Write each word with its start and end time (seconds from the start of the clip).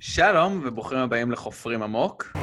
שלום 0.00 0.60
וברוכים 0.64 0.98
הבאים 0.98 1.30
לחופרים 1.30 1.82
עמוק. 1.82 2.36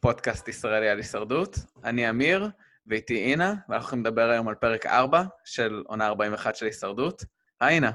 פודקאסט 0.00 0.48
ישראלי 0.48 0.88
על 0.88 0.96
הישרדות. 0.98 1.58
אני 1.84 2.10
אמיר, 2.10 2.48
ואיתי 2.86 3.24
אינה, 3.24 3.54
ואנחנו 3.68 3.74
הולכים 3.74 4.00
לדבר 4.00 4.30
היום 4.30 4.48
על 4.48 4.54
פרק 4.54 4.86
4 4.86 5.22
של 5.44 5.82
עונה 5.86 6.06
41 6.06 6.56
של 6.56 6.66
הישרדות. 6.66 7.24
היי 7.60 7.74
אינה. 7.74 7.90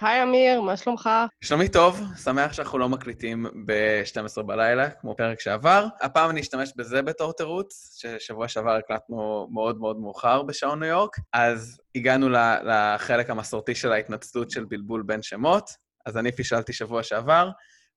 היי 0.00 0.22
אמיר, 0.22 0.60
מה 0.60 0.76
שלומך? 0.76 1.10
שלומי 1.40 1.68
טוב, 1.68 2.00
שמח 2.24 2.52
שאנחנו 2.52 2.78
לא 2.78 2.88
מקליטים 2.88 3.46
ב-12 3.66 4.42
בלילה, 4.42 4.90
כמו 4.90 5.16
פרק 5.16 5.40
שעבר. 5.40 5.86
הפעם 6.02 6.30
אני 6.30 6.40
אשתמש 6.40 6.72
בזה 6.76 7.02
בתור 7.02 7.32
תירוץ, 7.32 7.98
ששבוע 8.00 8.48
שעבר 8.48 8.70
הקלטנו 8.70 9.48
מאוד 9.52 9.80
מאוד 9.80 10.00
מאוחר 10.00 10.42
בשעון 10.42 10.80
ניו 10.80 10.88
יורק, 10.88 11.16
אז 11.32 11.80
הגענו 11.94 12.28
לחלק 12.64 13.30
המסורתי 13.30 13.74
של 13.74 13.92
ההתנצלות 13.92 14.50
של 14.50 14.64
בלבול 14.64 15.02
בין 15.02 15.22
שמות, 15.22 15.70
אז 16.06 16.16
אני 16.16 16.32
פישלתי 16.32 16.72
שבוע 16.72 17.02
שעבר, 17.02 17.50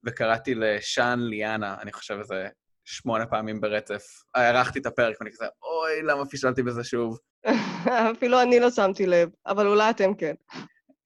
וקראתי 0.05 0.55
לשאן 0.55 1.20
ליאנה, 1.20 1.76
אני 1.81 1.91
חושב 1.91 2.18
איזה 2.20 2.48
שמונה 2.85 3.26
פעמים 3.26 3.62
ברצף. 3.62 4.04
הארכתי 4.35 4.79
את 4.79 4.85
הפרק 4.85 5.16
ואני 5.20 5.31
כזה, 5.31 5.45
אוי, 5.45 6.02
למה 6.04 6.26
פישלתי 6.26 6.63
בזה 6.63 6.84
שוב? 6.84 7.18
אפילו 8.16 8.41
אני 8.41 8.59
לא 8.59 8.71
שמתי 8.71 9.05
לב, 9.05 9.29
אבל 9.45 9.68
אולי 9.68 9.90
אתם 9.90 10.13
כן. 10.13 10.34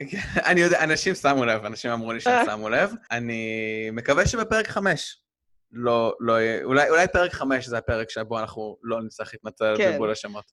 אני 0.49 0.61
יודע, 0.61 0.83
אנשים 0.83 1.15
שמו 1.15 1.45
לב, 1.45 1.65
אנשים 1.65 1.91
אמרו 1.91 2.13
לי 2.13 2.19
שהם 2.19 2.45
שמו 2.45 2.69
לב. 2.69 2.93
אני 3.11 3.89
מקווה 3.91 4.27
שבפרק 4.27 4.67
חמש. 4.67 5.19
לא, 5.71 6.13
לא 6.19 6.41
יהיה, 6.41 6.63
אולי, 6.63 6.89
אולי 6.89 7.07
פרק 7.07 7.33
חמש 7.33 7.67
זה 7.67 7.77
הפרק 7.77 8.09
שבו 8.09 8.39
אנחנו 8.39 8.77
לא 8.83 9.01
נצטרך 9.01 9.33
להתנצל 9.33 9.65
על 9.65 9.77
כן. 9.77 9.91
בלבול 9.91 10.11
השמות. 10.11 10.43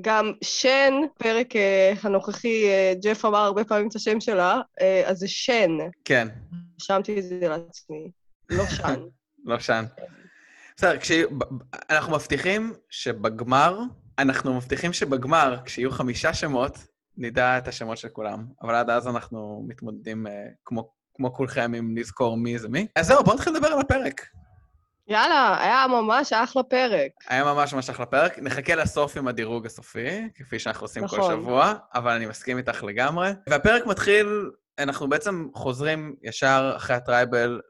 גם 0.00 0.32
שן, 0.44 0.92
פרק 1.18 1.56
אה, 1.56 1.92
הנוכחי, 2.02 2.68
אה, 2.68 2.92
ג'ף 3.02 3.24
אמר 3.24 3.38
הרבה 3.38 3.64
פעמים 3.64 3.88
את 3.88 3.94
השם 3.96 4.20
שלה, 4.20 4.60
אה, 4.80 5.02
אז 5.06 5.18
זה 5.18 5.28
שן. 5.28 5.70
כן, 6.04 6.28
רשמתי 6.80 7.18
את 7.18 7.24
זה 7.24 7.38
לעצמי, 7.48 8.10
לא 8.50 8.66
שן. 8.66 9.00
לא 9.44 9.58
שאן. 9.58 9.84
בסדר, 10.76 10.96
ב- 11.38 11.44
אנחנו 11.90 12.12
מבטיחים 12.12 12.72
שבגמר, 12.90 13.78
אנחנו 14.18 14.54
מבטיחים 14.54 14.92
שבגמר, 14.92 15.56
כשיהיו 15.64 15.90
חמישה 15.90 16.34
שמות, 16.34 16.78
נדע 17.20 17.58
את 17.58 17.68
השמות 17.68 17.98
של 17.98 18.08
כולם. 18.08 18.44
אבל 18.62 18.74
עד 18.74 18.90
אז 18.90 19.08
אנחנו 19.08 19.64
מתמודדים 19.68 20.26
אה, 20.26 20.46
כמו, 20.64 20.90
כמו 21.14 21.34
כולכם 21.34 21.72
עם 21.74 21.96
לזכור 21.96 22.36
מי 22.36 22.58
זה 22.58 22.68
מי. 22.68 22.86
אז 22.96 23.06
זהו, 23.06 23.24
בואו 23.24 23.34
נתחיל 23.36 23.52
לדבר 23.52 23.68
על 23.68 23.80
הפרק. 23.80 24.26
יאללה, 25.08 25.56
היה 25.60 25.86
ממש 25.88 26.32
אחלה 26.32 26.62
פרק. 26.62 27.10
היה 27.28 27.44
ממש 27.44 27.74
ממש 27.74 27.90
אחלה 27.90 28.06
פרק. 28.06 28.38
נחכה 28.38 28.74
לסוף 28.74 29.16
עם 29.16 29.28
הדירוג 29.28 29.66
הסופי, 29.66 30.28
כפי 30.34 30.58
שאנחנו 30.58 30.84
עושים 30.84 31.06
כל 31.06 31.18
נכון. 31.18 31.40
שבוע, 31.40 31.74
אבל 31.94 32.12
אני 32.12 32.26
מסכים 32.26 32.58
איתך 32.58 32.84
לגמרי. 32.84 33.30
והפרק 33.48 33.86
מתחיל, 33.86 34.50
אנחנו 34.78 35.08
בעצם 35.08 35.48
חוזרים 35.54 36.14
ישר 36.22 36.72
אחרי 36.76 36.96
הטרייבל 36.96 37.60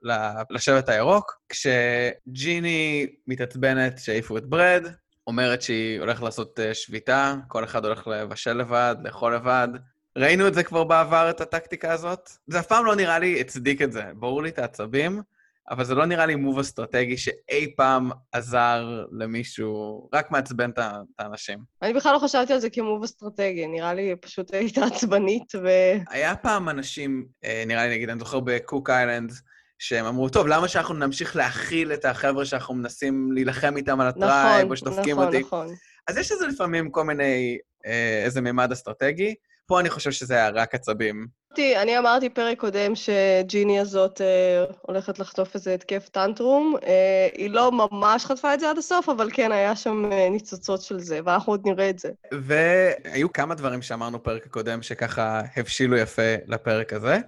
לשבט 0.51 0.89
הירוק, 0.89 1.41
כשג'יני 1.49 3.07
מתעצבנת 3.27 3.99
שהעיפו 3.99 4.37
את 4.37 4.47
ברד, 4.47 4.87
אומרת 5.31 5.63
שהיא 5.63 6.01
הולכת 6.01 6.23
לעשות 6.23 6.61
אה, 6.61 6.75
שביתה, 6.75 7.35
כל 7.49 7.65
אחד 7.65 7.85
הולך 7.85 8.07
לבשל 8.07 8.53
לבד, 8.53 8.97
לאכול 9.05 9.35
לבד. 9.35 9.69
ראינו 10.17 10.49
את 10.49 10.55
זה 10.55 10.63
כבר 10.63 10.85
בעבר, 10.85 11.31
את 11.31 11.41
הטקטיקה 11.41 11.93
הזאת. 11.93 12.31
זה 12.47 12.59
אף 12.59 12.67
פעם 12.67 12.85
לא 12.85 12.97
נראה 12.97 13.19
לי 13.19 13.41
הצדיק 13.41 13.83
את 13.83 13.93
זה. 13.93 14.03
ברור 14.15 14.43
לי 14.43 14.49
את 14.49 14.59
העצבים, 14.59 15.23
אבל 15.71 15.85
זה 15.85 15.95
לא 15.95 16.07
נראה 16.07 16.27
לי 16.27 16.35
move 16.35 16.59
אסטרטגי 16.59 17.17
שאי 17.17 17.75
פעם 17.77 18.11
עזר 18.33 19.05
למישהו, 19.13 20.09
רק 20.13 20.31
מעצבן 20.31 20.71
את 20.71 20.79
האנשים. 21.19 21.59
אני 21.83 21.93
בכלל 21.93 22.13
לא 22.13 22.19
חשבתי 22.19 22.53
על 22.53 22.61
זה 22.61 22.71
כ 22.71 22.82
move 22.82 23.03
אסטרטגי, 23.03 23.67
נראה 23.67 23.95
לי 23.95 24.17
פשוט 24.21 24.55
הייתה 24.55 24.85
עצבנית, 24.85 25.53
ו... 25.55 25.69
היה 26.11 26.37
פעם 26.37 26.69
אנשים, 26.69 27.27
אה, 27.45 27.65
נראה 27.67 27.87
לי, 27.87 27.95
נגיד, 27.95 28.11
אני 28.11 28.19
זוכר 28.19 28.41
בקוק 28.41 28.91
איילנד, 28.91 29.33
שהם 29.81 30.07
אמרו, 30.07 30.29
טוב, 30.29 30.47
למה 30.47 30.69
שאנחנו 30.69 30.95
נמשיך 30.95 31.37
להכיל 31.37 31.93
את 31.93 32.05
החבר'ה 32.05 32.45
שאנחנו 32.45 32.75
מנסים 32.75 33.33
להילחם 33.33 33.77
איתם 33.77 34.01
על 34.01 34.07
ה 34.07 34.14
tribe, 34.14 34.59
נכון, 34.59 34.71
או 34.71 34.77
שדופקים 34.77 35.13
נכון, 35.13 35.27
אותי? 35.27 35.41
נכון. 35.41 35.69
אז 36.09 36.17
יש 36.17 36.33
לזה 36.33 36.47
לפעמים 36.47 36.91
כל 36.91 37.05
מיני, 37.05 37.59
אה, 37.87 38.23
איזה 38.25 38.41
מימד 38.41 38.73
אסטרטגי. 38.73 39.35
פה 39.67 39.81
אני 39.81 39.91
חושב 39.91 40.11
שזה 40.11 40.35
היה 40.35 40.49
רק 40.49 40.75
עצבים. 40.75 41.27
אני 41.59 41.99
אמרתי 41.99 42.29
פרק 42.29 42.59
קודם 42.59 42.93
שג'יני 42.95 43.81
הזאת 43.81 44.21
אה, 44.21 44.65
הולכת 44.83 45.19
לחטוף 45.19 45.55
איזה 45.55 45.75
התקף 45.75 46.09
טנטרום. 46.09 46.77
אה, 46.87 47.29
היא 47.35 47.51
לא 47.51 47.73
ממש 47.73 48.25
חטפה 48.25 48.55
את 48.55 48.61
זה 48.61 48.71
עד 48.71 48.79
הסוף, 48.79 49.09
אבל 49.09 49.31
כן, 49.33 49.53
היה 49.53 49.77
שם 49.77 50.13
אה, 50.13 50.29
ניצוצות 50.31 50.83
של 50.83 51.01
זה, 51.01 51.21
ואנחנו 51.25 51.53
עוד 51.53 51.63
נראה 51.65 51.91
את 51.91 51.99
זה. 51.99 52.09
והיו 52.33 53.33
כמה 53.33 53.55
דברים 53.55 53.83
שאמרנו 53.83 54.19
בפרק 54.19 54.47
הקודם 54.47 54.83
שככה 54.83 55.43
הבשילו 55.57 55.97
יפה 55.97 56.35
לפרק 56.47 56.93
הזה, 56.93 57.19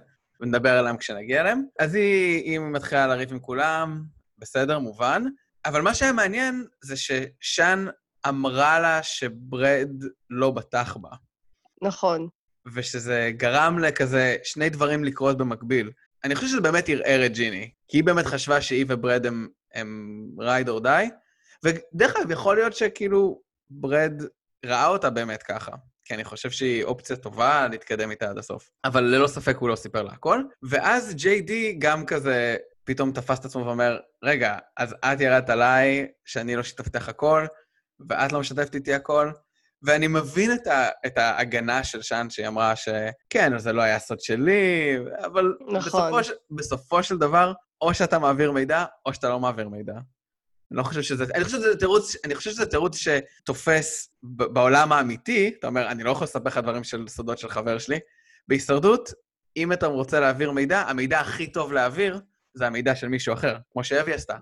ונדבר 0.43 0.77
עליהם 0.77 0.97
כשנגיע 0.97 1.41
אליהם. 1.41 1.63
אז 1.79 1.95
היא, 1.95 2.43
היא 2.43 2.59
מתחילה 2.59 3.07
לריב 3.07 3.31
עם 3.31 3.39
כולם, 3.39 4.03
בסדר, 4.37 4.79
מובן. 4.79 5.23
אבל 5.65 5.81
מה 5.81 5.95
שהיה 5.95 6.11
מעניין 6.11 6.65
זה 6.83 6.95
ששאן 6.97 7.85
אמרה 8.27 8.79
לה 8.79 9.03
שברד 9.03 9.89
לא 10.29 10.51
בטח 10.51 10.97
בה, 10.97 11.09
נכון. 11.83 12.27
ושזה 12.73 13.31
גרם 13.37 13.79
לכזה 13.79 14.35
שני 14.43 14.69
דברים 14.69 15.03
לקרות 15.03 15.37
במקביל. 15.37 15.91
אני 16.23 16.35
חושב 16.35 16.47
שזה 16.47 16.61
באמת 16.61 16.89
ערער 16.89 17.25
את 17.25 17.33
ג'יני, 17.33 17.71
כי 17.87 17.97
היא 17.97 18.03
באמת 18.03 18.25
חשבה 18.25 18.61
שהיא 18.61 18.85
וברד 18.89 19.25
הם, 19.25 19.47
הם 19.73 20.21
ride 20.39 20.67
or 20.67 20.83
die, 20.83 21.09
ודרך 21.63 22.15
אגב, 22.15 22.31
יכול 22.31 22.55
להיות 22.55 22.75
שכאילו 22.75 23.41
ברד 23.69 24.13
ראה 24.65 24.87
אותה 24.87 25.09
באמת 25.09 25.43
ככה, 25.43 25.71
כי 26.05 26.13
אני 26.13 26.23
חושב 26.23 26.51
שהיא 26.51 26.83
אופציה 26.83 27.15
טובה 27.15 27.67
להתקדם 27.71 28.11
איתה 28.11 28.29
עד 28.29 28.37
הסוף. 28.37 28.69
אבל 28.85 29.03
ללא 29.03 29.27
ספק 29.27 29.57
הוא 29.57 29.69
לא 29.69 29.75
סיפר 29.75 30.01
לה 30.03 30.11
הכל. 30.11 30.43
ואז 30.63 31.13
ג'יי 31.15 31.41
די 31.41 31.75
גם 31.79 32.05
כזה 32.05 32.55
פתאום 32.83 33.11
תפס 33.11 33.39
את 33.39 33.45
עצמו 33.45 33.65
ואומר, 33.65 33.99
רגע, 34.23 34.57
אז 34.77 34.95
את 35.05 35.21
ירדת 35.21 35.49
עליי 35.49 36.07
שאני 36.25 36.55
לא 36.55 36.63
שיתפתי 36.63 36.97
לך 36.97 37.09
הכל, 37.09 37.45
ואת 38.09 38.31
לא 38.31 38.39
משתפת 38.39 38.75
איתי 38.75 38.93
הכל, 38.93 39.31
ואני 39.83 40.07
מבין 40.07 40.53
את, 40.53 40.67
ה, 40.67 40.89
את 41.05 41.17
ההגנה 41.17 41.83
של 41.83 42.01
שאן, 42.01 42.29
שהיא 42.29 42.47
אמרה 42.47 42.73
שכן, 42.75 43.57
זה 43.57 43.73
לא 43.73 43.81
היה 43.81 43.99
סוד 43.99 44.19
שלי, 44.19 44.97
אבל 45.25 45.53
נכון. 45.71 46.11
בסופו, 46.11 46.35
בסופו 46.51 47.03
של 47.03 47.17
דבר, 47.17 47.53
או 47.81 47.93
שאתה 47.93 48.19
מעביר 48.19 48.51
מידע, 48.51 48.85
או 49.05 49.13
שאתה 49.13 49.29
לא 49.29 49.39
מעביר 49.39 49.69
מידע. 49.69 49.93
אני 50.71 50.77
לא 50.77 50.83
חושב 50.83 51.01
שזה... 51.01 51.25
אני 51.35 51.43
חושב 51.43 51.57
שזה 51.57 51.79
תירוץ, 51.79 52.15
אני 52.25 52.35
חושב 52.35 52.51
שזה 52.51 52.65
תירוץ 52.65 52.97
שתופס 52.97 54.09
בעולם 54.23 54.91
האמיתי, 54.91 55.53
אתה 55.59 55.67
אומר, 55.67 55.87
אני 55.87 56.03
לא 56.03 56.11
יכול 56.11 56.25
לספר 56.25 56.49
לך 56.49 56.57
דברים 56.57 56.83
של 56.83 57.07
סודות 57.07 57.37
של 57.37 57.49
חבר 57.49 57.77
שלי. 57.77 57.99
בהישרדות, 58.47 59.09
אם 59.57 59.73
אתה 59.73 59.87
רוצה 59.87 60.19
להעביר 60.19 60.51
מידע, 60.51 60.79
המידע 60.79 61.19
הכי 61.19 61.47
טוב 61.47 61.73
להעביר 61.73 62.19
זה 62.53 62.67
המידע 62.67 62.95
של 62.95 63.07
מישהו 63.07 63.33
אחר, 63.33 63.57
כמו 63.71 63.83
שאבי 63.83 64.13
עשתה. 64.13 64.35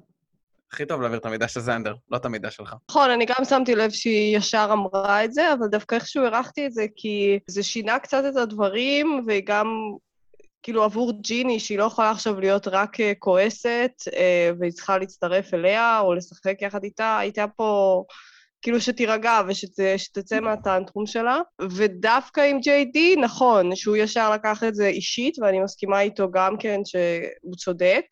הכי 0.72 0.86
טוב 0.86 1.02
להעביר 1.02 1.20
את 1.20 1.26
המידע 1.26 1.48
של 1.48 1.59
זנדר, 1.59 1.96
לא 2.12 2.18
את 2.18 2.26
המידע 2.26 2.52
שלך. 2.52 2.76
נכון, 2.90 3.09
אני 3.09 3.26
גם 3.26 3.46
שמתי 3.46 3.76
לב 3.76 3.90
שהיא 3.92 4.38
ישר 4.38 4.70
אמרה 4.74 5.26
את 5.26 5.34
זה, 5.34 5.53
אבל 5.53 5.68
דווקא 5.68 5.96
איכשהו 5.96 6.24
הערכתי 6.24 6.66
את 6.66 6.74
זה, 6.74 6.86
כי 6.96 7.40
זה 7.48 7.64
שינה 7.64 8.00
קצת 8.00 8.24
את 8.32 8.36
הדברים, 8.36 9.26
וגם, 9.28 9.68
כאילו, 10.64 10.84
עבור 10.84 11.14
ג'יני, 11.22 11.60
שהיא 11.60 11.78
לא 11.78 11.84
יכולה 11.84 12.12
עכשיו 12.12 12.40
להיות 12.40 12.68
רק 12.68 13.00
אה, 13.00 13.14
כועסת, 13.20 13.92
אה, 14.16 14.52
והיא 14.60 14.72
צריכה 14.72 14.98
להצטרף 14.98 15.54
אליה, 15.54 16.00
או 16.00 16.14
לשחק 16.14 16.62
יחד 16.62 16.84
איתה, 16.84 17.18
הייתה 17.18 17.46
פה... 17.48 18.04
כאילו 18.62 18.82
שתירגע 18.82 19.42
ושתצא 19.48 20.40
מהטנטרום 20.40 21.06
שלה. 21.06 21.40
ודווקא 21.72 22.42
עם 22.42 22.60
ג'יי 22.60 22.86
די, 22.86 23.16
נכון, 23.16 23.76
שהוא 23.76 23.96
ישר 23.96 24.32
לקח 24.32 24.64
את 24.64 24.76
זה 24.76 24.88
אישית, 24.88 25.40
ואני 25.40 25.60
מסכימה 25.60 26.02
איתו 26.02 26.32
גם 26.32 26.58
כן 26.58 26.82
שהוא 26.86 27.56
צודק, 27.56 28.06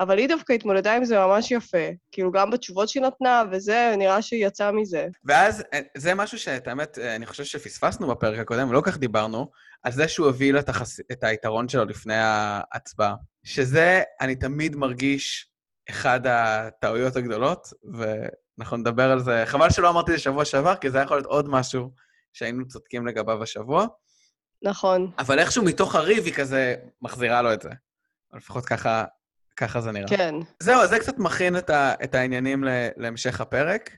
אבל 0.00 0.18
היא 0.18 0.28
דווקא 0.28 0.52
התמודדה 0.52 0.96
עם 0.96 1.04
זה 1.04 1.18
ממש 1.18 1.50
יפה. 1.50 1.88
כאילו, 2.12 2.32
גם 2.32 2.50
בתשובות 2.50 2.88
שהיא 2.88 3.02
נתנה, 3.02 3.42
וזה, 3.52 3.94
נראה 3.98 4.22
שהיא 4.22 4.46
יצאה 4.46 4.72
מזה. 4.72 5.06
ואז, 5.24 5.64
אה, 5.74 5.80
זה 5.96 6.14
משהו 6.14 6.38
שאת 6.38 6.68
האמת, 6.68 6.98
אה, 6.98 7.16
אני 7.16 7.26
חושב 7.26 7.44
שפספסנו 7.44 8.08
בפרק 8.08 8.38
הקודם, 8.38 8.68
כל 8.68 8.80
כך 8.84 8.98
דיברנו, 8.98 9.50
על 9.82 9.92
זה 9.92 10.08
שהוא 10.08 10.28
הביא 10.28 10.52
לה 10.52 10.60
את, 10.60 10.68
החס... 10.68 11.00
את 11.12 11.24
היתרון 11.24 11.68
שלו 11.68 11.84
לפני 11.84 12.14
ההצבעה. 12.16 13.14
שזה, 13.44 14.02
אני 14.20 14.36
תמיד 14.36 14.76
מרגיש 14.76 15.50
אחד 15.90 16.20
הטעויות 16.26 17.16
הגדולות, 17.16 17.68
ואנחנו 17.92 18.76
נדבר 18.76 19.10
על 19.10 19.20
זה. 19.20 19.42
חבל 19.46 19.70
שלא 19.70 19.90
אמרתי 19.90 20.10
את 20.10 20.16
זה 20.16 20.22
שבוע 20.22 20.44
שעבר, 20.44 20.76
כי 20.76 20.90
זה 20.90 20.98
היה 20.98 21.04
יכול 21.04 21.16
להיות 21.16 21.26
עוד 21.26 21.48
משהו 21.48 21.90
שהיינו 22.32 22.68
צודקים 22.68 23.06
לגביו 23.06 23.42
השבוע, 23.42 23.86
נכון. 24.62 25.10
אבל 25.18 25.38
איכשהו 25.38 25.64
מתוך 25.64 25.94
הריב 25.94 26.24
היא 26.24 26.34
כזה 26.34 26.74
מחזירה 27.02 27.42
לו 27.42 27.52
את 27.52 27.62
זה. 27.62 27.68
לפחות 28.34 28.66
ככה, 28.66 29.04
ככה 29.56 29.80
זה 29.80 29.92
נראה. 29.92 30.08
כן. 30.08 30.34
זהו, 30.60 30.80
אז 30.80 30.90
זה 30.90 30.98
קצת 30.98 31.18
מכין 31.18 31.56
את, 31.56 31.70
ה, 31.70 31.94
את 32.04 32.14
העניינים 32.14 32.64
ל, 32.64 32.68
להמשך 32.96 33.40
הפרק. 33.40 33.90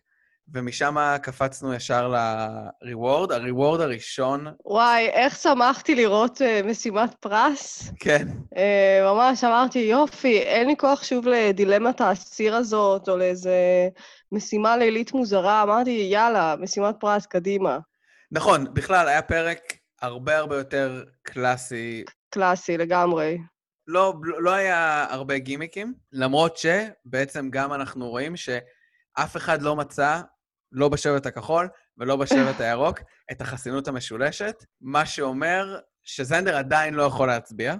ומשם 0.54 0.96
קפצנו 1.22 1.74
ישר 1.74 2.08
ל-reward. 2.08 3.34
ה-reward 3.34 3.82
הראשון, 3.82 4.46
וואי, 4.64 5.08
איך 5.08 5.36
שמחתי 5.36 5.94
לראות 5.94 6.42
אה, 6.42 6.60
משימת 6.64 7.14
פרס. 7.14 7.90
כן, 8.00 8.28
אה, 8.56 9.00
ממש 9.02 9.44
אמרתי, 9.44 9.78
יופי, 9.78 10.38
אין 10.38 10.66
לי 10.66 10.74
כוח 10.76 11.04
שוב 11.04 11.28
לדילמת 11.28 12.00
האסיר 12.00 12.56
הזאת, 12.56 13.08
או 13.08 13.16
לאיזה 13.16 13.88
משימה 14.32 14.76
לילית 14.76 15.12
מוזרה. 15.12 15.62
אמרתי, 15.62 16.08
יאללה, 16.10 16.54
משימת 16.58 16.94
פרס, 17.00 17.26
קדימה. 17.26 17.78
נכון, 18.32 18.74
בכלל, 18.74 19.08
היה 19.08 19.22
פרק 19.22 19.58
הרבה 20.02 20.38
הרבה 20.38 20.56
יותר 20.56 21.04
קלאסי. 21.22 22.04
קלאסי 22.30 22.78
לגמרי. 22.78 23.38
לא, 23.86 24.14
לא 24.22 24.50
היה 24.50 25.06
הרבה 25.10 25.38
גימיקים, 25.38 25.94
למרות 26.12 26.56
שבעצם 26.56 27.50
גם 27.50 27.72
אנחנו 27.72 28.08
רואים 28.08 28.36
שאף 28.36 29.36
אחד 29.36 29.62
לא 29.62 29.76
מצא, 29.76 30.20
לא 30.72 30.88
בשבט 30.88 31.26
הכחול 31.26 31.68
ולא 31.98 32.16
בשבט 32.16 32.60
הירוק, 32.60 32.98
את 33.32 33.40
החסינות 33.40 33.88
המשולשת, 33.88 34.64
מה 34.80 35.06
שאומר 35.06 35.78
שזנדר 36.02 36.56
עדיין 36.56 36.94
לא 36.94 37.02
יכול 37.02 37.28
להצביע. 37.28 37.74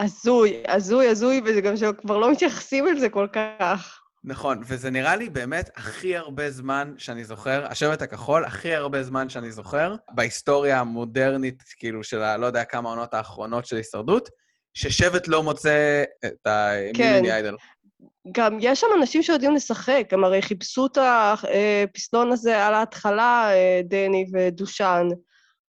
הזוי, 0.00 0.62
הזוי, 0.68 1.08
הזוי, 1.08 1.42
וזה 1.44 1.60
גם 1.60 1.76
שכבר 1.76 2.18
לא 2.18 2.32
מתייחסים 2.32 2.88
אל 2.88 2.98
זה 2.98 3.08
כל 3.08 3.26
כך. 3.32 4.00
נכון, 4.24 4.60
וזה 4.66 4.90
נראה 4.90 5.16
לי 5.16 5.30
באמת 5.30 5.70
הכי 5.76 6.16
הרבה 6.16 6.50
זמן 6.50 6.94
שאני 6.98 7.24
זוכר, 7.24 7.66
השבט 7.66 8.02
הכחול, 8.02 8.44
הכי 8.44 8.74
הרבה 8.74 9.02
זמן 9.02 9.28
שאני 9.28 9.52
זוכר, 9.52 9.94
בהיסטוריה 10.14 10.80
המודרנית, 10.80 11.62
כאילו, 11.78 12.04
של 12.04 12.22
ה... 12.22 12.36
לא 12.36 12.46
יודע 12.46 12.64
כמה 12.64 12.88
העונות 12.88 13.14
האחרונות 13.14 13.66
של 13.66 13.76
הישרדות, 13.76 14.28
ששבט 14.74 15.28
לא 15.28 15.42
מוצא 15.42 16.04
את 16.24 16.46
המיליני 16.46 17.32
איידל. 17.32 17.56
גם 18.32 18.58
יש 18.60 18.80
שם 18.80 18.86
אנשים 18.98 19.22
שיודעים 19.22 19.54
לשחק, 19.54 20.08
הם 20.10 20.24
הרי 20.24 20.42
חיפשו 20.42 20.86
את 20.86 20.98
הפסלון 20.98 22.32
הזה 22.32 22.66
על 22.66 22.74
ההתחלה, 22.74 23.50
אה, 23.52 23.80
דני 23.84 24.26
ודושן. 24.32 25.08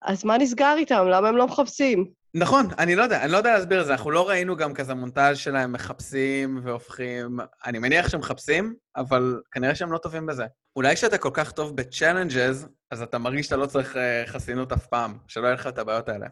אז 0.02 0.26
מה 0.26 0.38
נסגר 0.38 0.76
איתם? 0.78 1.08
למה 1.08 1.28
הם 1.28 1.38
לא 1.38 1.48
מחפשים? 1.48 2.06
נכון, 2.34 2.68
אני 2.78 2.96
לא 2.96 3.04
יודע, 3.04 3.24
אני 3.24 3.32
לא 3.32 3.38
יודע 3.38 3.54
להסביר 3.54 3.82
את 3.82 3.86
זה. 3.86 3.92
אנחנו 3.92 4.12
לא 4.12 4.30
ראינו 4.30 4.56
גם 4.56 4.74
כזה 4.74 4.94
מונטאז' 4.94 5.38
שלהם 5.38 5.72
מחפשים 5.72 6.60
והופכים... 6.64 7.40
אני 7.66 7.80
מניח 7.80 8.10
שהם 8.10 8.20
מחפשים, 8.20 8.76
אבל 8.96 9.42
כנראה 9.52 9.76
שהם 9.76 9.92
לא 9.92 9.98
טובים 9.98 10.26
בזה. 10.26 10.46
אולי 10.76 10.96
כשאתה 10.96 11.18
כל 11.18 11.30
כך 11.34 11.52
טוב 11.52 11.76
בצ'אלנג'ז, 11.76 12.68
אז 12.92 13.02
אתה 13.02 13.18
מרגיש 13.18 13.46
שאתה 13.46 13.58
לא 13.58 13.66
צריך 13.66 13.98
אה, 13.98 14.24
חסינות 14.28 14.72
אף 14.72 14.88
פעם, 14.88 15.18
שלא 15.28 15.46
יהיה 15.46 15.54
לך 15.54 15.68
את 15.68 15.78
הבעיות 15.78 16.10
האלה. 16.10 16.28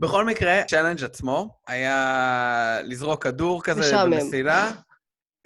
בכל 0.00 0.24
מקרה, 0.24 0.62
challenge 0.68 1.04
עצמו 1.04 1.58
היה 1.66 2.78
לזרוק 2.84 3.22
כדור 3.22 3.62
כזה 3.62 3.80
משעמם. 3.80 4.10
במסילה. 4.10 4.70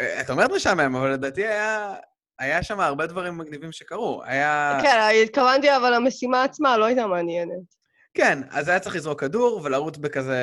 אה, 0.01 0.21
את 0.21 0.31
אומרת 0.31 0.51
משעמם, 0.51 0.97
אבל 0.97 1.13
לדעתי 1.13 1.47
היה... 1.47 1.95
היה 2.39 2.63
שם 2.63 2.81
הרבה 2.81 3.07
דברים 3.07 3.39
מגניבים 3.39 3.73
שקרו. 3.73 4.23
היה... 4.25 4.79
כן, 4.83 4.99
התכוונתי, 5.25 5.77
אבל 5.77 5.95
המשימה 5.95 6.43
עצמה 6.43 6.77
לא 6.77 6.85
הייתה 6.85 7.07
מעניינת. 7.07 7.75
כן, 8.15 8.39
אז 8.51 8.69
היה 8.69 8.81
צריך 8.81 8.97
לזרוק 8.97 9.21
כדור 9.21 9.61
ולרוץ 9.65 9.97
בכזה 9.97 10.39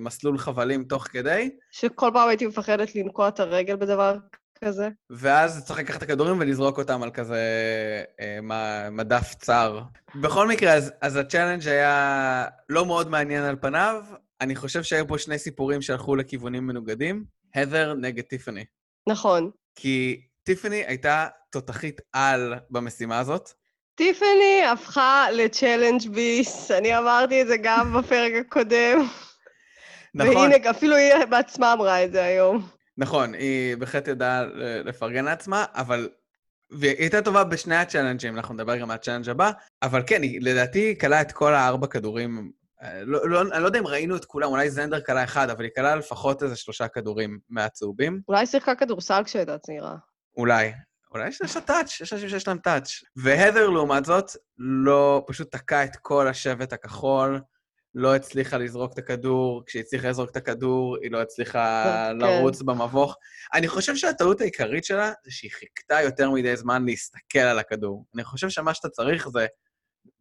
מסלול 0.00 0.38
חבלים 0.38 0.84
תוך 0.84 1.06
כדי, 1.06 1.50
שכל 1.70 2.10
פעם 2.12 2.28
הייתי 2.28 2.46
מפחדת 2.46 2.94
לנקוע 2.94 3.28
את 3.28 3.40
הרגל 3.40 3.76
בדבר 3.76 4.16
כזה. 4.64 4.88
ואז 5.10 5.64
צריך 5.64 5.78
לקחת 5.78 5.96
את 5.96 6.02
הכדורים 6.02 6.40
ולזרוק 6.40 6.78
אותם 6.78 7.02
על 7.02 7.10
כזה 7.10 7.40
אה, 8.20 8.90
מדף 8.90 9.34
צר. 9.34 9.80
בכל 10.14 10.48
מקרה, 10.48 10.72
אז, 10.72 10.92
אז 11.00 11.16
ה 11.16 11.21
challenge 11.21 11.68
היה 11.68 12.44
לא 12.68 12.86
מאוד 12.86 13.10
מעניין 13.10 13.42
על 13.42 13.56
פניו. 13.60 14.04
אני 14.40 14.56
חושב 14.56 14.82
שהיו 14.82 15.08
פה 15.08 15.18
שני 15.18 15.38
סיפורים 15.38 15.82
שהלכו 15.82 16.16
לכיוונים 16.16 16.66
מנוגדים. 16.66 17.24
הדר 17.54 17.94
נגד 17.94 18.22
טיפאני. 18.22 18.64
נכון. 19.08 19.50
כי 19.76 20.20
טיפאני 20.42 20.84
הייתה 20.86 21.26
תותחית 21.50 22.00
על 22.12 22.54
במשימה 22.70 23.18
הזאת. 23.18 23.50
טיפני 23.94 24.62
הפכה 24.72 25.26
ל 25.32 25.40
challenge 25.40 26.08
beast, 26.08 26.70
אני 26.70 26.98
אמרתי 26.98 27.42
את 27.42 27.46
זה 27.46 27.56
גם 27.62 27.92
בפרק 27.98 28.32
הקודם. 28.40 29.08
נכון, 30.14 30.36
והנה, 30.36 30.70
אפילו 30.70 30.96
היא 30.96 31.24
בעצמה 31.24 31.72
אמרה 31.72 32.04
את 32.04 32.12
זה 32.12 32.24
היום. 32.24 32.68
נכון, 32.98 33.34
היא 33.34 33.76
בהחלט 33.76 34.08
ידעה 34.08 34.44
לפרגן 34.84 35.24
לעצמה, 35.24 35.64
אבל... 35.74 36.08
והיא 36.70 36.96
הייתה 36.98 37.22
טובה 37.22 37.44
בשני 37.44 37.76
ה 37.76 37.81
challenge 37.81 38.22
ים, 38.22 38.36
אנחנו 38.36 38.54
נדבר 38.54 38.76
גם 38.76 38.90
על 38.90 38.94
ה 38.94 38.97
challenge 38.97 39.28
הבא, 39.28 39.50
אבל 39.82 40.02
כן, 40.06 40.22
היא 40.22 40.40
לדעתי 40.42 40.98
קלעה 40.98 41.20
את 41.20 41.32
כל 41.32 41.54
הארבע 41.54 41.86
כדורים. 41.86 42.52
אה, 42.82 43.04
לא, 43.04 43.28
לא, 43.28 43.40
אני 43.40 43.62
לא 43.62 43.66
יודע 43.66 43.78
אם 43.78 43.86
ראינו 43.86 44.16
את 44.16 44.24
כולם, 44.24 44.50
אולי 44.50 44.70
זנדר 44.70 45.00
קלע 45.00 45.24
אחד, 45.24 45.50
אבל 45.50 45.64
היא 45.64 45.70
קלעה 45.76 45.96
לפחות 45.96 46.42
איזה 46.42 46.56
שלושה 46.56 46.88
כדורים 46.88 47.38
מהצהובים. 47.48 48.20
אולי 48.28 48.46
שיחקה 48.46 48.74
כדורסל 48.74 49.22
כשהייתה 49.24 49.58
צעירה. 49.58 49.96
אולי. 50.36 50.72
אולי 51.14 51.28
יש 51.28 51.56
לה 51.56 51.62
touch, 51.62 52.00
יש 52.00 52.12
אנשים 52.12 52.28
שיש 52.28 52.48
להם 52.48 52.58
touch. 52.58 52.90
והדר, 53.16 53.70
לעומת 53.70 54.04
זאת, 54.04 54.30
לא, 54.58 55.24
פשוט 55.26 55.52
תקע 55.52 55.84
את 55.84 55.96
כל 55.96 56.28
השבט 56.28 56.72
הכחול, 56.72 57.40
לא 57.94 58.14
הצליחה 58.14 58.58
לזרוק 58.58 58.92
את 58.92 58.98
הכדור, 58.98 59.62
כשהיא 59.66 59.82
הצליחה 59.82 60.08
לזרוק 60.08 60.30
את 60.30 60.36
הכדור, 60.36 60.96
היא 61.02 61.10
לא 61.10 61.22
הצליחה 61.22 61.84
כן. 62.10 62.18
לרוץ 62.18 62.62
במבוך. 62.62 63.16
אני 63.54 63.68
חושב 63.68 63.96
שהטעות 63.96 64.40
העיקרית 64.40 64.84
שלה 64.84 65.12
זה 65.24 65.30
שהיא 65.30 65.50
חיכתה 65.50 66.00
יותר 66.02 66.30
מדי 66.30 66.56
זמן 66.56 66.84
להסתכל 66.86 67.38
על 67.38 67.58
הכדור. 67.58 68.04
אני 68.14 68.24
חושב 68.24 68.48
שמה 68.48 68.74
שאתה 68.74 68.88
צריך 68.88 69.28
זה, 69.28 69.46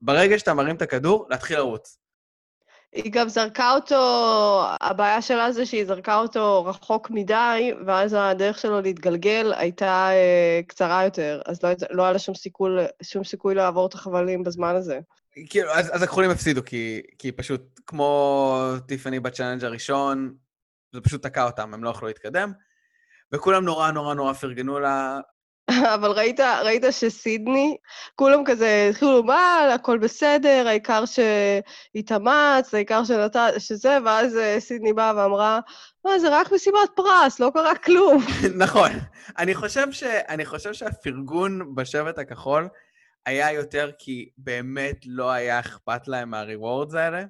ברגע 0.01 0.39
שאתה 0.39 0.53
מרים 0.53 0.75
את 0.75 0.81
הכדור, 0.81 1.27
להתחיל 1.29 1.57
לרוץ. 1.57 1.97
היא 2.93 3.11
גם 3.11 3.29
זרקה 3.29 3.71
אותו, 3.71 4.63
הבעיה 4.81 5.21
שלה 5.21 5.51
זה 5.51 5.65
שהיא 5.65 5.85
זרקה 5.85 6.17
אותו 6.17 6.65
רחוק 6.65 7.09
מדי, 7.09 7.71
ואז 7.85 8.15
הדרך 8.19 8.59
שלו 8.59 8.81
להתגלגל 8.81 9.53
הייתה 9.57 10.09
אה, 10.11 10.61
קצרה 10.67 11.03
יותר, 11.03 11.41
אז 11.45 11.63
לא, 11.63 11.69
לא 11.89 12.03
היה 12.03 12.11
לה 12.11 12.19
שום 12.19 12.35
סיכוי, 12.35 12.71
שום 13.03 13.23
סיכוי 13.23 13.55
לעבור 13.55 13.87
את 13.87 13.93
החבלים 13.93 14.43
בזמן 14.43 14.75
הזה. 14.75 14.99
כאילו, 15.49 15.71
אז, 15.71 15.95
אז 15.95 16.03
הכחולים 16.03 16.29
הפסידו, 16.29 16.65
כי, 16.65 17.01
כי 17.17 17.31
פשוט, 17.31 17.79
כמו 17.87 18.55
טיפאני 18.87 19.19
בצ'אלנג' 19.19 19.63
הראשון, 19.63 20.33
זה 20.93 21.01
פשוט 21.01 21.23
תקע 21.23 21.43
אותם, 21.43 21.73
הם 21.73 21.83
לא 21.83 21.89
יכלו 21.89 22.07
להתקדם. 22.07 22.51
וכולם 23.31 23.65
נורא 23.65 23.91
נורא 23.91 24.13
נורא 24.13 24.33
פרגנו 24.33 24.79
לה, 24.79 25.19
אבל 25.95 26.11
ראית, 26.11 26.39
ראית 26.39 26.83
שסידני, 26.91 27.77
כולם 28.15 28.43
כזה 28.45 28.87
התחילו, 28.89 29.23
מה, 29.23 29.73
הכל 29.73 29.97
בסדר, 29.97 30.63
העיקר 30.67 31.03
שהתאמץ, 31.05 32.73
העיקר 32.73 33.03
שנתן, 33.03 33.49
שזה, 33.57 33.97
ואז 34.05 34.37
אה, 34.37 34.59
סידני 34.59 34.93
באה 34.93 35.13
ואמרה, 35.15 35.59
מה, 36.05 36.19
זה 36.19 36.27
רק 36.31 36.51
מסיבת 36.51 36.89
פרס, 36.95 37.39
לא 37.39 37.51
קרה 37.53 37.75
כלום. 37.75 38.23
נכון. 38.63 38.91
אני 39.37 39.55
חושב, 39.55 39.91
ש... 39.91 40.03
אני 40.03 40.45
חושב 40.45 40.73
שהפרגון 40.73 41.75
בשבט 41.75 42.19
הכחול 42.19 42.67
היה 43.25 43.51
יותר 43.51 43.91
כי 43.99 44.29
באמת 44.37 44.99
לא 45.05 45.31
היה 45.31 45.59
אכפת 45.59 46.07
להם 46.07 46.29
מה-rewards 46.29 46.97
האלה, 46.97 47.23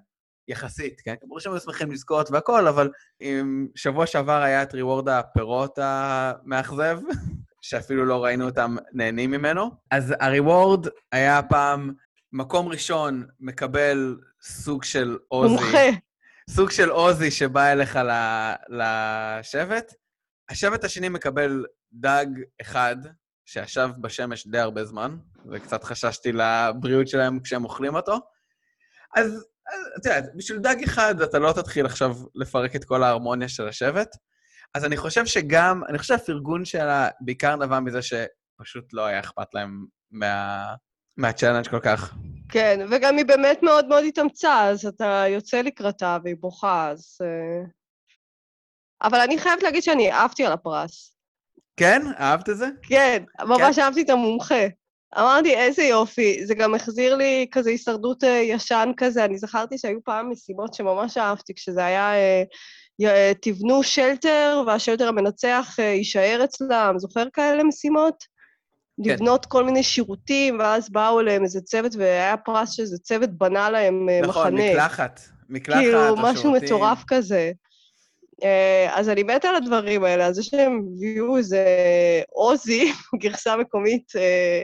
יחסית, 0.47 1.01
כן? 1.01 1.15
ברור 1.23 1.39
שהם 1.39 1.53
היו 1.53 1.61
שמחים 1.61 1.91
לזכות 1.91 2.31
והכל, 2.31 2.67
אבל 2.67 2.89
אם 3.21 3.67
שבוע 3.75 4.05
שעבר 4.05 4.41
היה 4.41 4.63
את 4.63 4.73
reward 4.73 5.09
הפירות 5.09 5.79
המאכזב, 5.81 6.99
שאפילו 7.61 8.05
לא 8.05 8.23
ראינו 8.23 8.45
אותם 8.45 8.75
נהנים 8.93 9.31
ממנו, 9.31 9.71
אז 9.91 10.11
ה-reward 10.19 10.89
היה 11.11 11.38
הפעם 11.38 11.94
מקום 12.33 12.68
ראשון 12.68 13.27
מקבל 13.39 14.19
סוג 14.42 14.83
של 14.83 15.18
עוזי. 15.27 15.54
מומחה. 15.54 15.77
סוג 16.49 16.71
של 16.71 16.89
עוזי 16.89 17.31
שבא 17.31 17.71
אליך 17.71 17.99
לשבט. 18.69 19.94
השבט 20.49 20.83
השני 20.83 21.09
מקבל 21.09 21.66
דג 21.94 22.25
אחד, 22.61 22.95
שישב 23.45 23.90
בשמש 24.02 24.48
די 24.48 24.60
הרבה 24.60 24.86
זמן, 24.86 25.18
וקצת 25.52 25.83
חששתי 25.83 26.31
לבריאות 26.31 27.07
שלהם 27.07 27.40
כשהם 27.40 27.64
אוכלים 27.64 27.95
אותו. 27.95 28.19
אז, 29.16 29.28
אז 29.68 29.80
את 30.00 30.06
יודעת, 30.06 30.26
בשביל 30.36 30.60
דג 30.60 30.83
אחד 30.83 31.21
אתה 31.21 31.40
לא 31.40 31.54
תתחיל 31.54 31.86
עכשיו 31.86 32.16
לפרק 32.36 32.76
את 32.76 32.86
כל 32.86 33.04
ההרמוניה 33.04 33.50
של 33.50 33.68
השבט. 33.68 34.16
אז 34.74 34.86
אני 34.86 34.98
חושב 34.98 35.26
שגם, 35.26 35.81
אני 35.90 35.98
חושב 35.98 36.18
שהפרגון 36.18 36.66
שלה 36.66 37.10
בעיקר 37.21 37.56
נבע 37.56 37.80
מזה 37.80 38.00
שפשוט 38.02 38.94
לא 38.94 39.06
היה 39.06 39.19
אכפת 39.19 39.54
להם 39.54 39.86
מה, 40.12 40.76
מה 41.18 41.27
challenge 41.27 41.68
כל 41.68 41.80
כך. 41.80 42.14
כן, 42.50 42.80
וגם 42.92 43.18
היא 43.18 43.26
באמת 43.26 43.64
מאוד 43.64 43.88
מאוד 43.88 44.04
התאמצה, 44.07 44.64
אז 44.69 44.86
אתה 44.86 45.24
יוצא 45.28 45.62
לקראתה 45.62 46.18
והיא 46.24 46.36
בוכה, 46.40 46.90
אז... 46.90 47.18
אה, 47.21 47.64
אבל 49.04 49.19
אני 49.19 49.40
חייבת 49.40 49.64
להגיד 49.64 49.83
שאני 49.83 50.12
אהבתי 50.12 50.45
על 50.45 50.52
הפרס. 50.52 51.16
כן? 51.78 52.01
אהבת 52.19 52.49
את 52.49 52.57
זה? 52.57 52.68
כן, 52.83 53.23
ממש 53.42 53.80
אהבתי 53.80 54.01
את 54.01 54.09
המומחה. 54.09 54.66
אמרתי, 55.18 55.56
איזה 55.56 55.83
יופי. 55.83 56.45
זה 56.45 56.56
גם 56.56 56.75
החזיר 56.75 57.16
לי 57.16 57.47
כזה 57.51 57.69
הישרדות 57.69 58.23
אה, 58.23 58.30
ישן 58.30 58.92
כזה. 58.97 59.25
אני 59.25 59.37
זכרתי 59.37 59.78
שהיו 59.78 60.04
פעם 60.04 60.31
משימות 60.31 60.73
שממש 60.73 61.18
אהבתי, 61.18 61.54
כשזה 61.54 61.85
היה, 61.85 62.13
אה, 62.13 62.44
אה, 63.04 63.31
תבנו 63.42 63.83
שלטר, 63.83 64.63
והשלטר 64.68 65.07
המנצח 65.07 65.75
יישאר 65.80 66.42
אצלם. 66.44 66.94
זוכר 66.97 67.23
כאלה 67.33 67.63
משימות? 67.63 68.23
כן. 69.04 69.09
לבנות 69.09 69.45
כל 69.45 69.63
מיני 69.63 69.83
שירותים, 69.83 70.59
ואז 70.59 70.90
באו 70.90 71.19
אליהם 71.19 71.44
איזה 71.44 71.61
צוות, 71.61 71.95
והיה 71.95 72.37
פרס 72.37 72.71
שאיזה 72.71 72.97
צוות 72.97 73.30
בנה 73.30 73.69
להם 73.69 74.09
נכון, 74.23 74.54
מחנה. 74.54 74.71
מקלחת. 74.71 75.21
מקלחת, 75.49 75.80
כאילו, 75.80 76.16
משהו 76.18 76.30
השירותים. 76.30 76.63
מטורף 76.63 77.04
כזה. 77.07 77.51
אה, 78.44 78.90
אז 78.94 79.10
אני 79.10 79.24
מתה 79.24 79.50
על 79.50 79.56
הדברים 79.56 80.04
האלה, 80.04 80.26
על 80.26 80.33
זה 80.33 80.44
שהם 80.44 80.81
הביאו 80.95 81.38
איזה 81.38 81.66
עוזי, 82.30 82.92
גרסה 83.21 83.57
מקומית, 83.57 84.12
אה, 84.16 84.64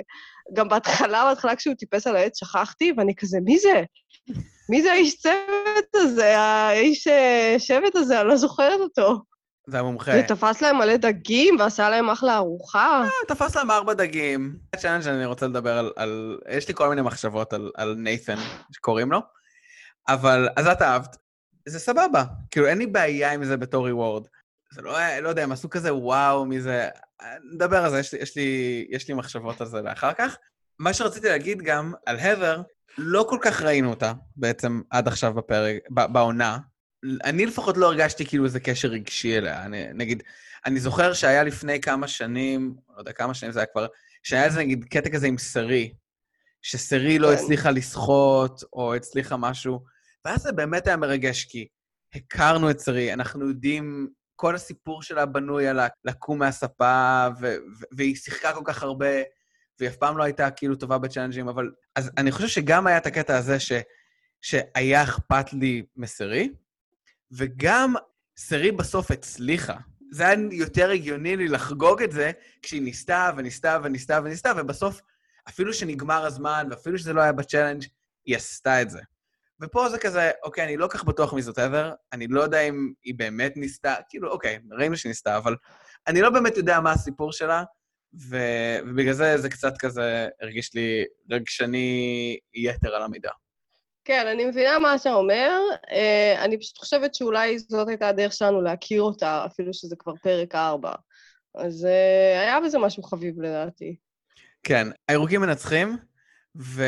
גם 0.54 0.70
בהתחלה, 0.70 1.26
בהתחלה 1.30 1.56
כשהוא 1.56 1.76
טיפס 1.76 2.08
על 2.08 2.16
העץ, 2.16 2.40
שכחתי, 2.40 2.94
ואני 2.98 3.16
כזה, 3.16 3.38
מי 3.44 3.60
זה? 3.60 3.84
מי 4.70 4.82
זה 4.82 4.92
האיש 4.92 5.18
צוות 5.18 5.96
הזה, 5.96 6.38
האיש 6.38 7.08
אה, 7.08 7.56
שבט 7.58 7.96
הזה, 7.96 8.22
אני 8.22 8.30
לא 8.30 8.36
זוכרת 8.36 8.80
אותו. 8.80 9.22
זה 9.70 9.80
המומחה. 9.80 10.12
ותפס 10.20 10.62
להם 10.62 10.78
מלא 10.78 10.98
דגים 10.98 11.56
ועשה 11.60 11.90
להם 11.90 12.10
אחלה 12.10 12.38
ארוחה. 12.38 13.06
תפס 13.28 13.56
להם 13.56 13.72
ארבע 13.72 13.94
דגים. 13.94 14.56
צ'אלנג' 14.76 15.02
שאני 15.02 15.26
רוצה 15.26 15.48
לדבר 15.48 15.78
על, 15.78 15.92
על... 15.96 16.40
יש 16.50 16.68
לי 16.68 16.74
כל 16.74 16.90
מיני 16.90 17.02
מחשבות 17.02 17.54
על, 17.54 17.72
על 17.76 17.96
נייתן, 17.98 18.38
שקוראים 18.72 19.12
לו, 19.12 19.20
אבל... 20.08 20.50
אז 20.56 20.68
את 20.68 20.82
אהבת. 20.82 21.27
זה 21.68 21.80
סבבה. 21.80 22.24
כאילו, 22.52 22.68
אין 22.68 22.78
לי 22.78 22.88
בעיה 22.88 23.34
עם 23.34 23.46
זה 23.46 23.58
בתור 23.58 23.86
ריוורד. 23.86 24.28
זה 24.74 24.82
לא, 24.82 25.20
לא 25.22 25.30
יודע, 25.30 25.44
הם 25.44 25.52
עשו 25.52 25.70
כזה 25.70 25.94
וואו 25.94 26.46
מזה. 26.46 26.90
נדבר 27.54 27.78
על 27.78 27.92
זה, 27.92 28.00
יש 28.00 28.14
לי, 28.14 28.20
יש, 28.22 28.36
לי, 28.36 28.86
יש 28.90 29.08
לי 29.08 29.14
מחשבות 29.14 29.62
על 29.62 29.68
זה 29.68 29.82
לאחר 29.82 30.14
כך. 30.14 30.38
מה 30.80 30.94
שרציתי 30.94 31.28
להגיד 31.28 31.62
גם 31.62 31.94
על 32.06 32.20
הבר, 32.20 32.62
לא 32.98 33.26
כל 33.30 33.38
כך 33.42 33.62
ראינו 33.62 33.90
אותה 33.90 34.14
בעצם 34.36 34.82
עד 34.90 35.08
עכשיו 35.08 35.34
בפרק, 35.34 35.78
בעונה. 35.90 36.58
אני 37.24 37.46
לפחות 37.46 37.78
לא 37.78 37.86
הרגשתי 37.86 38.26
כאילו 38.26 38.46
איזה 38.46 38.60
קשר 38.60 38.88
רגשי 38.88 39.38
אליה. 39.38 39.66
אני, 39.66 39.88
נגיד, 39.94 40.24
אני 40.66 40.80
זוכר 40.80 41.14
שהיה 41.14 41.44
לפני 41.44 41.82
כמה 41.82 42.08
שנים, 42.08 42.76
לא 42.96 43.00
יודע 43.00 43.12
כמה 43.12 43.34
שנים 43.34 43.52
זה 43.52 43.60
היה 43.60 43.66
כבר, 43.66 43.88
שהיה 44.24 44.46
איזה 44.46 44.60
נגיד 44.60 44.86
קטע 44.90 45.10
כזה 45.10 45.28
עם 45.28 45.38
סרי, 45.38 45.94
שסרי 46.62 47.20
לא 47.20 47.28
כן. 47.28 47.34
הצליחה 47.34 47.72
לשחות, 47.72 48.64
או 48.74 48.96
הצליחה 48.96 49.38
משהו, 49.38 49.84
ואז 50.28 50.42
זה 50.42 50.52
באמת 50.52 50.88
היה 50.88 50.98
מרגש, 50.98 51.46
כי 51.46 51.68
הכרנו 52.16 52.72
את 52.72 52.80
סרי, 52.80 53.14
אנחנו 53.14 53.48
יודעים, 53.48 54.08
כל 54.36 54.56
הסיפור 54.56 55.04
שלה 55.04 55.26
בנוי 55.26 55.68
על 55.68 55.80
לקום 56.06 56.40
מהספה, 56.40 57.28
ו- 57.42 57.46
ו- 57.46 57.86
והיא 57.98 58.16
שיחקה 58.16 58.54
כל 58.54 58.62
כך 58.66 58.84
הרבה, 58.84 59.10
והיא 59.80 59.90
אף 59.90 59.96
פעם 59.96 60.18
לא 60.18 60.24
הייתה 60.24 60.52
כאילו 60.52 60.76
טובה 60.76 60.98
בצ'אלנג'ים, 60.98 61.48
אבל... 61.48 61.72
אז 61.96 62.12
אני 62.18 62.32
חושב 62.32 62.48
שגם 62.48 62.88
היה 62.88 62.98
את 62.98 63.06
הקטע 63.06 63.38
הזה 63.38 63.60
ש... 63.60 63.72
שהיה 64.42 65.04
אכפת 65.04 65.54
לי 65.54 65.86
מסרי, 65.96 66.54
וגם 67.32 67.94
סרי 68.38 68.72
בסוף 68.72 69.12
הצליחה. 69.12 69.78
זה 70.12 70.28
היה 70.28 70.40
יותר 70.52 70.90
הגיוני 70.90 71.38
לי 71.38 71.48
לחגוג 71.48 72.04
את 72.04 72.12
זה 72.12 72.32
כשהיא 72.62 72.82
ניסתה 72.82 73.32
וניסתה 73.38 73.78
וניסתה 73.84 74.20
וניסתה, 74.24 74.52
ובסוף, 74.58 75.02
אפילו 75.50 75.74
שנגמר 75.74 76.26
הזמן, 76.26 76.68
ואפילו 76.72 76.98
שזה 76.98 77.14
לא 77.14 77.22
היה 77.22 77.32
בצ'אלנג', 77.32 77.84
היא 78.26 78.36
עשתה 78.36 78.82
את 78.82 78.90
זה. 78.90 79.00
ופה 79.62 79.90
זה 79.90 79.98
כזה, 79.98 80.32
אוקיי, 80.44 80.64
אני 80.64 80.78
לא 80.78 80.88
כך 80.88 81.04
בטוח 81.04 81.34
מי 81.34 81.42
זאת 81.42 81.58
ever, 81.58 81.96
אני 82.14 82.28
לא 82.28 82.42
יודע 82.42 82.62
אם 82.62 82.92
היא 83.04 83.14
באמת 83.18 83.58
ניסתה, 83.58 83.96
כאילו, 84.10 84.32
אוקיי, 84.32 84.60
ראינו 84.72 84.98
שהיא 84.98 85.10
ניסתה, 85.10 85.38
אבל 85.38 85.56
אני 86.08 86.22
לא 86.22 86.30
באמת 86.30 86.58
יודע 86.58 86.80
מה 86.80 86.92
הסיפור 86.92 87.32
שלה, 87.32 87.64
ו... 88.30 88.38
ובגלל 88.88 89.14
זה 89.14 89.38
זה 89.38 89.50
קצת 89.50 89.74
כזה 89.80 90.28
הרגיש 90.42 90.74
לי 90.74 91.06
רגשני 91.32 92.38
יתר 92.54 92.96
על 92.96 93.04
המידה. 93.04 93.32
כן, 94.06 94.28
אני 94.28 94.46
מבינה 94.46 94.80
מה 94.80 94.96
אתה 94.96 95.14
אומר. 95.14 95.60
אה, 95.92 96.44
אני 96.44 96.60
פשוט 96.60 96.78
חושבת 96.78 97.16
שאולי 97.16 97.60
זאת 97.60 97.88
הייתה 97.88 98.08
הדרך 98.08 98.34
שלנו 98.34 98.62
להכיר 98.62 99.02
אותה, 99.02 99.46
אפילו 99.46 99.74
שזה 99.74 99.96
כבר 100.00 100.14
פרק 100.24 100.56
4. 100.56 100.92
אז 101.56 101.86
אה, 101.86 102.42
היה 102.42 102.60
בזה 102.66 102.78
משהו 102.80 103.04
חביב 103.04 103.42
לדעתי. 103.42 103.96
כן, 104.64 104.88
הירוקים 105.08 105.42
מנצחים, 105.42 105.98
ו... 106.60 106.84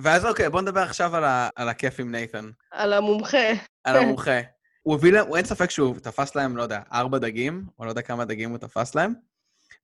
ואז 0.00 0.24
אוקיי, 0.26 0.50
בוא 0.50 0.60
נדבר 0.60 0.80
עכשיו 0.80 1.16
על, 1.16 1.24
ה... 1.24 1.48
על 1.56 1.68
הכיף 1.68 2.00
עם 2.00 2.12
נייתן, 2.12 2.50
על 2.70 2.92
המומחה. 2.92 3.48
על 3.84 3.96
המומחה. 3.96 4.40
הוא 4.82 4.94
הביא 4.94 5.12
להם, 5.12 5.34
אין 5.36 5.44
ספק 5.44 5.70
שהוא 5.70 5.94
תפס 5.94 6.34
להם, 6.34 6.56
לא 6.56 6.62
יודע, 6.62 6.80
ארבע 6.92 7.18
דגים, 7.18 7.64
או 7.78 7.84
לא 7.84 7.90
יודע 7.90 8.02
כמה 8.02 8.24
דגים 8.24 8.50
הוא 8.50 8.58
תפס 8.58 8.94
להם, 8.94 9.12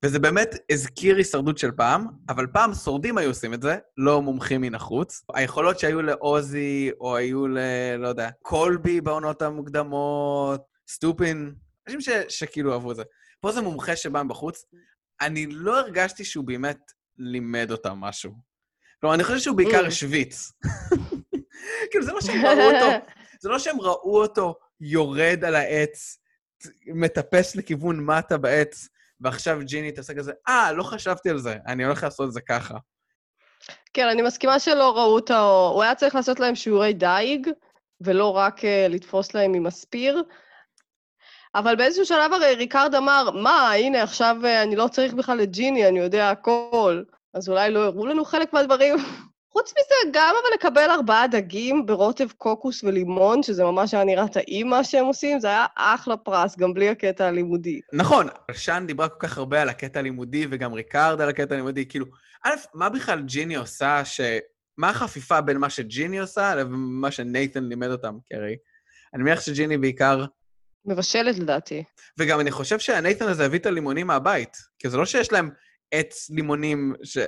וזה 0.02 0.18
באמת 0.18 0.54
הזכיר 0.73 1.16
הישרדות 1.16 1.59
של 1.59 1.71
פעם, 1.71 2.06
אבל 2.28 2.47
פעם 2.47 2.75
שורדים 2.75 3.18
היו 3.18 3.30
עושים 3.30 3.54
את 3.54 3.62
זה, 3.62 3.76
לא 3.97 4.23
מומחים 4.23 4.61
מן 4.61 4.75
החוץ. 4.75 5.25
היכולות 5.35 5.78
שהיו 5.78 6.02
לעוזי, 6.02 6.90
או 7.00 7.16
היו 7.16 7.47
ל... 7.49 7.59
לא 7.99 8.09
יודע, 8.09 8.30
קולבי 8.42 9.00
בעונות 9.00 9.42
המוקדמות, 9.42 10.62
סטופין, 10.88 11.54
אנשים 11.87 12.00
ש... 12.00 12.09
שכאילו 12.28 12.73
אהבו 12.73 12.90
את 12.90 12.97
זה. 12.97 13.02
פה 13.40 13.52
זה 13.52 13.62
מומחה 13.62 13.97
שבא 13.97 14.23
מבחוץ. 14.23 14.64
אני 15.21 15.47
לא 15.47 15.78
הרגשתי 15.80 16.25
שהוא 16.25 16.44
באמת 16.44 16.78
לימד 17.18 17.71
אותם 17.71 17.92
משהו. 17.92 18.53
כלומר, 19.04 19.14
אני 19.14 19.25
חושב 19.25 19.38
שהוא 19.38 19.56
בעיקר 19.56 19.84
Mm. 19.84 19.87
השוויץ. 19.87 20.52
כאילו, 21.90 22.04
זה 22.04 22.12
לא 22.12 22.20
שהם 22.20 22.46
ראו 22.46 22.70
אותו, 22.70 23.06
זה 23.42 23.49
לא 23.49 23.58
שהם 23.58 23.80
ראו 23.80 24.23
אותו 24.23 24.54
יורד 24.80 25.44
על 25.44 25.54
העץ, 25.54 26.18
מטפס 26.87 27.56
לכיוון 27.56 28.00
מטה 28.00 28.38
בעץ, 28.38 28.88
ועכשיו 29.20 29.58
ג'יני 29.62 29.92
תעשה 29.92 30.14
כזה, 30.14 30.32
אה, 30.49 30.73
לא 30.73 30.82
חשבתי 30.82 31.30
על 31.30 31.38
זה, 31.38 31.56
אני 31.66 31.84
הולך 31.84 32.02
לעשות 32.02 32.28
את 32.28 32.32
זה 32.32 32.40
ככה. 32.40 32.75
כן, 33.94 34.08
אני 34.08 34.23
מסכימה 34.23 34.58
שלא 34.58 34.96
ראו 34.96 35.14
אותו, 35.14 35.70
הוא 35.75 35.82
היה 35.82 35.94
צריך 35.94 36.14
לעשות 36.14 36.40
להם 36.40 36.54
שיעורי 36.54 36.92
דייג, 36.92 37.49
ולא 38.00 38.37
רק 38.37 38.58
אה, 38.59 38.88
לתפוס 38.88 39.34
להם 39.34 39.54
עם 39.54 39.66
הספיר. 39.66 40.23
אבל 41.54 41.76
באיזשהו 41.76 42.06
שלב 42.06 42.32
הרי 42.32 42.54
ריקרד 42.54 42.94
אמר, 42.94 43.30
מה, 43.30 43.73
הנה, 43.73 44.02
עכשיו 44.02 44.37
אה, 44.42 44.62
אני 44.62 44.76
לא 44.76 44.88
צריך 44.88 45.14
בכלל 45.14 45.42
את 45.42 45.50
ג'יני, 45.50 45.88
אני 45.88 45.99
יודע 45.99 46.30
הכל. 46.30 47.02
אז 47.35 47.49
אולי 47.49 47.71
לא 47.71 47.85
הראו 47.85 48.07
לנו 48.07 48.25
חלק 48.25 48.53
מהדברים. 48.53 48.97
חוץ 49.53 49.73
מזה, 49.73 50.19
גם 50.19 50.35
אבל 50.43 50.55
לקבל 50.55 50.91
ארבעה 50.91 51.26
דגים 51.26 51.87
ברוטב 51.87 52.29
קוקוס 52.38 52.85
ולימון, 52.85 53.43
שזה 53.43 53.64
ממש 53.64 53.95
היה 53.95 54.05
נראה 54.05 54.29
טעים 54.29 54.71
מה 54.71 54.85
שהם 54.85 55.05
עושים, 55.05 55.41
זה 55.41 55.49
היה 55.49 55.67
אחלה 55.76 56.17
פרס, 56.17 56.57
גם 56.59 56.75
בלי 56.75 56.88
הקטע 56.88 57.26
הלימודי. 57.26 57.81
נכון, 57.93 58.26
שאנט 58.52 58.87
דיברה 58.87 59.09
כל 59.09 59.26
כך 59.26 59.38
הרבה 59.38 59.62
על 59.62 59.69
הקטע 59.69 59.99
הלימודי, 59.99 60.47
וגם 60.50 60.73
ריקרד 60.73 61.21
על 61.21 61.29
הקטע 61.29 61.55
הלימודי, 61.55 61.87
כאילו, 61.88 62.07
א', 62.45 62.50
מה 62.75 62.88
בכלל 62.88 63.23
ג'יני 63.23 63.57
עושה 63.57 64.05
ש... 64.05 64.21
מה 64.79 64.91
החפיפה 64.91 65.41
בין 65.41 65.57
מה 65.57 65.71
שג'יני 65.71 66.19
עושה 66.19 66.55
לבין 66.55 66.75
מה 66.76 67.11
שנייתן 67.11 67.64
לימד 67.64 67.91
אותם? 67.91 68.19
כי 68.26 68.35
הרי 68.35 68.57
אני 69.14 69.23
מניח 69.23 69.41
שג'יני 69.41 69.79
בעיקר... 69.79 70.25
מבשלת 70.87 71.38
לדעתי. 71.38 71.85
וגם 72.19 72.41
אני 72.41 72.50
חושב 72.50 72.79
שהנייתן 72.79 73.29
הזה 73.29 73.45
הביא 73.45 73.59
את 73.59 73.67
הלימונים 73.67 74.07
מהבית. 74.07 74.57
כי 74.79 74.91
זה 74.91 74.97
לא 74.97 75.07
שיש 75.07 75.33
להם 75.33 75.50
עץ 75.91 76.31
לימונים 76.31 76.95
ש... 77.03 77.19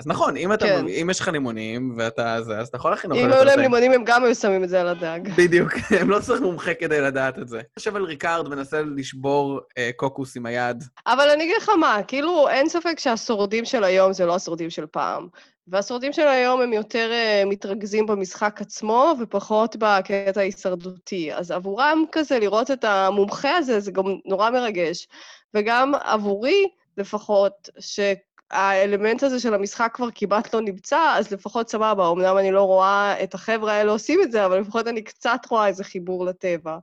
אז 0.00 0.06
נכון, 0.06 0.36
אם, 0.36 0.52
אתה, 0.52 0.66
כן. 0.66 0.88
אם 0.88 1.10
יש 1.10 1.20
לך 1.20 1.28
לימונים 1.28 1.94
ואתה 1.98 2.42
זה, 2.42 2.58
אז 2.58 2.68
אתה 2.68 2.76
יכול 2.76 2.90
להכין 2.90 3.12
אוכל 3.12 3.22
אם 3.22 3.32
היו 3.32 3.44
להם. 3.44 3.60
לימונים, 3.60 3.92
הם 3.92 4.04
גם 4.04 4.24
היו 4.24 4.34
שמים 4.34 4.64
את 4.64 4.68
זה 4.68 4.80
על 4.80 4.88
הדג. 4.88 5.20
בדיוק, 5.36 5.72
הם 6.00 6.10
לא 6.10 6.20
צריך 6.20 6.40
מומחה 6.40 6.74
כדי 6.74 7.00
לדעת 7.00 7.38
את 7.38 7.48
זה. 7.48 7.60
יושב 7.76 7.96
על 7.96 8.04
ריקארד 8.04 8.48
מנסה 8.48 8.82
לשבור 8.96 9.60
אה, 9.78 9.90
קוקוס 9.96 10.36
עם 10.36 10.46
היד. 10.46 10.84
אבל 11.06 11.30
אני 11.30 11.44
אגיד 11.44 11.56
לך 11.56 11.68
מה, 11.68 12.00
כאילו, 12.06 12.48
אין 12.48 12.68
ספק 12.68 12.98
שהשורדים 12.98 13.64
של 13.64 13.84
היום 13.84 14.12
זה 14.12 14.26
לא 14.26 14.34
השורדים 14.34 14.70
של 14.70 14.86
פעם. 14.86 15.28
והשורדים 15.68 16.12
של 16.12 16.28
היום 16.28 16.60
הם 16.60 16.72
יותר 16.72 17.10
uh, 17.10 17.48
מתרכזים 17.48 18.06
במשחק 18.06 18.60
עצמו 18.60 19.14
ופחות 19.20 19.76
בקטע 19.76 20.40
ההישרדותי. 20.40 21.32
אז 21.32 21.50
עבורם 21.50 22.04
כזה, 22.12 22.38
לראות 22.38 22.70
את 22.70 22.84
המומחה 22.84 23.56
הזה, 23.56 23.80
זה 23.80 23.90
גם 23.90 24.04
נורא 24.26 24.50
מרגש. 24.50 25.08
וגם 25.54 25.92
עבורי, 25.94 26.68
לפחות, 26.98 27.68
שהאלמנט 27.78 29.22
הזה 29.22 29.40
של 29.40 29.54
המשחק 29.54 29.90
כבר 29.94 30.08
כמעט 30.14 30.54
לא 30.54 30.60
נמצא, 30.60 31.14
אז 31.16 31.32
לפחות 31.32 31.70
סבבה, 31.70 32.10
אמנם 32.10 32.38
אני 32.38 32.50
לא 32.50 32.62
רואה 32.62 33.22
את 33.22 33.34
החבר'ה 33.34 33.72
האלה 33.72 33.92
עושים 33.92 34.20
את 34.22 34.32
זה, 34.32 34.46
אבל 34.46 34.58
לפחות 34.60 34.86
אני 34.86 35.02
קצת 35.02 35.40
רואה 35.50 35.66
איזה 35.66 35.84
חיבור 35.84 36.24
לטבע. 36.26 36.78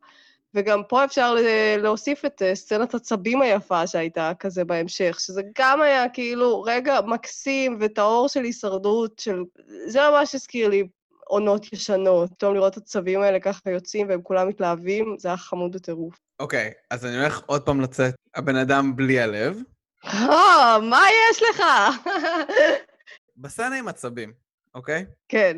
וגם 0.54 0.82
פה 0.84 1.06
אפשר 1.06 1.36
להוסיף 1.78 2.26
את 2.26 2.42
אה, 2.42 2.56
סצנת 2.56 2.94
הצבים 2.94 3.42
היפה 3.42 3.88
שהייתה 3.88 4.32
כזה 4.40 4.66
בהמשך, 4.66 5.20
שזה 5.20 5.42
גם 5.58 5.82
היה 5.82 6.10
כאילו 6.10 6.62
רגע 6.62 7.00
מקסים 7.08 7.78
וטהור 7.82 8.28
של 8.28 8.44
הישרדות, 8.44 9.20
של... 9.20 9.44
זה 9.88 10.00
ממש 10.12 10.36
הזכיר 10.36 10.70
לי 10.70 10.88
עונות 11.28 11.74
ישנות. 11.74 12.30
פתאום 12.32 12.56
לראות 12.56 12.74
את 12.74 12.78
הצבים 12.78 13.22
האלה 13.22 13.40
ככה 13.40 13.72
יוצאים 13.72 14.10
והם 14.10 14.22
כולם 14.22 14.48
מתלהבים, 14.48 15.16
זה 15.20 15.28
היה 15.28 15.38
חמוד 15.38 15.72
בטירוף. 15.72 16.20
אוקיי, 16.40 16.72
אז 16.90 17.06
אני 17.06 17.18
הולך 17.18 17.42
עוד 17.46 17.62
פעם 17.62 17.82
לצאת, 17.82 18.16
הבן 18.36 18.56
אדם 18.56 18.96
בלי 18.96 19.20
הלב. 19.20 19.58
אה, 20.06 20.78
מה 20.82 21.04
יש 21.30 21.44
לך? 21.44 21.64
בסצנה 23.38 23.80
עם 23.80 23.88
עצבים, 23.88 24.34
אוקיי? 24.76 25.06
כן. 25.30 25.58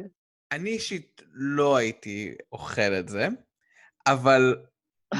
אני 0.52 0.70
אישית 0.70 1.22
לא 1.34 1.76
הייתי 1.76 2.34
אוכל 2.52 2.94
את 3.00 3.10
זה, 3.10 3.28
אבל 4.08 4.56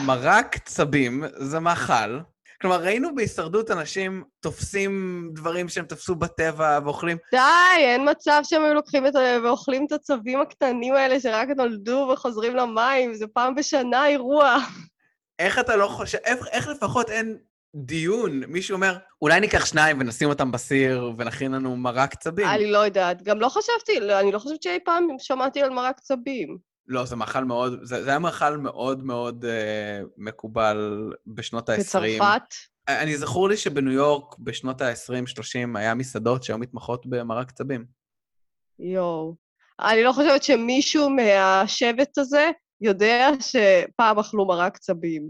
מרק 0.06 0.58
צבים 0.58 1.24
זה 1.36 1.60
מאכל. 1.60 2.20
כלומר, 2.62 2.84
ראינו 2.84 3.16
בהישרדות 3.16 3.72
אנשים 3.72 4.24
תופסים 4.40 5.30
דברים 5.34 5.70
שהם 5.70 5.86
תפסו 5.86 6.16
בטבע 6.16 6.80
ואוכלים. 6.84 7.18
די, 7.32 7.40
אין 7.78 8.10
מצב 8.10 8.42
שהם 8.44 8.64
היו 8.64 8.74
לוקחים 8.74 9.08
את 9.08 9.16
ה... 9.16 9.20
ואוכלים 9.44 9.86
את 9.86 9.92
הצבים 9.92 10.42
הקטנים 10.42 10.94
האלה 10.94 11.20
שרק 11.20 11.48
נולדו 11.58 12.10
וחוזרים 12.14 12.56
למים, 12.56 13.14
זה 13.14 13.26
פעם 13.28 13.56
בשנה 13.56 14.08
אירוע. 14.08 14.58
איך 15.40 15.60
אתה 15.60 15.76
לא 15.76 15.88
חושב, 15.88 16.18
איך, 16.24 16.48
איך 16.52 16.68
לפחות 16.68 17.10
אין 17.10 17.38
דיון? 17.76 18.44
מישהו 18.48 18.76
אומר, 18.76 18.98
אולי 19.22 19.40
ניקח 19.40 19.66
שניים 19.66 19.98
ונשים 20.00 20.30
אותם 20.30 20.52
בסיר 20.52 21.12
ונכין 21.18 21.52
לנו 21.52 21.78
מרק 21.78 22.16
צבים. 22.16 22.48
אני 22.48 22.72
לא 22.72 22.78
יודעת. 22.78 23.22
גם 23.22 23.40
לא 23.40 23.50
חשבתי, 23.50 24.00
לא, 24.00 24.20
אני 24.20 24.32
לא 24.32 24.40
חושבת 24.40 24.64
שאי 24.64 24.80
פעם 24.86 25.08
שמעתי 25.20 25.62
על 25.62 25.70
מרק 25.70 26.00
צבים. 26.00 26.58
לא, 26.88 27.06
זה 27.06 27.16
מאכל 27.16 27.44
מאוד, 27.44 27.80
זה, 27.84 28.04
זה 28.04 28.10
היה 28.10 28.20
מאכל 28.20 28.58
מאוד 28.58 29.04
מאוד 29.04 29.46
אה, 29.46 30.02
מקובל 30.18 31.10
בשנות 31.28 31.70
ה-20. 31.70 31.80
בצרפת? 31.80 32.42
אני 32.88 33.18
זכור 33.18 33.50
לי 33.50 33.58
שבניו 33.58 33.94
יורק 33.94 34.36
בשנות 34.40 34.82
ה-20-30 34.82 35.78
היה 35.78 35.94
מסעדות 35.94 36.44
שהיו 36.44 36.58
מתמחות 36.58 37.06
במרק 37.06 37.52
צבים. 37.52 37.86
יואו. 38.80 39.36
אני 39.80 40.04
לא 40.04 40.12
חושבת 40.12 40.44
שמישהו 40.44 41.10
מהשבט 41.10 42.18
הזה 42.18 42.52
יודע 42.84 43.30
שפעם 43.40 44.20
אכלו 44.20 44.46
מרק 44.46 44.78
צבים. 44.78 45.30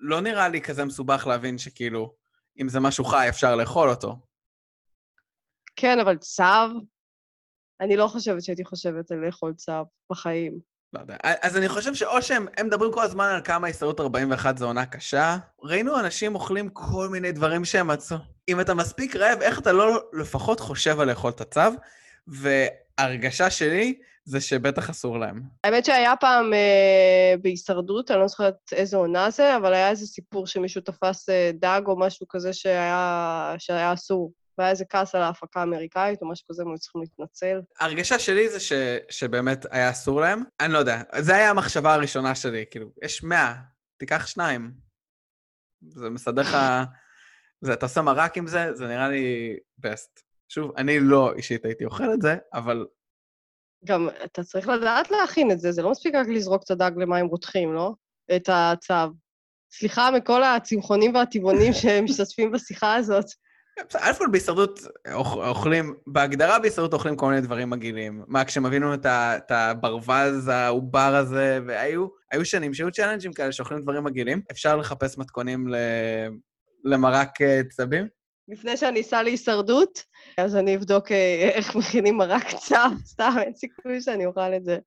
לא 0.00 0.20
נראה 0.20 0.48
לי 0.48 0.60
כזה 0.60 0.84
מסובך 0.84 1.26
להבין 1.26 1.58
שכאילו, 1.58 2.14
אם 2.60 2.68
זה 2.68 2.80
משהו 2.80 3.04
חי, 3.04 3.26
אפשר 3.28 3.56
לאכול 3.56 3.90
אותו. 3.90 4.16
כן, 5.76 5.98
אבל 6.00 6.16
צב? 6.16 6.68
אני 7.80 7.96
לא 7.96 8.06
חושבת 8.06 8.42
שהייתי 8.42 8.64
חושבת 8.64 9.10
על 9.10 9.18
לאכול 9.18 9.54
צב 9.56 9.82
בחיים. 10.10 10.58
לא 10.92 11.00
יודע. 11.00 11.16
אז 11.42 11.56
אני 11.56 11.68
חושב 11.68 11.94
שאו 11.94 12.22
שהם 12.22 12.46
הם 12.56 12.66
מדברים 12.66 12.92
כל 12.92 13.02
הזמן 13.02 13.24
על 13.24 13.40
כמה 13.44 13.68
הסתדרות 13.68 14.00
41 14.00 14.58
זו 14.58 14.66
עונה 14.66 14.86
קשה, 14.86 15.36
ראינו 15.62 16.00
אנשים 16.00 16.34
אוכלים 16.34 16.68
כל 16.68 17.08
מיני 17.08 17.32
דברים 17.32 17.64
שהם 17.64 17.86
מצאו. 17.86 18.16
אם 18.48 18.60
אתה 18.60 18.74
מספיק 18.74 19.16
רעב, 19.16 19.40
איך 19.42 19.58
אתה 19.58 19.72
לא 19.72 20.02
לפחות 20.12 20.60
חושב 20.60 21.00
על 21.00 21.08
לאכול 21.08 21.30
את 21.30 21.40
הצו? 21.40 21.60
והרגשה 22.26 23.50
שלי 23.50 23.94
זה 24.24 24.40
שבטח 24.40 24.90
אסור 24.90 25.18
להם. 25.18 25.42
האמת 25.64 25.84
שהיה 25.84 26.16
פעם 26.16 26.54
אה, 26.54 27.34
בהישרדות, 27.42 28.10
אני 28.10 28.20
לא 28.20 28.28
זוכרת 28.28 28.56
איזה 28.72 28.96
עונה 28.96 29.30
זה, 29.30 29.56
אבל 29.56 29.74
היה 29.74 29.90
איזה 29.90 30.06
סיפור 30.06 30.46
שמישהו 30.46 30.80
תפס 30.80 31.28
אה, 31.28 31.50
דג 31.54 31.82
או 31.86 31.98
משהו 31.98 32.28
כזה 32.28 32.52
שהיה, 32.52 33.54
שהיה 33.58 33.92
אסור. 33.92 34.32
והיה 34.58 34.70
איזה 34.70 34.84
כעס 34.84 35.14
על 35.14 35.22
ההפקה 35.22 35.60
האמריקאית 35.60 36.22
או 36.22 36.30
משהו 36.30 36.46
כזה, 36.50 36.62
הם 36.62 36.68
היו 36.68 36.78
צריכים 36.78 37.00
להתנצל. 37.00 37.60
ההרגשה 37.80 38.18
שלי 38.18 38.48
זה 38.48 38.60
ש, 38.60 38.72
שבאמת 39.10 39.66
היה 39.70 39.90
אסור 39.90 40.20
להם. 40.20 40.42
אני 40.60 40.72
לא 40.72 40.78
יודע, 40.78 41.02
זו 41.18 41.32
הייתה 41.32 41.50
המחשבה 41.50 41.94
הראשונה 41.94 42.34
שלי, 42.34 42.64
כאילו, 42.70 42.88
יש 43.02 43.22
100, 43.22 43.54
תיקח 43.96 44.26
שניים. 44.26 44.72
זה 45.88 46.10
מסדר 46.10 46.42
לך... 46.42 46.56
זה, 47.60 47.72
אתה 47.72 47.86
עושה 47.86 48.02
מרק 48.02 48.36
עם 48.36 48.46
זה, 48.46 48.74
זה 48.74 48.86
נראה 48.86 49.08
לי 49.08 49.56
בסט. 49.78 50.23
שוב, 50.48 50.72
אני 50.76 51.00
לא 51.00 51.32
אישית 51.36 51.64
הייתי 51.64 51.84
אוכל 51.84 52.12
את 52.14 52.22
זה, 52.22 52.36
אבל 52.54 52.86
גם 53.84 54.08
אתה 54.24 54.42
צריך 54.44 54.68
לדעת 54.68 55.10
להכין 55.10 55.50
את 55.50 55.60
זה, 55.60 55.72
זה 55.72 55.82
לא 55.82 55.90
מספיק 55.90 56.14
רק 56.14 56.26
לזרוק 56.28 56.62
את 56.62 56.70
הדג 56.70 56.90
למים 56.96 57.26
רותחים, 57.26 57.74
לא? 57.74 57.92
את 58.36 58.48
הצו. 58.52 58.94
סליחה 59.72 60.10
מכל 60.10 60.42
הצמחונים 60.42 61.14
והטבעונים 61.14 61.72
שמשתתפים 61.82 62.52
בשיחה 62.52 62.94
הזאת. 62.94 63.24
א' 64.00 64.12
כל 64.18 64.26
בהישרדות 64.30 64.80
אוכ- 65.14 65.48
אוכלים, 65.48 65.94
בהגדרה 66.06 66.58
בהישרדות 66.58 66.92
אוכלים 66.92 67.16
כל 67.16 67.28
מיני 67.28 67.40
דברים 67.40 67.70
מגעילים. 67.70 68.24
מה, 68.28 68.44
כשהם 68.44 68.66
הבינו 68.66 68.94
את 68.94 69.50
הברווז 69.50 70.48
העובר 70.48 71.14
הזה, 71.14 71.58
והיו 71.66 72.06
היו 72.32 72.44
שנים 72.44 72.74
שהיו 72.74 72.92
צ'אלנג'ים 72.92 73.32
כאלה 73.32 73.52
שאוכלים 73.52 73.80
דברים 73.82 74.04
מגעילים, 74.04 74.42
אפשר 74.50 74.76
לחפש 74.76 75.18
מתכונים 75.18 75.68
ל- 75.68 75.76
למרק 76.84 77.42
אה, 77.42 77.60
צבים? 77.70 78.08
לפני 78.48 78.76
שאני 78.76 79.00
אסע 79.00 79.22
להישרדות, 79.22 80.02
אז 80.38 80.56
אני 80.56 80.76
אבדוק 80.76 81.12
אה, 81.12 81.50
איך 81.54 81.76
מכינים 81.76 82.16
מרק 82.16 82.54
צו, 82.54 82.76
סתם, 83.12 83.34
אין 83.40 83.54
סיכוי 83.54 84.00
שאני 84.00 84.26
אוכל 84.26 84.54
את 84.56 84.64
זה. 84.64 84.78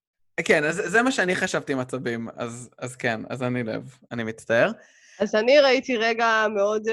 כן, 0.46 0.64
אז 0.64 0.82
זה 0.86 1.02
מה 1.02 1.12
שאני 1.12 1.36
חשבתי 1.36 1.74
עם 1.74 1.80
עצבים, 1.80 2.28
אז, 2.36 2.70
אז 2.80 2.96
כן, 2.96 3.22
אז 3.30 3.44
אני 3.44 3.64
לב, 3.64 3.98
אני 4.12 4.24
מצטער. 4.24 4.72
אז 5.20 5.36
אני 5.36 5.60
ראיתי 5.60 5.98
רגע 5.98 6.46
מאוד 6.56 6.84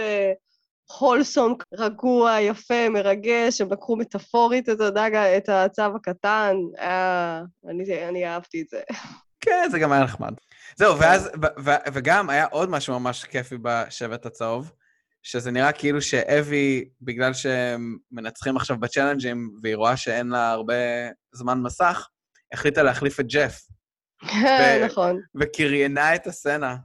הולסום, 0.98 1.54
רגוע, 1.74 2.40
יפה, 2.40 2.88
מרגש, 2.88 3.60
הם 3.60 3.72
לקחו 3.72 3.96
מטאפורית 3.96 4.68
את 4.68 4.80
הדג, 4.80 5.10
את 5.14 5.48
הצו 5.48 5.82
הקטן, 5.82 6.56
היה... 6.78 7.42
אני, 7.68 8.08
אני 8.08 8.26
אהבתי 8.26 8.62
את 8.62 8.68
זה. 8.68 8.80
כן, 9.40 9.68
זה 9.70 9.78
גם 9.78 9.92
היה 9.92 10.04
נחמד. 10.04 10.32
זהו, 10.76 10.98
ואז, 10.98 11.30
ו- 11.42 11.60
ו- 11.64 11.84
וגם 11.92 12.30
היה 12.30 12.46
עוד 12.46 12.70
משהו 12.70 13.00
ממש 13.00 13.24
כיפי 13.24 13.56
בשבט 13.62 14.26
הצהוב, 14.26 14.72
שזה 15.24 15.50
נראה 15.50 15.72
כאילו 15.72 16.02
שאבי, 16.02 16.88
בגלל 17.00 17.32
שהם 17.34 17.96
מנצחים 18.12 18.56
עכשיו 18.56 18.76
בצ'אלנג'ים, 18.80 19.50
והיא 19.62 19.76
רואה 19.76 19.96
שאין 19.96 20.28
לה 20.28 20.50
הרבה 20.50 20.74
זמן 21.32 21.58
מסך, 21.62 22.08
החליטה 22.52 22.82
להחליף 22.82 23.20
את 23.20 23.26
ג'ף, 23.26 23.60
ו- 24.24 24.84
נכון, 24.84 25.20
וקריינה 25.40 26.14
את 26.14 26.26
הסצנה. 26.26 26.76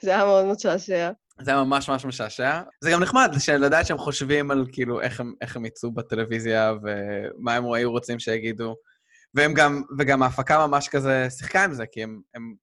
זה 0.00 0.10
היה 0.10 0.24
מאוד 0.24 0.44
משעשע. 0.44 1.10
זה 1.40 1.50
היה 1.50 1.64
ממש 1.64 1.88
ממש 1.88 2.04
משעשע. 2.04 2.60
זה 2.80 2.90
גם 2.90 3.02
נחמד 3.02 3.32
לדעת 3.58 3.86
שהם 3.86 3.98
חושבים 3.98 4.50
על 4.50 4.66
כאילו 4.72 5.00
איך 5.00 5.20
הם, 5.20 5.34
איך 5.40 5.56
הם 5.56 5.64
יצאו 5.64 5.92
בטלוויזיה 5.92 6.72
ומה 6.82 7.54
הם 7.54 7.72
היו 7.72 7.90
רוצים 7.90 8.18
שיגידו. 8.18 8.74
והם 9.34 9.54
גם, 9.54 9.82
וגם 9.98 10.22
ההפקה 10.22 10.66
ממש 10.66 10.88
כזה 10.88 11.26
שיחקה 11.30 11.64
עם 11.64 11.72
זה, 11.72 11.84
כי 11.92 12.02
הם, 12.02 12.20
הם 12.34 12.54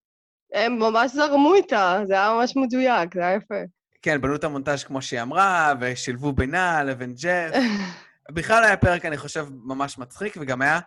הם 0.53 0.79
ממש 0.79 1.11
זרמו 1.11 1.53
איתה, 1.53 2.01
זה 2.07 2.13
היה 2.13 2.33
ממש 2.33 2.53
מדויק, 2.55 3.13
זה 3.13 3.21
היה 3.21 3.35
יפה. 3.35 3.55
כן, 4.01 4.21
בנו 4.21 4.35
את 4.35 4.43
המונטאז' 4.43 4.83
כמו 4.83 5.01
שהיא 5.01 5.21
אמרה, 5.21 5.73
ושילבו 5.79 6.33
בינה 6.33 6.83
לבין 6.83 7.13
ג'ף. 7.13 7.55
בכלל 8.35 8.63
היה 8.63 8.77
פרק, 8.77 9.05
אני 9.05 9.17
חושב, 9.17 9.47
ממש 9.51 9.97
מצחיק, 9.97 10.37
וגם 10.41 10.61
היה, 10.61 10.79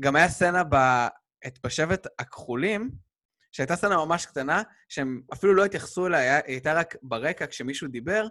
גם 0.00 0.16
היה 0.16 0.28
סצנה 0.28 0.64
ב, 0.64 0.74
את 1.46 1.58
בשבט 1.64 2.06
הכחולים, 2.18 2.90
שהייתה 3.52 3.76
סצנה 3.76 3.96
ממש 3.96 4.26
קטנה, 4.26 4.62
שהם 4.88 5.20
אפילו 5.32 5.54
לא 5.54 5.64
התייחסו 5.64 6.06
אליה, 6.06 6.36
היא 6.36 6.42
הייתה 6.46 6.72
רק 6.72 6.96
ברקע 7.02 7.46
כשמישהו 7.46 7.88
דיבר, 7.88 8.26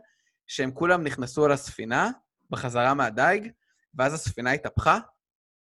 שהם 0.48 0.72
כולם 0.72 1.04
נכנסו 1.04 1.46
על 1.46 1.52
הספינה, 1.52 2.10
בחזרה 2.50 2.94
מהדייג, 2.94 3.52
ואז 3.96 4.13
הספינה 4.13 4.52
התהפכה. 4.52 5.00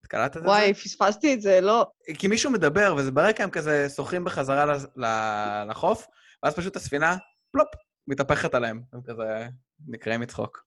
את 0.00 0.06
קלטת 0.06 0.36
את 0.36 0.42
זה? 0.42 0.48
וואי, 0.48 0.74
פספסתי 0.74 1.34
את 1.34 1.40
זה, 1.40 1.60
לא. 1.60 1.86
כי 2.18 2.28
מישהו 2.28 2.50
מדבר, 2.50 2.94
וזה 2.96 3.10
ברקע 3.10 3.44
הם 3.44 3.50
כזה 3.50 3.88
שוחים 3.88 4.24
בחזרה 4.24 4.64
ל- 4.66 5.04
ל- 5.04 5.70
לחוף, 5.70 6.06
ואז 6.42 6.54
פשוט 6.54 6.76
הספינה, 6.76 7.16
פלופ, 7.52 7.68
מתהפכת 8.08 8.54
עליהם. 8.54 8.82
הם 8.92 9.00
כזה 9.02 9.48
נקראים 9.88 10.20
מצחוק. 10.20 10.64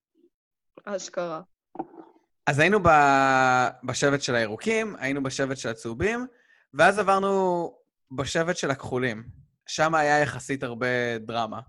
אשכרה. 0.86 1.42
אז 2.48 2.60
היינו 2.60 2.80
ב... 2.84 2.90
בשבט 3.84 4.22
של 4.22 4.36
הירוקים, 4.36 4.96
היינו 5.00 5.24
בשבט 5.24 5.58
של 5.58 5.70
הצהובים, 5.70 6.28
ואז 6.74 7.00
עברנו 7.00 7.74
בשבט 8.12 8.58
של 8.58 8.72
הכחולים. 8.72 9.24
שם 9.68 9.96
היה 9.96 10.20
יחסית 10.20 10.64
הרבה 10.64 11.18
דרמה. 11.18 11.60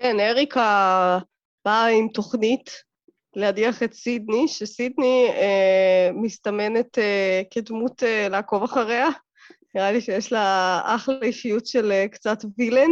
כן, 0.00 0.20
אריקה 0.20 1.18
באה 1.64 1.86
עם 1.86 2.08
תוכנית 2.08 2.70
להדיח 3.36 3.82
את 3.82 3.94
סידני, 3.94 4.48
שסידני 4.48 5.28
אה, 5.30 6.10
מסתמנת 6.14 6.98
אה, 6.98 7.42
כדמות 7.50 8.02
אה, 8.02 8.28
לעקוב 8.28 8.62
אחריה. 8.62 9.08
נראה 9.74 9.92
לי 9.92 10.00
שיש 10.00 10.32
לה 10.32 10.80
אחלה 10.84 11.18
אישיות 11.22 11.66
של 11.66 11.92
אה, 11.92 12.08
קצת 12.08 12.38
וילן. 12.58 12.90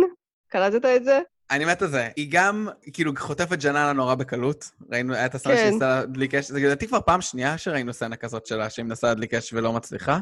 קלטת 0.49 0.85
את 0.85 1.05
זה? 1.05 1.21
אני 1.53 1.65
מת 1.65 1.83
על 1.83 1.89
זה. 1.89 2.09
היא 2.17 2.29
גם, 2.31 2.69
כאילו, 2.93 3.13
חוטפת 3.19 3.59
ג'ננה 3.59 3.93
נורא 3.93 4.15
בקלות. 4.15 4.71
ראינו, 4.93 5.15
הייתה 5.15 5.39
סצנה 5.39 5.53
כן. 5.53 5.59
שהיא 5.59 5.73
ניסה 5.73 5.89
להדליק 5.89 6.35
אש. 6.35 6.49
זה 6.49 6.61
לדעתי 6.61 6.89
כבר 6.89 7.01
פעם 7.01 7.21
שנייה 7.21 7.59
שראינו 7.59 7.93
סצנה 7.93 8.17
כזאת 8.17 8.47
שלה, 8.47 8.71
שהיא 8.71 8.85
מנסה 8.85 9.07
להדליק 9.07 9.35
אש 9.35 9.53
ולא 9.53 9.73
מצליחה. 9.73 10.19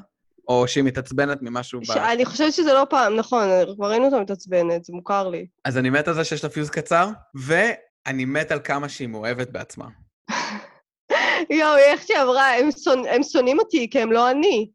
או 0.48 0.68
שהיא 0.68 0.84
מתעצבנת 0.84 1.42
ממשהו 1.42 1.80
ב... 1.80 1.84
ש... 1.84 1.90
אני 1.90 2.24
חושבת 2.24 2.52
שזה 2.52 2.72
לא 2.72 2.86
פעם, 2.90 3.16
נכון, 3.16 3.48
כבר 3.76 3.90
ראינו 3.90 4.04
אותה 4.04 4.20
מתעצבנת, 4.20 4.84
זה 4.84 4.92
מוכר 4.92 5.28
לי. 5.28 5.46
אז 5.64 5.78
אני 5.78 5.90
מת 5.90 6.08
על 6.08 6.14
זה 6.14 6.24
שיש 6.24 6.44
לה 6.44 6.50
פיוז 6.50 6.70
קצר, 6.70 7.08
ואני 7.34 8.24
מת 8.24 8.52
על 8.52 8.60
כמה 8.64 8.88
שהיא 8.88 9.08
מאוהבת 9.08 9.50
בעצמה. 9.50 9.88
יואו, 11.58 11.76
איך 11.76 12.02
שהיא 12.02 12.22
אמרה, 12.22 12.54
הם, 12.58 12.68
שונ... 12.84 13.02
הם 13.10 13.22
שונאים 13.22 13.58
אותי 13.58 13.90
כי 13.90 14.00
הם 14.00 14.12
לא 14.12 14.30
אני. 14.30 14.70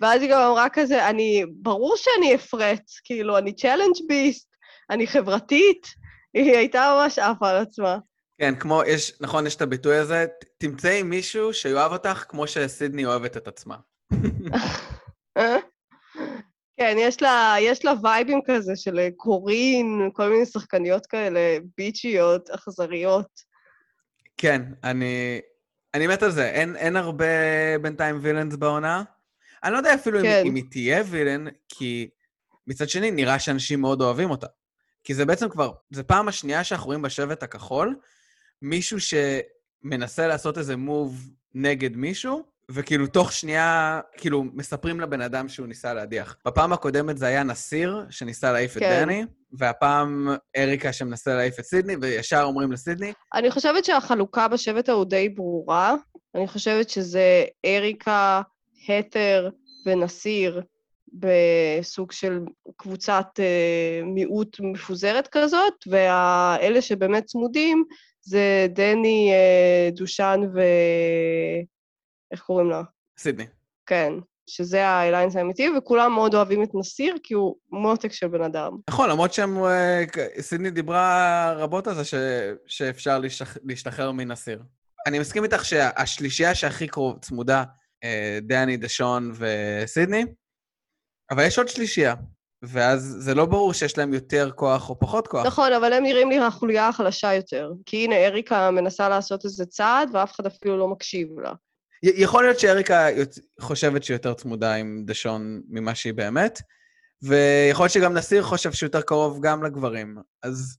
ואז 0.00 0.22
היא 0.22 0.30
גם 0.30 0.40
אמרה 0.40 0.66
כזה, 0.72 1.08
אני, 1.08 1.44
ברור 1.52 1.96
שאני 1.96 2.34
אפרט, 2.34 2.82
כאילו, 3.04 3.38
אני 3.38 3.52
challenge 3.52 4.08
beast, 4.08 4.48
אני 4.90 5.06
חברתית. 5.06 5.99
היא 6.34 6.56
הייתה 6.56 6.96
ממש 6.96 7.18
עפה 7.18 7.50
על 7.50 7.56
עצמה. 7.56 7.98
כן, 8.38 8.54
כמו, 8.54 8.82
יש, 8.86 9.12
נכון, 9.20 9.46
יש 9.46 9.56
את 9.56 9.62
הביטוי 9.62 9.96
הזה, 9.96 10.26
תמצאי 10.58 11.02
מישהו 11.02 11.54
שיאהב 11.54 11.92
אותך 11.92 12.24
כמו 12.28 12.46
שסידני 12.46 13.04
אוהבת 13.06 13.36
את 13.36 13.48
עצמה. 13.48 13.76
כן, 16.76 16.96
יש 16.98 17.22
לה, 17.22 17.56
יש 17.60 17.84
לה 17.84 17.92
vibe 18.02 18.27
ים 18.27 18.40
כזה 18.46 18.76
של 18.76 18.98
אה, 18.98 19.08
קורין, 19.16 20.10
כל 20.12 20.28
מיני 20.28 20.46
שחקניות 20.46 21.06
כאלה, 21.06 21.58
ביצ'יות, 21.76 22.50
אכזריות. 22.50 23.50
כן, 24.36 24.62
אני, 24.84 25.40
אני 25.94 26.06
מת 26.06 26.22
על 26.22 26.30
זה. 26.30 26.50
אין, 26.50 26.76
אין 26.76 26.96
הרבה 26.96 27.24
בינתיים 27.82 28.18
וילאנס 28.20 28.56
בעונה. 28.56 29.02
אני 29.64 29.72
לא 29.72 29.78
יודע 29.78 29.94
אפילו 29.94 30.20
כן. 30.22 30.40
אם, 30.40 30.46
אם 30.46 30.54
היא 30.54 30.64
תהיה 30.70 31.02
וילן, 31.06 31.44
כי 31.68 32.08
מצד 32.66 32.88
שני, 32.88 33.10
נראה 33.10 33.38
שאנשים 33.38 33.80
מאוד 33.80 34.00
אוהבים 34.00 34.30
אותה. 34.30 34.46
כי 35.04 35.14
זה 35.14 35.24
בעצם 35.24 35.48
כבר, 35.48 35.72
זו 35.90 36.02
פעם 36.06 36.28
השנייה 36.28 36.64
שאנחנו 36.64 36.86
רואים 36.86 37.02
בשבט 37.02 37.42
הכחול, 37.42 37.96
מישהו 38.62 38.98
שמנסה 39.00 40.26
לעשות 40.26 40.58
איזה 40.58 40.76
מוב 40.76 41.30
נגד 41.54 41.96
מישהו, 41.96 42.50
וכאילו 42.70 43.06
תוך 43.06 43.32
שנייה, 43.32 44.00
כאילו, 44.16 44.44
מספרים 44.44 45.00
לבן 45.00 45.20
אדם 45.20 45.48
שהוא 45.48 45.66
ניסה 45.66 45.94
להדיח. 45.94 46.36
בפעם 46.46 46.72
הקודמת 46.72 47.18
זה 47.18 47.26
היה 47.26 47.42
נסיר, 47.42 48.06
שניסה 48.10 48.52
להעיף 48.52 48.76
את 48.76 48.82
כן. 48.82 49.00
דני, 49.00 49.24
והפעם 49.52 50.28
אריקה 50.56 50.92
שמנסה 50.92 51.34
להעיף 51.34 51.58
את 51.58 51.64
סידני, 51.64 51.96
וישר 52.00 52.42
אומרים 52.42 52.72
לסידני, 52.72 53.12
אני 53.34 53.50
חושבת 53.50 53.84
שהחלוקה 53.84 54.48
בשבט 54.48 54.88
ההוא 54.88 55.04
די 55.04 55.28
ברורה. 55.28 55.94
אני 56.34 56.48
חושבת 56.48 56.90
שזה 56.90 57.44
אריקה, 57.64 58.42
התר 58.88 59.48
ונסיר 59.86 60.62
בסוג 61.12 62.12
של 62.12 62.40
קבוצת 62.76 63.26
אה, 63.38 64.00
מיעוט 64.04 64.56
מפוזרת 64.60 65.28
כזאת, 65.32 65.74
ואלה 65.86 66.82
שבאמת 66.82 67.24
צמודים 67.24 67.84
זה 68.22 68.66
דני, 68.70 69.30
אה, 69.32 69.90
דושן 69.92 70.40
ו... 70.54 70.60
איך 72.32 72.40
קוראים 72.40 72.70
לה? 72.70 72.82
סידני. 73.18 73.46
כן, 73.86 74.12
שזה 74.46 74.86
האליינס 74.86 75.36
האמיתי, 75.36 75.68
וכולם 75.78 76.12
מאוד 76.12 76.34
אוהבים 76.34 76.62
את 76.62 76.70
נסיר, 76.74 77.16
כי 77.22 77.34
הוא 77.34 77.56
מותק 77.72 78.12
של 78.12 78.28
בן 78.28 78.42
אדם. 78.42 78.72
נכון, 78.90 79.10
למרות 79.10 79.32
שהם... 79.32 79.64
אה, 79.64 80.04
סידני 80.40 80.70
דיברה 80.70 81.52
רבות 81.52 81.86
על 81.86 81.94
זה 81.94 82.04
ש... 82.04 82.14
שאפשר 82.66 83.18
להשתח... 83.18 83.56
להשתחרר 83.64 84.12
מנסיר. 84.12 84.62
אני 85.06 85.18
מסכים 85.18 85.44
איתך 85.44 85.64
שהשלישייה 85.64 86.54
שהכי 86.54 86.88
קרוב, 86.88 87.18
צמודה, 87.18 87.64
דני, 88.42 88.76
דשון 88.76 89.32
וסידני, 89.34 90.24
אבל 91.30 91.46
יש 91.46 91.58
עוד 91.58 91.68
שלישייה, 91.68 92.14
ואז 92.62 93.16
זה 93.18 93.34
לא 93.34 93.46
ברור 93.46 93.72
שיש 93.72 93.98
להם 93.98 94.14
יותר 94.14 94.50
כוח 94.54 94.90
או 94.90 94.98
פחות 94.98 95.28
כוח. 95.28 95.46
נכון, 95.46 95.72
אבל 95.72 95.92
הם 95.92 96.02
נראים 96.02 96.30
לי 96.30 96.38
החוליה 96.38 96.88
החלשה 96.88 97.34
יותר. 97.34 97.72
כי 97.86 98.04
הנה, 98.04 98.16
אריקה 98.26 98.70
מנסה 98.70 99.08
לעשות 99.08 99.44
איזה 99.44 99.66
צעד, 99.66 100.10
ואף 100.12 100.32
אחד 100.32 100.46
אפילו 100.46 100.78
לא 100.78 100.88
מקשיב 100.88 101.28
לה. 101.40 101.52
יכול 102.02 102.44
להיות 102.44 102.58
שאריקה 102.58 103.06
חושבת 103.60 104.04
שהיא 104.04 104.14
יותר 104.14 104.34
צמודה 104.34 104.74
עם 104.74 105.02
דשון 105.06 105.62
ממה 105.68 105.94
שהיא 105.94 106.14
באמת, 106.14 106.58
ויכול 107.22 107.84
להיות 107.84 107.92
שגם 107.92 108.14
נסיר 108.14 108.42
חושב 108.42 108.72
שהוא 108.72 108.86
יותר 108.86 109.00
קרוב 109.00 109.38
גם 109.42 109.62
לגברים. 109.62 110.16
אז 110.42 110.78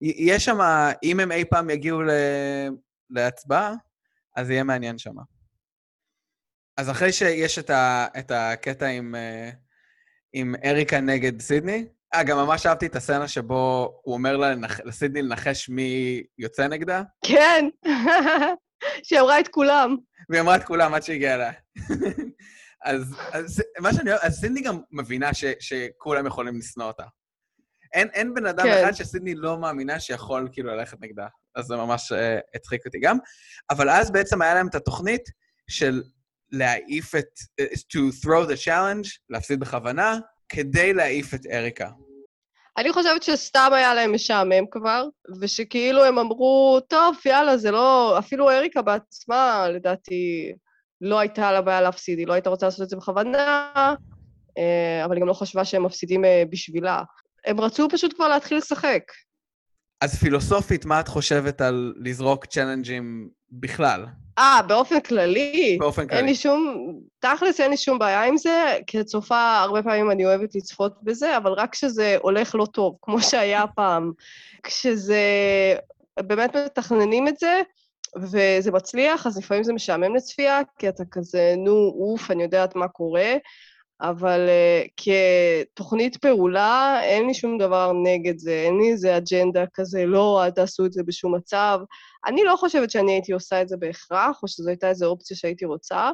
יש 0.00 0.44
שם, 0.44 0.58
אם 1.02 1.20
הם 1.20 1.32
אי 1.32 1.44
פעם 1.44 1.70
יגיעו 1.70 2.02
ל... 2.02 2.10
להצבעה, 3.10 3.74
אז 4.36 4.50
יהיה 4.50 4.64
מעניין 4.64 4.98
שם. 4.98 5.14
אז 6.76 6.90
אחרי 6.90 7.12
שיש 7.12 7.58
את, 7.58 7.70
ה... 7.70 8.06
את 8.18 8.30
הקטע 8.34 8.86
עם, 8.86 9.14
אה, 9.14 9.50
עם 10.36 10.54
אריקה 10.64 11.00
נגד 11.00 11.40
סידני, 11.40 11.86
אה, 12.14 12.22
גם 12.22 12.36
ממש 12.36 12.66
אהבתי 12.66 12.86
את 12.86 12.96
הסצנה 12.96 13.28
שבו 13.28 13.92
הוא 14.02 14.14
אומר 14.14 14.36
לה, 14.36 14.50
לנח... 14.50 14.80
לסידני 14.84 15.22
לנחש 15.22 15.68
מי 15.68 16.22
יוצא 16.38 16.66
נגדה, 16.66 17.02
כן, 17.24 17.68
שהיא 19.04 19.20
אמרה 19.20 19.40
את 19.40 19.48
כולם. 19.48 19.96
והיא 20.28 20.40
אמרה 20.40 20.56
את 20.56 20.64
כולם 20.64 20.94
עד 20.94 21.02
שהגיעה 21.02 21.34
אליה. 21.34 21.52
אז, 22.84 23.16
אז 23.32 23.62
מה 23.80 23.92
שאני 23.92 24.10
אוהב, 24.10 24.20
אז 24.22 24.40
סידני 24.40 24.60
גם 24.60 24.80
מבינה 24.92 25.34
ש, 25.34 25.44
שכולם 25.60 26.26
יכולים 26.26 26.58
לשנוא 26.58 26.86
אותה. 26.86 27.04
אין, 27.92 28.08
אין 28.12 28.34
בן 28.34 28.46
אדם 28.46 28.64
כן. 28.64 28.84
אחד 28.84 28.92
שסידני 28.92 29.34
לא 29.34 29.58
מאמינה 29.58 30.00
שיכול 30.00 30.48
כאילו 30.52 30.76
ללכת 30.76 31.00
נגדה. 31.00 31.26
אז 31.54 31.64
זה 31.64 31.76
ממש 31.76 32.12
uh, 32.12 32.16
הצחיק 32.54 32.86
אותי 32.86 33.00
גם. 33.00 33.16
אבל 33.70 33.90
אז 33.90 34.10
בעצם 34.10 34.42
היה 34.42 34.54
להם 34.54 34.68
את 34.68 34.74
התוכנית 34.74 35.22
של 35.68 36.02
להעיף 36.54 37.14
את... 37.14 37.28
to 37.60 38.24
throw 38.24 38.50
the 38.50 38.66
challenge, 38.66 39.08
להפסיד 39.30 39.60
בכוונה, 39.60 40.18
כדי 40.48 40.94
להעיף 40.94 41.34
את 41.34 41.46
אריקה. 41.46 41.88
אני 42.78 42.92
חושבת 42.92 43.22
שסתם 43.22 43.70
היה 43.72 43.94
להם 43.94 44.14
משעמם 44.14 44.66
כבר, 44.70 45.04
ושכאילו 45.40 46.04
הם 46.04 46.18
אמרו, 46.18 46.80
טוב, 46.88 47.16
יאללה, 47.26 47.56
זה 47.56 47.70
לא... 47.70 48.18
אפילו 48.18 48.50
אריקה 48.50 48.82
בעצמה, 48.82 49.66
לדעתי, 49.68 50.52
לא 51.00 51.18
הייתה 51.18 51.52
לה 51.52 51.62
בעיה 51.62 51.80
להפסיד, 51.80 52.18
היא 52.18 52.26
לא 52.26 52.32
הייתה 52.32 52.50
רוצה 52.50 52.66
לעשות 52.66 52.82
את 52.82 52.88
זה 52.88 52.96
בכוונה, 52.96 53.70
אה, 54.58 55.04
אבל 55.04 55.14
היא 55.14 55.20
גם 55.20 55.28
לא 55.28 55.32
חשבה 55.32 55.64
שהם 55.64 55.82
מפסידים 55.82 56.24
אה, 56.24 56.42
בשבילה. 56.50 57.02
הם 57.46 57.60
רצו 57.60 57.88
פשוט 57.88 58.14
כבר 58.14 58.28
להתחיל 58.28 58.58
לשחק. 58.58 59.02
אז 60.00 60.14
פילוסופית, 60.14 60.84
מה 60.84 61.00
את 61.00 61.08
חושבת 61.08 61.60
על 61.60 61.94
לזרוק 61.96 62.46
צ'אלנג'ים 62.46 63.28
בכלל, 63.60 64.06
אה, 64.38 64.60
באופן 64.66 65.00
כללי, 65.00 65.76
באופן 65.80 66.00
אין 66.00 66.08
כללי? 66.08 66.22
לי 66.22 66.34
שום... 66.34 66.92
תכלס 67.18 67.60
אין 67.60 67.70
לי 67.70 67.76
שום 67.76 67.98
בעיה 67.98 68.24
עם 68.24 68.36
זה. 68.36 68.78
כצופה, 68.86 69.58
הרבה 69.58 69.82
פעמים 69.82 70.10
אני 70.10 70.26
אוהבת 70.26 70.54
לצפות 70.54 70.94
בזה, 71.02 71.36
אבל 71.36 71.52
רק 71.52 71.72
כשזה 71.72 72.16
הולך 72.22 72.54
לא 72.54 72.66
טוב, 72.66 72.96
כמו 73.02 73.22
שהיה 73.22 73.64
פעם. 73.66 74.12
כשזה... 74.62 75.18
באמת 76.20 76.56
מתכננים 76.56 77.28
את 77.28 77.36
זה, 77.38 77.60
וזה 78.16 78.70
מצליח, 78.72 79.26
אז 79.26 79.38
לפעמים 79.38 79.64
זה 79.64 79.72
משעמם 79.72 80.14
לצפייה, 80.14 80.60
כי 80.78 80.88
אתה 80.88 81.04
כזה, 81.10 81.54
נו, 81.56 81.94
אוף, 81.98 82.30
אני 82.30 82.42
יודעת 82.42 82.76
מה 82.76 82.88
קורה, 82.88 83.32
אבל 84.10 84.48
אה, 84.48 84.90
כתוכנית 84.96 86.16
פעולה, 86.16 87.00
אין 87.02 87.26
לי 87.26 87.34
שום 87.34 87.58
דבר 87.58 87.92
נגד 88.04 88.38
זה, 88.38 88.62
אין 88.66 88.78
לי 88.78 88.92
איזה 88.92 89.16
אג'נדה 89.16 89.64
כזה, 89.74 90.06
לא, 90.06 90.44
אל 90.44 90.50
תעשו 90.50 90.86
את 90.86 90.92
זה 90.92 91.02
בשום 91.02 91.34
מצב. 91.34 91.80
אני 92.26 92.44
לא 92.44 92.56
חושבת 92.56 92.90
שאני 92.90 93.12
הייתי 93.12 93.32
עושה 93.32 93.62
את 93.62 93.68
זה 93.68 93.76
בהכרח, 93.76 94.42
או 94.42 94.48
שזו 94.48 94.68
הייתה 94.68 94.88
איזו 94.88 95.06
אופציה 95.06 95.36
שהייתי 95.36 95.64
רוצה. 95.64 96.10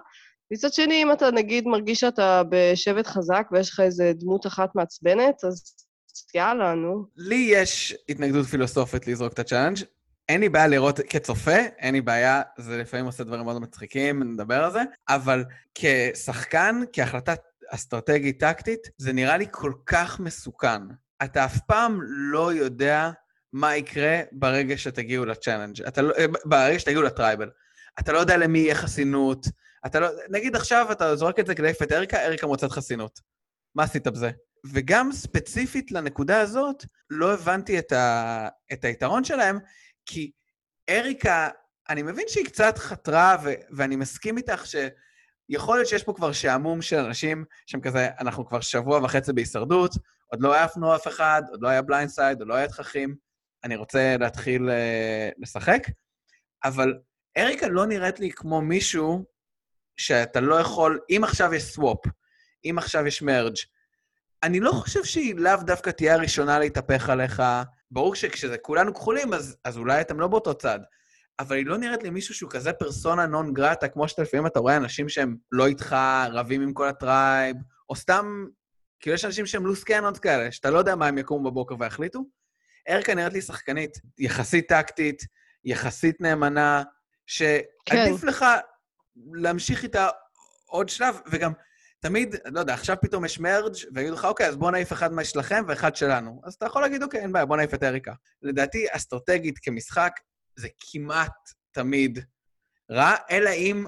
מצד 0.50 0.72
שני, 0.72 1.03
אם 1.03 1.12
אתה 1.12 1.31
נגיד 1.31 1.66
מרגיש 1.66 2.00
שאתה 2.00 2.42
בשבט 2.48 3.07
חזק 3.07 3.48
ויש 3.53 3.70
לך 3.70 3.81
איזה 3.81 4.12
דמות 4.14 4.46
אחת 4.46 4.74
מעצבנת, 4.74 5.44
אז 5.44 5.62
יאללה, 6.35 6.74
נו. 6.74 7.05
לי 7.16 7.48
יש 7.53 7.96
התנגדות 8.09 8.46
פילוסופית 8.46 9.07
לזרוק 9.07 9.33
את 9.33 9.38
הצ'אלנג'. 9.38 9.79
אין 10.29 10.40
לי 10.40 10.48
בעיה 10.48 10.66
לראות 10.66 11.00
כצופה, 11.00 11.57
אין 11.79 11.94
לי 11.94 12.00
בעיה, 12.00 12.42
זה 12.59 12.76
לפעמים 12.76 13.07
עושה 13.07 13.24
דברים 13.24 13.44
מאוד 13.44 13.62
מצחיקים, 13.62 14.22
נדבר 14.22 14.64
על 14.64 14.72
זה, 14.72 14.83
אבל 15.09 15.44
כשחקן, 15.74 16.83
כהחלטה 16.92 17.35
אסטרטגית 17.70 18.40
טקטית, 18.40 18.90
זה 18.98 19.12
נראה 19.12 19.37
לי 19.37 19.46
כל 19.50 19.72
כך 19.87 20.20
מסוכן. 20.20 20.83
אתה 21.24 21.44
אף 21.44 21.59
פעם 21.66 21.98
לא 22.02 22.52
יודע 22.52 23.11
מה 23.52 23.76
יקרה 23.76 24.20
ברגע 24.33 24.78
שתגיעו 24.78 25.24
לצ'אלנג'. 25.24 25.83
לא, 25.96 26.12
אה, 26.18 26.24
ברגע 26.44 26.78
שתגיעו 26.78 27.02
ל-tribal. 27.02 27.50
אתה 28.00 28.12
לא 28.12 28.18
יודע 28.18 28.37
למי 28.37 28.59
יהיה 28.59 28.74
חסינות. 28.74 29.46
אתה 29.87 30.00
לא... 30.00 30.09
נגיד 30.30 30.56
עכשיו 30.56 30.92
אתה 30.92 31.16
זורק 31.16 31.38
את 31.38 31.46
זה 31.46 31.54
כדי 31.54 31.70
את 31.70 31.92
אריקה, 31.92 32.26
אריקה 32.26 32.46
מוצאת 32.46 32.70
חסינות. 32.70 33.20
מה 33.74 33.83
עשית 33.83 34.06
בזה? 34.06 34.30
וגם 34.72 35.12
ספציפית 35.12 35.92
לנקודה 35.92 36.40
הזאת, 36.40 36.85
לא 37.11 37.35
הבנתי 37.35 37.78
את, 37.78 37.92
ה... 37.92 38.48
את 38.72 38.85
היתרון 38.85 39.24
שלהם, 39.24 39.59
כי 40.06 40.30
אריקה, 40.90 41.48
אני 41.88 42.02
מבין 42.02 42.24
שהיא 42.28 42.44
קצת 42.44 42.78
חתרה, 42.78 43.37
ו... 43.44 43.50
ואני 43.70 43.96
מסכים 43.96 44.37
איתך 44.37 44.66
שיכול 45.50 45.76
להיות 45.76 45.88
שיש 45.88 46.04
פה 46.04 46.12
כבר 46.12 46.32
שעמום 46.32 46.82
של 46.82 46.96
אנשים 46.96 47.44
שהם 47.66 47.80
כזה, 47.80 48.08
אנחנו 48.20 48.46
כבר 48.46 48.60
שבוע 48.60 49.00
וחצי 49.04 49.32
בהישרדות, 49.32 49.94
עוד 50.26 50.42
לא 50.42 50.54
העפנו 50.54 50.94
אף 50.94 51.08
אחד, 51.08 51.42
עוד 51.50 51.62
לא 51.62 51.68
היה 51.68 51.82
blindside, 51.83 52.38
עוד 52.38 52.48
לא 52.48 52.54
היה 52.54 52.68
תככים, 52.68 53.14
אני 53.64 53.76
רוצה 53.76 54.16
להתחיל 54.20 54.68
אה, 54.68 55.35
לשחק, 55.38 55.82
אבל 56.64 56.98
אריקה 57.38 57.68
לא 57.68 57.86
נראית 57.86 58.20
לי 58.20 58.30
כמו 58.30 58.60
מישהו 58.60 59.24
שאתה 59.96 60.40
לא 60.40 60.54
יכול, 60.54 61.00
אם 61.10 61.20
עכשיו 61.24 61.54
יש 61.54 61.62
swap, 61.62 61.98
אם 62.64 62.74
עכשיו 62.78 63.06
יש 63.06 63.22
merge, 63.22 63.56
אני 64.42 64.60
לא 64.60 64.72
חושב 64.72 65.04
שהיא 65.04 65.34
לאו 65.34 65.56
דווקא 65.56 65.90
תהיה 65.90 66.14
הראשונה 66.14 66.58
להתהפך 66.58 67.10
עליך. 67.10 67.42
ברור 67.90 68.14
שכשזה 68.14 68.58
כולנו 68.58 68.94
כחולים, 68.94 69.34
אז, 69.34 69.56
אז 69.64 69.76
אולי 69.76 70.00
אתם 70.00 70.20
לא 70.20 70.28
באותו 70.28 70.54
צד. 70.54 70.80
אבל 71.40 71.57
היא 71.57 71.66
לא 71.66 71.79
נראית 71.79 72.03
לי 72.03 72.11
מישהו 72.11 72.35
שהוא 72.35 72.50
כזה 72.50 72.72
persona 72.72 73.26
non 73.26 73.52
grata, 73.52 73.88
כמו 73.88 74.09
שאתה 74.09 74.22
לפעמים 74.22 74.46
אתה 74.46 74.59
רואה 74.59 74.76
אנשים 74.76 75.09
שהם 75.09 75.37
לא 75.53 75.66
איתך, 75.66 75.96
רבים 76.33 76.62
עם 76.62 76.72
כל 76.72 76.88
ה-tribe, 76.88 77.56
או 77.90 77.96
סתם, 77.96 78.46
כאילו 79.00 79.14
יש 79.14 79.24
אנשים 79.24 79.46
שהם 79.46 79.66
loose 79.66 79.85
cannons 79.85 80.18
כאלה, 80.18 80.53
שאתה 80.53 80.70
לא 80.70 80.79
יודע 80.79 80.94
מה 80.94 81.07
הם 81.07 81.18
יקומו 81.18 81.50
בבוקר 81.50 81.74
ויחליטו. 81.79 82.24
אריקה 82.88 83.14
נראית 83.14 83.33
לי 83.33 83.40
שחקנית 83.40 83.98
יחסית 84.18 84.68
טקטית, 84.68 85.22
יחסית 85.64 86.20
נאמנה, 86.20 86.83
שעדיף 87.26 88.20
כן. 88.20 88.26
לך 88.26 88.44
להמשיך 89.33 89.83
איתה 89.83 90.09
עוד 90.66 90.88
שלב, 90.88 91.20
וגם 91.31 91.53
תמיד, 92.00 92.35
לא 92.44 92.61
יודע, 92.61 92.74
עכשיו 92.74 92.96
פתאום 93.03 93.24
יש 93.24 93.40
merge 93.40 93.74
ויגידו 93.94 94.14
לך, 94.14 94.24
אוקיי, 94.24 94.46
אז 94.46 94.57
בוא 94.57 94.70
נעיף 94.70 94.92
אחד 94.92 95.12
משלכם 95.12 95.64
ואחד 95.68 95.96
שלנו. 95.96 96.40
אז 96.44 96.55
אתה 96.55 96.66
יכול 96.66 96.83
להגיד, 96.83 97.03
אוקיי, 97.03 97.20
אין 97.20 97.33
בעיה, 97.33 97.46
בוא 97.46 97.57
נעיף 97.57 97.74
את 97.74 97.83
אריקה. 97.83 98.12
לדעתי, 98.42 98.87
אסטרטגית 98.90 99.59
כמשחק, 99.59 100.12
זה 100.61 100.68
כמעט 100.90 101.51
תמיד 101.70 102.18
רע, 102.90 103.14
אלא 103.31 103.51
אם... 103.51 103.85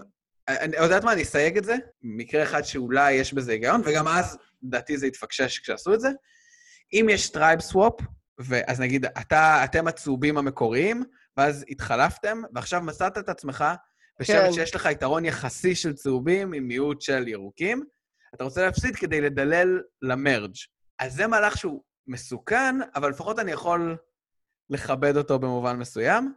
אני 0.48 0.76
יודעת 0.76 1.04
מה, 1.04 1.12
אני 1.12 1.22
אסייג 1.22 1.58
את 1.58 1.64
זה, 1.64 1.76
מקרה 2.02 2.42
אחד 2.42 2.62
שאולי 2.62 3.12
יש 3.12 3.34
בזה 3.34 3.52
היגיון, 3.52 3.82
וגם 3.84 4.08
אז, 4.08 4.38
לדעתי 4.62 4.98
זה 4.98 5.06
התפקשש 5.06 5.58
כשעשו 5.58 5.94
את 5.94 6.00
זה. 6.00 6.08
אם 6.92 7.06
יש 7.10 7.30
tribe 7.30 7.60
swap, 7.60 7.92
אז 8.66 8.80
נגיד, 8.80 9.06
אתה, 9.06 9.64
אתם 9.64 9.86
הצהובים 9.86 10.38
המקוריים, 10.38 11.04
ואז 11.36 11.64
התחלפתם, 11.68 12.42
ועכשיו 12.54 12.80
מצאת 12.80 13.18
את 13.18 13.28
עצמך 13.28 13.64
בשבט 14.20 14.36
כן. 14.36 14.52
שיש 14.52 14.74
לך 14.74 14.88
יתרון 14.90 15.24
יחסי 15.24 15.74
של 15.74 15.92
צהובים 15.92 16.52
עם 16.52 16.68
מיעוט 16.68 17.00
של 17.00 17.28
ירוקים, 17.28 17.84
אתה 18.34 18.44
רוצה 18.44 18.64
להפסיד 18.64 18.96
כדי 18.96 19.20
לדלל 19.20 19.80
ל-merge. 20.02 20.54
אז 20.98 21.14
זה 21.14 21.26
מהלך 21.26 21.56
שהוא 21.56 21.82
מסוכן, 22.06 22.76
אבל 22.94 23.10
לפחות 23.10 23.38
אני 23.38 23.52
יכול 23.52 23.96
לכבד 24.70 25.16
אותו 25.16 25.38
במובן 25.38 25.76
מסוים. 25.76 26.34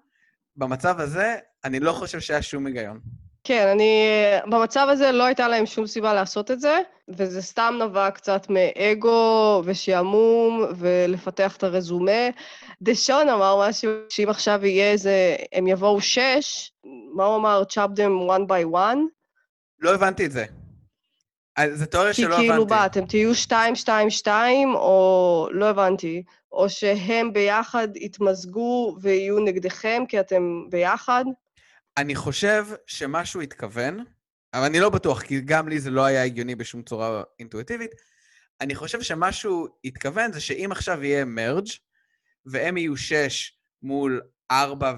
במצב 0.58 1.00
הזה, 1.00 1.36
אני 1.64 1.80
לא 1.80 1.92
חושב 1.92 2.20
שהיה 2.20 2.42
שום 2.42 2.66
היגיון. 2.66 3.00
כן, 3.44 3.68
אני... 3.68 4.08
במצב 4.46 4.88
הזה 4.90 5.12
לא 5.12 5.24
הייתה 5.24 5.48
להם 5.48 5.66
שום 5.66 5.88
סיבה 5.88 6.14
לעשות 6.14 6.52
את 6.52 6.60
זה, 6.60 6.80
וזה 7.10 7.42
סתם 7.42 7.80
נבע 7.82 8.12
קצת 8.12 8.48
מאגו 8.50 9.62
ושעמום 9.66 10.66
ולפתח 10.76 11.58
את 11.58 11.64
הרזומה. 11.64 12.30
דשון 12.82 13.30
אמר 13.30 13.68
משהו, 13.70 13.92
שאם 14.10 14.30
עכשיו 14.30 14.66
יהיה 14.66 14.92
איזה... 14.92 15.36
הם 15.54 15.68
יבואו 15.68 16.02
שש, 16.02 16.72
מה 17.16 17.26
הוא 17.26 17.36
אמר? 17.36 17.64
chop 17.72 17.98
them 17.98 18.30
one 18.30 18.48
by 18.50 18.76
one? 18.76 19.00
לא 19.80 19.94
הבנתי 19.94 20.26
את 20.26 20.32
זה. 20.32 20.46
אז 21.56 21.80
זו 21.80 21.86
תיאוריה 21.86 22.14
כי 22.14 22.22
שלא 22.22 22.36
כאילו, 22.36 22.54
הבנתי. 22.54 22.74
מה, 22.74 22.86
אתם 22.86 23.06
תהיו 23.06 23.32
2-2-2, 24.26 24.28
או 24.76 25.50
לא 25.52 25.70
הבנתי, 25.70 26.24
או 26.52 26.70
שהם 26.70 27.34
ביחד 27.34 27.88
יתמזגו 27.96 28.98
ויהיו 29.02 29.40
נגדכם 29.40 30.04
כי 30.08 30.20
אתם 30.20 30.64
ביחד? 30.70 31.26
אני 31.98 32.16
חושב 32.16 32.66
שמשהו 32.88 33.42
התכוון, 33.42 34.04
אבל 34.54 34.64
אני 34.64 34.80
לא 34.80 34.90
בטוח, 34.90 35.22
כי 35.22 35.42
גם 35.42 35.68
לי 35.68 35.80
זה 35.80 35.90
לא 35.90 36.06
היה 36.06 36.24
הגיוני 36.24 36.56
בשום 36.56 36.82
צורה 36.82 37.24
אינטואיטיבית. 37.40 37.92
אני 38.62 38.76
חושב 38.76 39.02
שמשהו 39.02 39.68
התכוון 39.86 40.32
זה 40.32 40.42
שאם 40.42 40.70
עכשיו 40.72 41.04
יהיה 41.04 41.26
מרג' 41.26 41.68
והם 42.46 42.78
יהיו 42.78 42.98
שש 42.98 43.54
מול 43.84 44.22
ארבע 44.52 44.94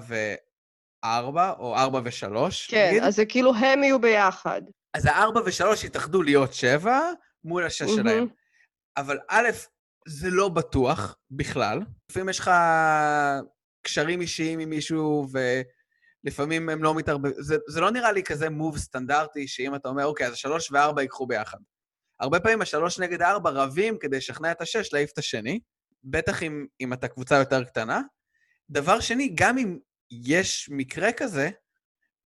וארבע, 1.04 1.52
או 1.58 1.76
ארבע 1.76 2.00
ושלוש, 2.04 2.66
כן, 2.66 2.88
נגיד, 2.88 3.02
אז 3.02 3.16
זה 3.16 3.26
כאילו 3.26 3.54
הם 3.54 3.82
יהיו 3.82 4.00
ביחד. 4.00 4.62
אז 4.94 5.06
הארבע 5.06 5.40
ושלוש 5.46 5.84
יתאחדו 5.84 6.22
להיות 6.22 6.54
שבע 6.54 7.00
מול 7.44 7.64
השש 7.64 7.82
מהמם. 7.82 7.96
שלהם. 7.96 8.26
אבל 8.96 9.18
א', 9.28 9.48
זה 10.08 10.30
לא 10.30 10.48
בטוח 10.48 11.16
בכלל. 11.30 11.80
לפעמים 12.10 12.28
יש 12.28 12.38
לך 12.38 12.50
קשרים 13.82 14.20
אישיים 14.20 14.58
עם 14.58 14.70
מישהו, 14.70 15.28
ולפעמים 16.24 16.68
הם 16.68 16.82
לא 16.82 16.94
מתערבבים. 16.94 17.34
זה, 17.38 17.56
זה 17.68 17.80
לא 17.80 17.90
נראה 17.90 18.12
לי 18.12 18.22
כזה 18.22 18.50
מוב 18.50 18.78
סטנדרטי, 18.78 19.48
שאם 19.48 19.74
אתה 19.74 19.88
אומר, 19.88 20.06
אוקיי, 20.06 20.26
אז 20.26 20.32
השלוש 20.32 20.72
וארבע 20.72 21.02
ייקחו 21.02 21.26
ביחד. 21.26 21.58
הרבה 22.20 22.40
פעמים 22.40 22.62
השלוש 22.62 22.98
נגד 22.98 23.22
הארבע 23.22 23.50
רבים 23.50 23.98
כדי 23.98 24.16
לשכנע 24.16 24.52
את 24.52 24.60
השש 24.60 24.92
להעיף 24.92 25.12
את 25.12 25.18
השני, 25.18 25.60
בטח 26.04 26.42
אם, 26.42 26.66
אם 26.80 26.92
אתה 26.92 27.08
קבוצה 27.08 27.36
יותר 27.36 27.64
קטנה. 27.64 28.00
דבר 28.70 29.00
שני, 29.00 29.32
גם 29.34 29.58
אם 29.58 29.78
יש 30.10 30.68
מקרה 30.72 31.12
כזה, 31.12 31.50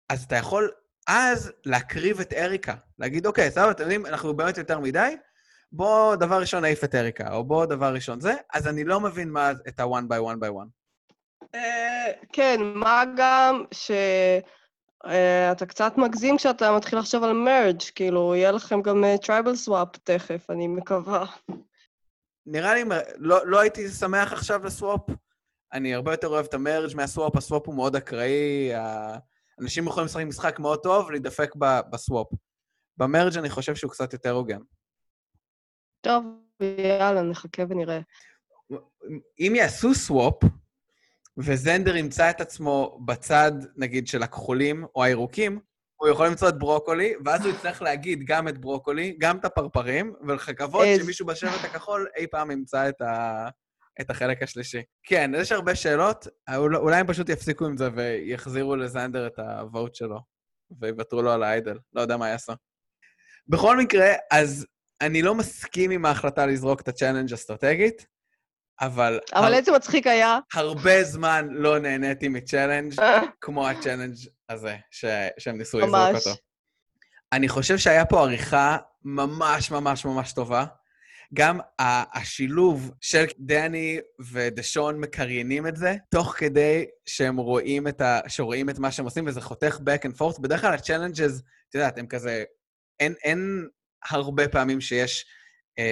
אז 0.09 0.23
אתה 0.23 0.35
יכול 0.35 0.71
אז 1.13 1.51
להקריב 1.65 2.19
את 2.19 2.33
אריקה. 2.33 2.73
להגיד, 2.99 3.27
אוקיי, 3.27 3.51
סבבה, 3.51 3.71
אתם 3.71 3.81
יודעים, 3.83 4.05
אנחנו 4.05 4.33
באמת 4.33 4.57
יותר 4.57 4.79
מדי, 4.79 5.15
בואו 5.71 6.15
דבר 6.15 6.39
ראשון 6.39 6.61
נעיף 6.61 6.83
את 6.83 6.95
אריקה, 6.95 7.33
או 7.33 7.43
בואו 7.43 7.65
דבר 7.65 7.93
ראשון 7.93 8.19
זה, 8.19 8.33
אז 8.53 8.67
אני 8.67 8.83
לא 8.83 8.99
מבין 8.99 9.29
מה 9.29 9.51
את 9.67 9.79
ה-one 9.79 10.03
by 10.09 10.19
one 10.19 10.37
by 10.45 10.49
one. 10.49 10.67
אה, 11.55 12.11
כן, 12.33 12.59
מה 12.75 13.03
גם 13.17 13.63
שאתה 13.71 15.65
קצת 15.65 15.93
מגזים 15.97 16.37
כשאתה 16.37 16.71
מתחיל 16.77 16.99
לחשוב 16.99 17.23
על 17.23 17.33
merge, 17.33 17.81
כאילו, 17.95 18.35
יהיה 18.35 18.51
לכם 18.51 18.81
גם 18.81 19.03
tribal 19.21 19.55
swap 19.55 19.87
תכף, 20.03 20.49
אני 20.49 20.67
מקווה. 20.67 21.25
נראה 22.45 22.73
לי, 22.73 22.83
לא, 23.17 23.47
לא 23.47 23.59
הייתי 23.59 23.89
שמח 23.89 24.33
עכשיו 24.33 24.65
לסוואפ. 24.65 25.01
אני 25.73 25.93
הרבה 25.93 26.13
יותר 26.13 26.27
אוהב 26.27 26.45
את 26.45 26.53
המרג' 26.53 26.95
מהסוואפ, 26.95 27.35
הסוואפ 27.35 27.67
הוא 27.67 27.75
מאוד 27.75 27.95
אקראי, 27.95 28.73
ה- 28.73 29.17
אנשים 29.61 29.87
יכולים 29.87 30.05
לשחק 30.07 30.23
משחק 30.27 30.59
מאוד 30.59 30.79
טוב, 30.83 31.11
להידפק 31.11 31.55
בסוואפ. 31.91 32.27
במרג' 32.97 33.37
אני 33.37 33.49
חושב 33.49 33.75
שהוא 33.75 33.91
קצת 33.91 34.13
יותר 34.13 34.31
הוגן. 34.31 34.59
טוב, 36.01 36.25
יאללה, 36.77 37.21
נחכה 37.21 37.63
ונראה. 37.69 37.99
אם 39.39 39.53
יעשו 39.55 39.93
סוואפ, 39.95 40.33
וזנדר 41.37 41.95
ימצא 41.95 42.29
את 42.29 42.41
עצמו 42.41 42.99
בצד, 43.05 43.51
נגיד, 43.75 44.07
של 44.07 44.23
הכחולים 44.23 44.85
או 44.95 45.03
הירוקים, 45.03 45.59
הוא 45.95 46.09
יכול 46.09 46.27
למצוא 46.27 46.49
את 46.49 46.59
ברוקולי, 46.59 47.13
ואז 47.25 47.45
הוא 47.45 47.53
יצטרך 47.53 47.81
להגיד 47.81 48.19
גם 48.25 48.47
את 48.47 48.57
ברוקולי, 48.57 49.15
גם 49.19 49.37
את 49.37 49.45
הפרפרים, 49.45 50.13
איז- 50.83 51.01
שמישהו 51.03 51.25
בשבט 51.25 51.63
הכחול 51.63 52.07
אי 52.17 52.27
פעם 52.27 52.51
ימצא 52.51 52.89
את, 52.89 53.01
ה... 53.01 53.47
את 54.01 54.09
החלק 54.09 54.43
השלישי. 54.43 54.81
כן, 55.03 55.31
יש 55.37 55.51
הרבה 55.51 55.75
שאלות, 55.75 56.27
אולי 56.57 56.95
הם 56.95 57.07
פשוט 57.07 57.29
יפסיקו 57.29 57.65
עם 57.65 57.77
זה 57.77 57.89
ויחזירו 57.95 58.75
לזנדר 58.75 59.27
את 59.27 59.39
ה-vote 59.39 59.95
שלו, 59.95 60.19
ויוותרו 60.79 61.21
לו 61.21 61.31
על 61.31 61.43
ה-idol, 61.43 61.77
לא 61.93 62.01
יודע 62.01 62.17
מה 62.17 62.29
יעשו. 62.29 62.53
בכל 63.47 63.77
מקרה, 63.77 64.07
אז 64.31 64.65
אני 65.01 65.21
לא 65.21 65.35
מסכים 65.35 65.91
עם 65.91 66.05
ההחלטה 66.05 66.45
לזרוק 66.45 66.81
את 66.81 66.87
הצ'אלנג' 66.87 67.33
אסטרטגית, 67.33 68.05
אבל... 68.81 69.19
אבל 69.33 69.53
איזה 69.53 69.71
מצחיק 69.71 70.07
היה. 70.07 70.39
הרבה 70.53 71.03
זמן 71.03 71.47
לא 71.51 71.79
נהניתי 71.79 72.27
מצ'אלנג' 72.27 72.93
כמו 73.41 73.67
הצ'אלנג' 73.67 74.15
הזה, 74.49 74.77
ש... 74.91 75.05
שהם 75.37 75.57
ניסו 75.57 75.79
לזרוק. 75.79 76.15
אותו. 76.15 76.39
אני 77.33 77.49
חושב 77.49 77.77
שהיה 77.77 78.05
פה 78.05 78.21
עריכה 78.21 78.77
ממש 79.03 79.71
ממש 79.71 80.05
ממש 80.05 80.33
טובה. 80.33 80.65
גם 81.33 81.59
השילוב 81.79 82.91
של 83.01 83.25
דני 83.39 83.99
ודשון 84.31 84.99
מקריינים 84.99 85.67
את 85.67 85.75
זה, 85.75 85.95
תוך 86.09 86.35
כדי 86.37 86.85
שהם 87.05 87.37
רואים 87.37 87.87
את, 87.87 88.01
ה... 88.01 88.19
שרואים 88.27 88.69
את 88.69 88.79
מה 88.79 88.91
שהם 88.91 89.05
עושים, 89.05 89.27
וזה 89.27 89.41
חותך 89.41 89.77
back 89.79 90.07
and 90.07 90.17
forth. 90.17 90.41
בדרך 90.41 90.61
כלל 90.61 90.73
ה-challenges, 90.73 91.41
את 91.69 91.75
יודעת, 91.75 91.97
הם 91.97 92.07
כזה... 92.07 92.43
אין, 92.99 93.13
אין 93.23 93.67
הרבה 94.09 94.47
פעמים 94.47 94.81
שיש 94.81 95.25
אה, 95.79 95.83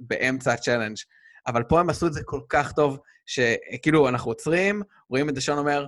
באמצע 0.00 0.52
הצ'אלנג', 0.52 0.96
אבל 1.46 1.62
פה 1.62 1.80
הם 1.80 1.90
עשו 1.90 2.06
את 2.06 2.12
זה 2.12 2.20
כל 2.24 2.40
כך 2.48 2.72
טוב, 2.72 2.98
שכאילו, 3.26 4.08
אנחנו 4.08 4.30
עוצרים, 4.30 4.82
רואים 5.10 5.28
את 5.28 5.34
דשון 5.34 5.58
אומר, 5.58 5.86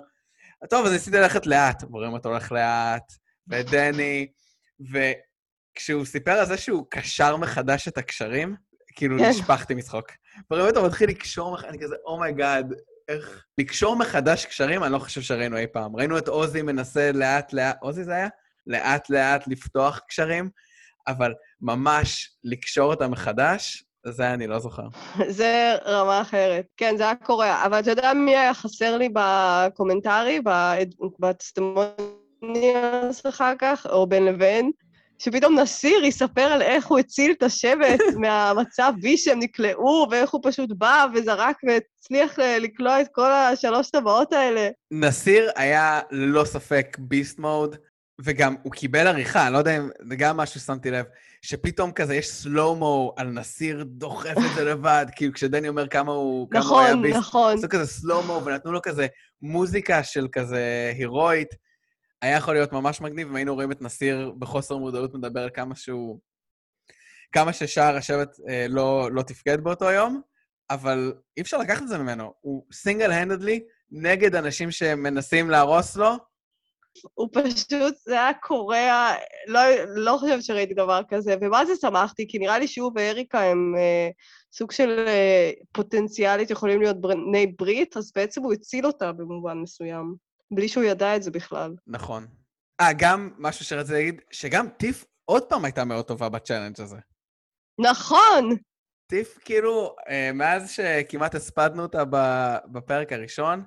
טוב, 0.70 0.86
אז 0.86 0.92
ניסיתי 0.92 1.16
ללכת 1.16 1.46
לאט, 1.46 1.84
ורואים 1.84 2.12
אותו 2.12 2.28
הולך 2.28 2.52
לאט, 2.52 3.12
ודני, 3.48 4.26
וכשהוא 5.76 6.04
סיפר 6.04 6.30
על 6.30 6.46
זה 6.46 6.56
שהוא 6.56 6.87
קשר 6.90 7.37
מחדש 7.37 7.88
את 7.88 7.98
הקשרים, 7.98 8.54
כאילו 8.96 9.18
כן. 9.18 9.28
נשפכתי 9.30 9.74
מצחוק. 9.74 10.06
ורואים 10.50 10.68
אותו 10.68 10.84
מתחיל 10.87 11.08
לקשור, 11.10 11.52
מח- 11.54 11.64
אני 11.64 11.78
כזה, 11.78 11.94
oh 12.07 12.23
my 12.23 12.40
god, 12.40 12.74
איך... 13.08 13.44
לקשור 13.58 13.96
מחדש 13.96 14.46
קשרים, 14.46 14.84
אני 14.84 14.92
לא 14.92 14.98
חושב 14.98 15.20
שראינו 15.20 15.56
אי 15.56 15.66
פעם. 15.72 15.96
ראינו 15.96 16.18
את 16.18 16.28
עוזי 16.28 16.62
מנסה 16.62 17.12
לאט-לאט, 17.12 17.76
עוזי 17.80 18.04
זה 18.04 18.12
היה? 18.14 18.28
לאט-לאט 18.66 19.48
לפתוח 19.48 20.00
קשרים, 20.08 20.50
אבל 21.08 21.32
ממש 21.60 22.30
לקשור 22.44 22.90
אותם 22.90 23.10
מחדש, 23.10 23.84
זה 24.06 24.34
אני 24.34 24.46
לא 24.46 24.58
זוכר. 24.58 24.87
זה 25.28 25.74
רמה 25.87 26.20
אחרת. 26.22 26.64
כן, 26.76 26.94
זה 26.96 27.02
היה 27.02 27.14
קורע. 27.14 27.66
אבל 27.66 27.80
אתה 27.80 27.90
יודע 27.90 28.12
מי 28.12 28.37
היה 28.37 28.54
חסר 28.54 28.96
לי 28.96 29.08
ב 29.12 29.23
commentary, 29.23 30.40
בטסטימוניאלס 31.20 33.26
אחר 33.26 33.52
כך, 33.58 33.87
או 33.90 34.06
בין 34.06 34.24
לבין? 34.24 34.70
שפתאום 35.18 35.59
נשיר 35.59 36.05
יספר 36.05 36.40
על 36.40 36.62
איך 36.62 36.87
הוא 36.87 36.98
הציל 36.98 37.31
את 37.38 37.42
השבט 37.42 38.00
מהמצב 38.22 38.92
בי 39.00 39.16
שהם 39.16 39.38
נקלעו, 39.38 40.07
ואיך 40.11 40.31
הוא 40.31 40.40
פשוט 40.44 40.70
בא 40.79 41.07
וזרק 41.14 41.57
והצליח 41.66 42.38
ל- 42.38 42.59
לקלוע 42.59 43.00
את 43.00 43.09
כל 43.12 43.33
השלוש 43.33 43.90
טבעות 43.90 44.33
האלה. 44.33 44.68
נסיר 44.90 45.50
היה 45.57 46.00
ללא 46.11 46.44
ספק 46.44 46.96
ביסט 47.00 47.38
מוד, 47.38 47.77
וגם 48.20 48.55
הוא 48.62 48.72
קיבל 48.72 49.07
עריכה, 49.07 49.46
אני 49.46 49.53
לא 49.53 49.59
יודע 49.59 49.77
אם 49.77 49.88
זה 50.09 50.16
גם 50.16 50.37
משהו 50.37 50.61
ששמתי 50.61 50.90
לב, 50.90 51.05
שפתאום 51.42 51.92
כזה 51.92 52.14
יש 52.14 52.29
סלואו-מו 52.29 53.14
על 53.16 53.27
נסיר 53.27 53.85
דוחף 53.87 54.37
את 54.37 54.55
זה 54.55 54.64
לבד, 54.70 55.07
כאילו 55.16 55.33
כשדני 55.33 55.68
אומר 55.68 55.88
כמה 55.88 56.12
הוא, 56.12 56.50
כמה 56.50 56.64
הוא 56.64 56.81
היה 56.81 56.90
נכון, 56.90 57.03
ביסט, 57.03 57.18
נכון. 57.18 57.59
עשו 57.59 57.66
כזה 57.70 57.87
סלואו-מו 57.87 58.40
ונתנו 58.44 58.72
לו 58.72 58.83
כזה 58.83 59.07
מוזיקה 59.42 60.03
של 60.03 60.27
כזה 60.33 60.92
הירואית. 60.96 61.63
היה 62.24 62.37
יכול 62.37 62.54
להיות 62.54 62.72
ממש 62.72 63.00
מגניב 63.00 63.28
אם 63.28 63.37
היינו 63.37 63.54
רואים 63.54 63.72
את 63.72 63.82
נסיר 63.82 64.32
בחוסר 64.38 64.76
מודעות 64.76 65.14
מדבר 65.14 65.40
על 65.40 65.50
כמה 65.54 65.76
שהוא... 65.76 66.20
כמה 67.32 67.52
ששער 67.52 67.96
השבט 67.96 68.37
אה, 68.48 68.66
לא, 68.68 69.08
לא 69.12 69.22
תפקד 69.22 69.60
באותו 69.60 69.90
יום, 69.90 70.20
אבל 70.70 71.12
אי 71.37 71.42
אפשר 71.42 71.58
לקחת 71.58 71.82
את 71.82 71.88
זה 71.88 71.98
ממנו. 71.98 72.34
הוא 72.40 72.64
סינגל 72.72 73.12
הנדדלי 73.12 73.60
נגד 73.90 74.34
אנשים 74.34 74.70
שמנסים 74.70 75.50
להרוס 75.50 75.96
לו. 75.96 76.10
הוא 77.14 77.28
פשוט, 77.32 77.94
זה 78.06 78.12
היה 78.12 78.34
קורע, 78.34 79.14
לא, 79.46 79.60
לא 79.87 80.16
חושבת 80.20 80.42
שראיתי 80.42 80.74
דבר 80.74 81.00
כזה, 81.08 81.37
ומה 81.40 81.66
זה 81.66 81.72
שמחתי? 81.80 82.26
כי 82.28 82.38
נראה 82.38 82.58
לי 82.58 82.68
שהוא 82.68 82.92
ואריקה 82.94 83.42
הם 83.42 83.74
אה, 83.78 84.08
סוג 84.52 84.72
של 84.72 85.04
אה, 85.08 85.50
פוטנציאלית 85.72 86.50
יכולים 86.50 86.80
להיות 86.80 87.00
בני 87.00 87.46
ברית, 87.58 87.96
אז 87.96 88.12
בעצם 88.16 88.42
הוא 88.42 88.52
הציל 88.52 88.87
אותה 88.87 89.12
במובן 89.12 89.58
מסוים, 89.58 90.14
בלי 90.50 90.68
שהוא 90.68 90.85
ידע 90.85 91.16
את 91.16 91.22
זה 91.22 91.30
בכלל. 91.30 91.74
נכון. 91.87 92.26
אה, 92.80 92.92
גם 92.98 93.30
משהו 93.38 93.64
שרציתי 93.64 93.94
להגיד, 93.94 94.20
שגם 94.30 94.68
טיף 94.68 95.04
עוד 95.24 95.42
פעם 95.48 95.64
הייתה 95.64 95.85
מאוד 95.85 96.04
טובה 96.04 96.28
ב 96.28 96.34
challenge 96.34 96.80
הזה. 96.80 96.98
נכון! 97.80 98.57
טיף, 99.07 99.38
כאילו, 99.44 99.96
אה, 100.09 100.30
מאז 100.35 100.70
שכמעט 100.70 101.35
הספדנו 101.35 101.83
אותה 101.83 102.04
בפרק 102.72 103.12
הראשון, 103.12 103.64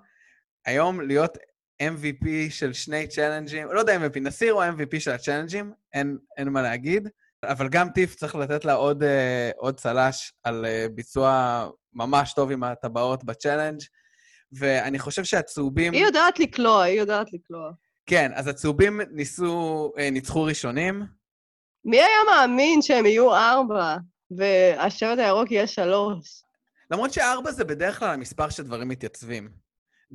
היום 0.66 1.02
להיות 1.02 1.38
MVP 1.84 2.26
של 2.50 2.74
שני 2.74 3.08
צ'אלנג'ים, 3.08 3.68
לא 3.68 3.80
יודע 3.80 3.98
MVP, 3.98 4.20
נסיר 4.20 4.54
או 4.54 4.63
MVP 4.63 5.00
של 5.00 5.12
הצ'אלנג'ים, 5.12 5.74
אין, 5.94 6.18
אין 6.38 6.50
מה 6.50 6.62
להגיד, 6.62 7.10
אבל 7.44 7.70
גם 7.70 7.90
טיף 7.90 8.16
צריך 8.16 8.36
לתת 8.36 8.66
לה 8.66 8.74
עוד, 8.74 9.04
אה, 9.04 9.52
עוד 9.58 9.80
צל"ש 9.80 10.34
על 10.44 10.66
אה, 10.66 10.86
ביצוע 10.96 11.70
ממש 11.94 12.34
טוב 12.34 12.52
עם 12.52 12.63
הטבעות 12.63 13.24
בצ'אלנג', 13.24 13.80
ואני 14.52 15.00
חושב 15.00 15.24
שהצהובים... 15.24 15.94
היא 15.94 16.06
יודעת 16.06 16.40
לקלוע, 16.40 16.84
היא 16.84 17.00
יודעת 17.00 17.34
לקלוע. 17.34 17.72
כן, 18.06 18.32
אז 18.36 18.48
הצהובים 18.48 19.02
ניסו, 19.12 19.92
אה, 20.00 20.10
ניצחו 20.10 20.44
ראשונים, 20.44 21.04
מי 21.86 21.98
היה 21.98 22.08
מאמין 22.32 22.82
שהם 22.82 23.06
יהיו 23.06 23.36
ארבע, 23.36 23.98
והשבט 24.38 25.20
הירוק 25.20 25.52
יהיה 25.52 25.68
שלוש? 25.68 26.44
למרות 26.92 27.14
שארבע 27.14 27.52
זה 27.52 27.64
בדרך 27.64 28.00
כלל 28.00 28.10
המספר 28.10 28.50
שדברים 28.50 28.88
מתייצבים. 28.88 29.50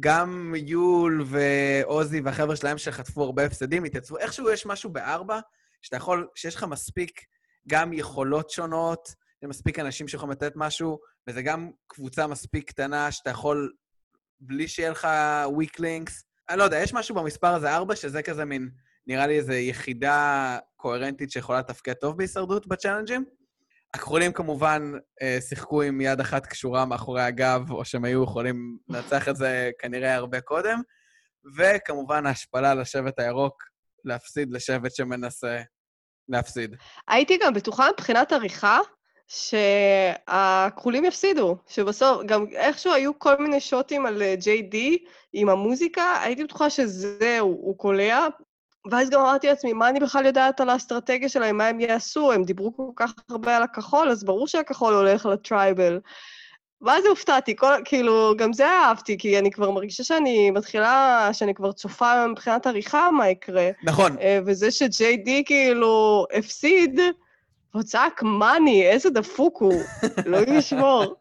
גם 0.01 0.55
יול 0.57 1.25
ועוזי 1.27 2.21
והחבר'ה 2.21 2.57
שלהם 2.57 2.79
שחטפו 2.79 3.23
הרבה 3.23 3.45
הפסדים, 3.45 3.85
התייצבו. 3.85 4.19
איכשהו 4.19 4.51
יש 4.51 4.67
משהו 4.67 4.91
בארבע, 4.91 5.41
שאתה 5.83 5.97
יכול, 5.97 6.29
שיש 6.35 6.55
לך 6.55 6.65
מספיק 6.65 7.21
גם 7.69 7.93
יכולות 7.93 8.51
שונות, 8.51 9.15
זה 9.43 9.49
מספיק 9.49 9.79
אנשים 9.79 10.09
שיכולים 10.09 10.33
לתת 10.33 10.53
משהו, 10.57 10.99
וזה 11.29 11.43
גם 11.43 11.71
קבוצה 11.87 12.27
מספיק 12.27 12.69
קטנה 12.69 13.13
שאתה 13.13 13.31
יכול, 13.31 13.73
בלי 14.45 14.69
שיהיה 14.69 14.91
לך 14.91 15.09
weak 15.59 15.81
links. 15.81 16.13
אני 16.49 16.59
לא 16.59 16.65
יודע, 16.65 16.79
יש 16.79 16.95
משהו 16.95 17.15
במספר 17.15 17.55
הזה 17.55 17.75
ארבע, 17.75 17.97
שזה 17.97 18.23
כזה 18.23 18.45
מין, 18.45 18.71
נראה 19.07 19.27
לי 19.27 19.37
איזו 19.37 19.53
יחידה 19.53 20.59
קוהרנטית 20.77 21.31
שיכולה 21.31 21.59
לתפקד 21.59 21.93
טוב 21.93 22.17
בהישרדות 22.17 22.67
בצ'אלנג'ים. 22.67 23.25
הכחולים 23.95 24.33
כמובן 24.33 24.93
אה, 25.23 25.39
שיחקו 25.49 25.83
עם 25.83 26.01
יד 26.01 26.21
אחת 26.21 26.47
קשורה 26.47 26.85
מאחורי 26.85 27.23
הגב, 27.23 27.71
או 27.71 27.85
שהם 27.85 28.05
היו 28.05 28.25
יכולים 28.25 28.79
לנצח 28.89 29.29
את 29.29 29.37
זה 29.37 29.71
כנראה 29.79 30.15
הרבה 30.15 30.41
קודם. 30.41 30.81
וכמובן 31.57 32.27
ההשפלה 32.27 32.75
לשבט 32.75 33.19
הירוק, 33.19 33.63
להפסיד 34.05 34.53
לשבט 34.53 34.95
שמנסה 34.95 35.63
להפסיד. 36.29 36.77
הייתי 37.09 37.39
גם 37.43 37.55
בטוחה 37.55 37.89
מבחינת 37.93 38.33
עריכה, 38.33 38.79
שהכחולים 39.33 41.05
יפסידו, 41.05 41.57
שבסוף, 41.69 42.23
גם 42.27 42.45
איכשהו 42.53 42.93
היו 42.93 43.19
כל 43.19 43.37
מיני 43.39 43.61
שוטים 43.61 44.07
על 44.07 44.23
JD 44.45 44.77
עם 45.33 45.49
המוזיקה, 45.49 46.21
הייתי 46.23 46.45
בטוחה 46.45 46.71
שזהו, 46.71 47.49
הוא 47.49 47.79
קולע, 47.79 48.27
ואז 48.91 49.11
גם 49.11 49.21
אמרתי 49.21 49.47
לעצמי, 49.47 49.73
מה 49.73 49.89
אני 49.89 50.01
בכלל 50.01 50.27
יודעת 50.27 50.61
על 50.61 50.69
האסטרטגיה 50.69 51.29
שלהם, 51.29 51.57
מה 51.57 51.67
הם 51.67 51.81
יעשו? 51.81 52.33
הם 52.33 52.45
דיברו 52.45 52.77
כל 52.77 52.91
כך 52.97 53.13
הרבה 53.31 53.57
על 53.57 53.63
הכחול, 53.63 54.11
אז 54.11 54.25
ברור 54.25 54.47
שהכחול 54.47 54.95
הולך 54.95 55.27
לטרייבל. 55.27 56.01
ואז 56.83 57.07
הופתעתי, 57.07 57.57
כל, 57.57 57.73
כאילו, 57.85 58.35
גם 58.37 58.53
זה 58.53 58.67
אהבתי, 58.67 59.19
כי 59.19 59.39
אני 59.39 59.51
כבר 59.51 59.71
מרגישה 59.71 60.05
שאני 60.05 60.51
מתחילה, 60.51 61.29
שאני 61.33 61.55
כבר 61.55 61.73
צופה 61.73 62.27
מבחינת 62.27 62.67
עריכה 62.67 63.11
מה 63.11 63.29
יקרה. 63.29 63.71
נכון. 63.83 64.19
אה, 64.21 64.39
וזה 64.47 64.71
שג'יי 64.71 65.17
די 65.17 65.43
כאילו 65.47 66.27
הפסיד, 66.33 67.01
הוא 67.73 67.83
צעק 67.83 68.23
money, 68.23 68.87
איזה 68.87 69.11
דפוק 69.11 69.61
הוא, 69.61 69.83
אלוהים 70.27 70.55
ישמור. 70.59 71.17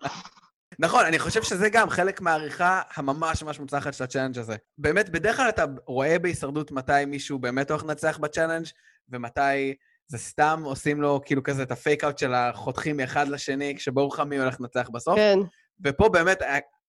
נכון, 0.80 1.06
אני 1.06 1.20
חושב 1.20 1.44
שזה 1.44 1.70
גם 1.70 1.90
חלק 1.90 2.22
מהעריכה 2.22 2.82
הממש 2.96 3.44
ממש 3.44 3.60
מוצלחת 3.60 3.94
של 3.94 4.04
ה 4.04 4.07
challenge 4.07 4.38
הזה. 4.38 4.56
באמת, 4.78 5.10
בדרך 5.10 5.38
כלל 5.38 5.50
אתה 5.50 5.66
רואה 5.86 6.20
בהישרדות 6.20 6.72
מתי 6.72 7.06
מישהו 7.08 7.40
באמת 7.40 7.72
הולך 7.72 7.84
לנצח 7.84 8.18
ב 8.18 8.22
challenge 8.22 8.66
ומתי 9.10 9.76
זה 10.08 10.18
סתם 10.18 10.62
עושים 10.66 11.02
לו 11.02 11.22
כאילו 11.26 11.44
כזה 11.44 11.64
את 11.64 11.72
ה 11.72 11.77
fake-out 11.77 12.18
של 12.18 12.34
החותכים 12.34 12.98
מאחד 12.98 13.28
לשני, 13.28 13.76
כשברור 13.78 14.14
לך 14.14 14.20
מי 14.20 14.38
הולך 14.38 14.62
לנצח 14.62 14.90
בסוף. 14.94 15.16
כן. 15.16 15.40
ופה 15.86 16.10
באמת, 16.10 16.40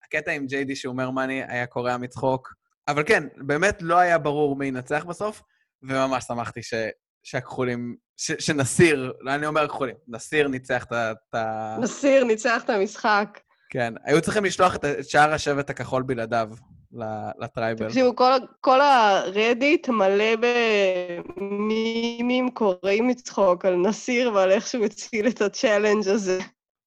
הקטע 0.04 0.32
עם 0.32 0.46
ג'יי 0.46 0.64
די 0.64 0.76
שהוא 0.76 0.92
אומר 0.92 1.10
money 1.10 1.42
היה 1.48 1.66
קורע 1.66 1.96
מצחוק. 1.96 2.54
אבל 2.88 3.02
כן, 3.06 3.24
באמת 3.36 3.82
לא 3.82 3.98
היה 3.98 4.18
ברור 4.18 4.56
מי 4.56 4.66
ינצח 4.66 5.04
בסוף, 5.04 5.42
וממש 5.82 6.24
שמחתי 6.24 6.62
ש... 6.62 6.74
שהכחולים, 7.22 7.96
ש, 8.16 8.32
שנסיר, 8.38 9.12
לא 9.20 9.34
אני 9.34 9.46
אומר 9.46 9.68
כחולים, 9.68 9.94
נסיר 10.08 10.48
ניצח 10.48 10.84
את 10.84 11.34
ה... 11.34 11.76
נסיר 11.80 12.24
ניצח 12.24 12.62
את 12.64 12.70
המשחק. 12.70 13.40
כן, 13.70 13.94
היו 14.04 14.20
צריכים 14.20 14.44
לשלוח 14.44 14.76
את 14.76 14.84
שאר 15.02 15.32
השבט 15.32 15.70
הכחול 15.70 16.02
בלעדיו 16.02 16.48
ל 17.38 17.44
tribal. 17.44 17.86
תקשיבו, 17.88 18.16
כל, 18.16 18.30
כל 18.60 18.80
הרדיט 18.80 19.88
מלא 19.88 20.36
במימים 21.36 22.50
קורעים 22.50 23.08
מצחוק 23.08 23.64
על 23.64 23.76
נסיר 23.76 24.32
ועל 24.34 24.50
איך 24.50 24.66
שהוא 24.66 24.84
הציל 24.84 25.26
את 25.26 25.42
ה 25.42 25.49
challenge 25.49 26.08
הזה. 26.08 26.38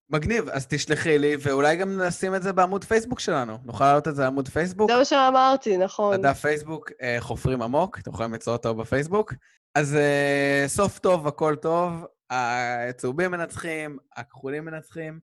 מגניב, 0.10 0.50
אז 0.50 0.68
תשלחי 0.68 1.18
לי, 1.18 1.36
ואולי 1.40 1.76
גם 1.76 2.02
נשים 2.02 2.36
את 2.36 2.44
זה 2.44 2.54
בעמוד 2.54 2.84
פייסבוק 2.84 3.20
שלנו. 3.20 3.58
נוכל 3.64 3.84
להעלות 3.84 4.08
את 4.08 4.16
זה 4.16 4.24
בעמוד 4.24 4.48
פייסבוק. 4.48 4.92
זה 4.92 4.98
מה 4.98 5.06
שאמרתי, 5.06 5.78
נכון. 5.78 6.14
הדף 6.14 6.40
פייסבוק, 6.40 6.92
אה, 7.02 7.18
חופרים 7.20 7.62
עמוק, 7.62 8.00
אתם 8.00 8.12
יכולים 8.12 8.32
למצוא 8.32 8.54
אותו 8.54 8.76
בפייסבוק. 8.76 9.34
אז 9.76 9.96
אה, 9.96 10.64
סוף 10.68 11.00
טוב, 11.00 11.28
הכל 11.28 11.56
טוב, 11.62 12.06
הצהובים 12.30 13.32
מנצחים, 13.32 13.98
הכחולים 14.16 14.66
מנצחים, 14.66 15.20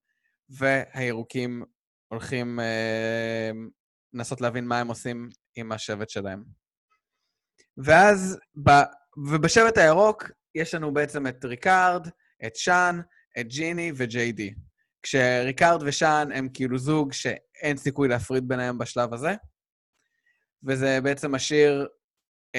והירוקים 0.48 1.62
הולכים 2.08 2.60
אה, 2.60 3.50
לנסות 4.12 4.40
להבין 4.40 4.64
מה 4.64 4.78
הם 4.78 4.88
עושים 4.88 5.28
עם 5.56 5.72
השבט 5.72 6.10
שלהם. 6.10 6.44
ואז, 7.76 8.38
ב, 8.64 8.70
ובשבט 9.30 9.78
הירוק 9.78 10.30
יש 10.54 10.74
לנו 10.74 10.94
בעצם 10.94 11.26
את 11.26 11.44
ריקארד, 11.44 12.06
את 12.46 12.56
שאן, 12.56 13.00
את 13.40 13.46
ג'יני 13.46 13.92
וג'יי 13.96 14.32
די. 14.32 14.54
כשריקארד 15.02 15.82
ושאן 15.82 16.28
הם 16.34 16.48
כאילו 16.54 16.78
זוג 16.78 17.12
שאין 17.12 17.76
סיכוי 17.76 18.08
להפריד 18.08 18.48
ביניהם 18.48 18.78
בשלב 18.78 19.14
הזה, 19.14 19.34
וזה 20.62 20.98
בעצם 21.02 21.34
משאיר 21.34 21.88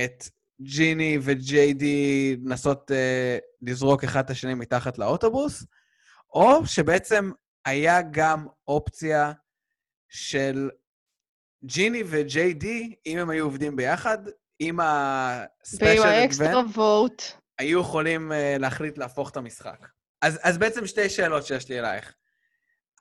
את 0.03 0.23
ג'יני 0.61 1.17
וג'יי 1.21 1.73
די 1.73 2.35
לנסות 2.45 2.91
אה, 2.91 2.93
לזרוק 3.61 4.03
אחד 4.03 4.23
את 4.23 4.29
השני 4.29 4.53
מתחת 4.53 4.97
לאוטובוס, 4.97 5.65
או 6.33 6.65
שבעצם 6.65 7.31
היה 7.65 8.01
גם 8.11 8.47
אופציה 8.67 9.31
של 10.09 10.69
ג'יני 11.65 12.03
וג'יי 12.05 12.53
די, 12.53 12.95
אם 13.05 13.17
הם 13.17 13.29
היו 13.29 13.45
עובדים 13.45 13.75
ביחד, 13.75 14.17
עם 14.59 14.79
ה 14.83 14.98
special 14.98 16.01
ועם 16.01 16.09
האקסטרה. 16.09 16.47
היו 17.59 17.81
יכולים 17.81 18.31
אה, 18.31 18.59
להחליט 18.59 18.97
להפוך 18.97 19.29
את 19.29 19.37
המשחק. 19.37 19.87
אז, 20.21 20.39
אז 20.43 20.57
בעצם 20.57 20.87
שתי 20.87 21.09
שאלות 21.09 21.45
שיש 21.45 21.69
לי 21.69 21.79
אלייך. 21.79 22.13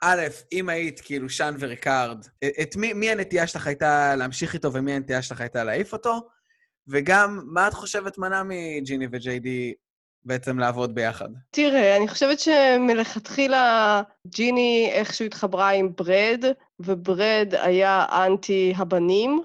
א', 0.04 0.20
אם 0.52 0.68
היית 0.68 1.00
כאילו 1.00 1.28
שאן 1.28 1.54
וריקארד, 1.58 2.26
את 2.62 2.76
מי, 2.76 2.92
מי 2.92 3.10
הנטייה 3.10 3.46
שלך 3.46 3.66
הייתה 3.66 4.16
להמשיך 4.16 4.54
איתו 4.54 4.72
ומי 4.72 4.92
הנטייה 4.92 5.22
שלך 5.22 5.40
הייתה 5.40 5.64
להעיף 5.64 5.92
אותו? 5.92 6.28
וגם, 6.88 7.40
מה 7.44 7.68
את 7.68 7.74
חושבת 7.74 8.18
מנע 8.18 8.42
מג'יני 8.42 9.06
וג'יי 9.12 9.38
די 9.38 9.74
בעצם 10.24 10.58
לעבוד 10.58 10.94
ביחד? 10.94 11.28
תראה, 11.50 11.96
אני 11.96 12.08
חושבת 12.08 12.38
שמלכתחילה 12.40 14.02
ג'יני 14.26 14.90
איכשהו 14.92 15.26
התחברה 15.26 15.70
עם 15.70 15.92
ברד, 15.96 16.44
וברד 16.80 17.54
היה 17.62 18.06
אנטי 18.26 18.74
הבנים, 18.76 19.42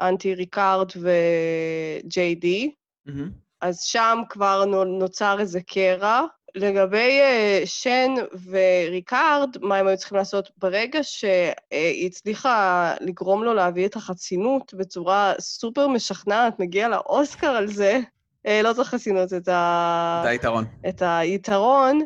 אנטי 0.00 0.34
ריקארד 0.34 0.90
וג'יי 0.96 2.34
די. 2.34 2.70
מממ-הממ. 3.08 3.12
אז 3.60 3.80
שם 3.80 4.18
כבר 4.28 4.64
נוצר 4.84 5.40
איזה 5.40 5.60
קרע. 5.60 6.22
לגבי 6.54 7.20
אה, 7.20 7.66
שאן 7.66 8.14
וריקארד, 8.50 9.56
מה 9.60 9.76
הם 9.76 9.86
היו 9.86 9.96
צריכים 9.96 10.18
לעשות? 10.18 10.50
ברגע 10.58 10.98
שהיא 11.02 12.06
הצליחה 12.06 12.94
לגרום 13.00 13.44
לו 13.44 13.54
להביא 13.54 13.86
את 13.86 13.96
החסינות 13.96 14.74
בצורה 14.74 15.32
סופר 15.40 15.88
משכנעת, 15.88 16.58
מגיע 16.58 16.88
לאוסקר 16.88 17.50
על 17.50 17.66
זה, 17.66 18.00
אה, 18.46 18.50
לא 18.62 18.72
צריך 18.72 18.88
חסינות, 18.88 19.32
את 19.32 19.48
ה... 19.48 20.22
את 20.24 20.28
היתרון. 20.28 20.64
את 20.88 21.02
היתרון, 21.06 22.00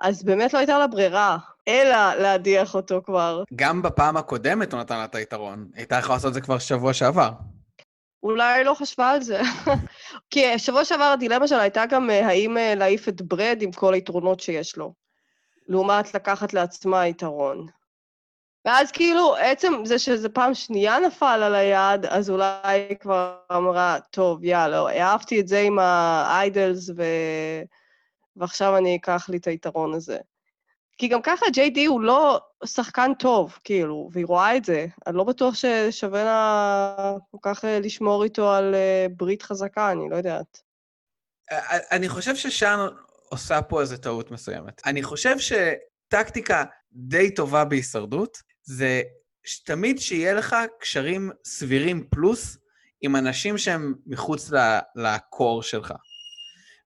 אז 0.00 0.22
באמת 0.24 0.52
לא 0.52 0.58
הייתה 0.58 0.78
לה 0.78 0.86
ברירה, 0.86 1.38
אלא 1.68 2.14
להדיח 2.14 2.74
אותו 2.74 3.00
כבר. 3.04 3.42
גם 3.54 3.82
בפעם 3.82 4.16
הקודמת 4.16 4.72
הוא 4.72 4.80
נתן 4.80 4.96
לה 4.96 5.04
את 5.04 5.14
היתרון. 5.14 5.68
הייתה 5.74 5.98
יכולה 5.98 6.16
לעשות 6.16 6.28
את 6.28 6.34
זה 6.34 6.40
כבר 6.40 6.58
שבוע 6.58 6.92
שעבר. 6.92 7.30
אולי 8.22 8.64
לא 8.64 8.74
חשבה 8.74 9.10
על 9.10 9.22
זה. 9.22 9.40
כי 10.30 10.58
שבוע 10.58 10.84
שעבר 10.84 11.04
הדילמה 11.04 11.48
שלה 11.48 11.60
הייתה 11.60 11.86
גם 11.86 12.10
אה, 12.10 12.26
האם 12.26 12.58
אה, 12.58 12.74
להעיף 12.74 13.08
את 13.08 13.22
ברד 13.22 13.58
עם 13.60 13.72
כל 13.72 13.94
היתרונות 13.94 14.40
שיש 14.40 14.76
לו, 14.76 14.94
לעומת 15.68 16.14
לקחת 16.14 16.52
לעצמה 16.52 17.06
יתרון. 17.06 17.66
ואז 18.64 18.92
כאילו, 18.92 19.36
עצם 19.36 19.72
זה 19.84 19.98
שזה 19.98 20.28
פעם 20.28 20.54
שנייה 20.54 20.98
נפל 20.98 21.40
על 21.42 21.54
היד, 21.54 22.06
אז 22.06 22.30
אולי 22.30 22.48
היא 22.62 22.96
כבר 22.96 23.36
אמרה, 23.52 23.98
טוב, 24.10 24.44
יאללה, 24.44 25.02
אהבתי 25.02 25.40
את 25.40 25.48
זה 25.48 25.60
עם 25.60 25.78
האיידלס, 25.78 26.90
ו... 26.96 27.02
ועכשיו 28.36 28.76
אני 28.76 28.96
אקח 28.96 29.28
לי 29.28 29.36
את 29.36 29.46
היתרון 29.46 29.94
הזה. 29.94 30.18
כי 30.98 31.08
גם 31.08 31.22
ככה 31.22 31.46
ג'יי 31.52 31.70
די 31.70 31.84
הוא 31.84 32.00
לא 32.00 32.40
שחקן 32.64 33.12
טוב, 33.18 33.58
כאילו, 33.64 34.08
והיא 34.12 34.26
רואה 34.26 34.56
את 34.56 34.64
זה. 34.64 34.86
אני 35.06 35.16
לא 35.16 35.24
בטוח 35.24 35.54
ששווה 35.54 36.24
לה 36.24 37.14
כל 37.30 37.38
כך 37.42 37.64
אה, 37.64 37.80
לשמור 37.80 38.24
איתו 38.24 38.52
על 38.52 38.74
אה, 38.74 39.06
ברית 39.16 39.42
חזקה, 39.42 39.92
אני 39.92 40.10
לא 40.10 40.16
יודעת. 40.16 40.62
אני 41.90 42.08
חושב 42.08 42.36
ששאן 42.36 42.86
עושה 43.28 43.62
פה 43.62 43.80
איזו 43.80 43.96
טעות 43.96 44.30
מסוימת. 44.30 44.82
אני 44.86 45.02
חושב 45.02 45.36
שטקטיקה 45.38 46.64
די 46.92 47.34
טובה 47.34 47.64
בהישרדות, 47.64 48.38
זה 48.62 49.02
תמיד 49.64 49.98
שיהיה 49.98 50.34
לך 50.34 50.56
קשרים 50.80 51.30
סבירים 51.44 52.06
פלוס 52.10 52.56
עם 53.00 53.16
אנשים 53.16 53.58
שהם 53.58 53.94
מחוץ 54.06 54.50
לקור 54.96 55.62
שלך. 55.62 55.94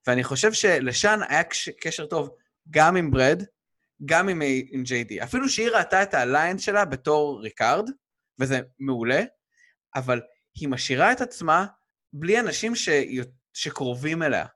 ואני 0.06 0.24
חושב 0.24 0.52
שלשאן 0.52 1.20
היה 1.28 1.42
קשר 1.80 2.06
טוב 2.06 2.30
גם 2.70 2.96
עם 2.96 3.10
ברד, 3.10 3.42
גם 4.04 4.28
עם, 4.28 4.42
עם 4.70 4.82
JD. 4.82 5.24
אפילו 5.24 5.48
שהיא 5.48 5.70
ראתה 5.70 6.02
את 6.02 6.14
ה 6.14 6.19
alliance 6.19 6.62
שלה 6.62 6.84
בתור 6.84 7.40
ריקארד, 7.42 7.90
וזה 8.38 8.60
מעולה, 8.78 9.22
אבל 9.94 10.20
היא 10.60 10.68
משאירה 10.68 11.12
את 11.12 11.20
עצמה 11.20 11.66
בלי 12.12 12.40
אנשים 12.40 12.74
ש... 12.74 12.88
שקרובים 13.54 14.22
אליה. 14.22 14.46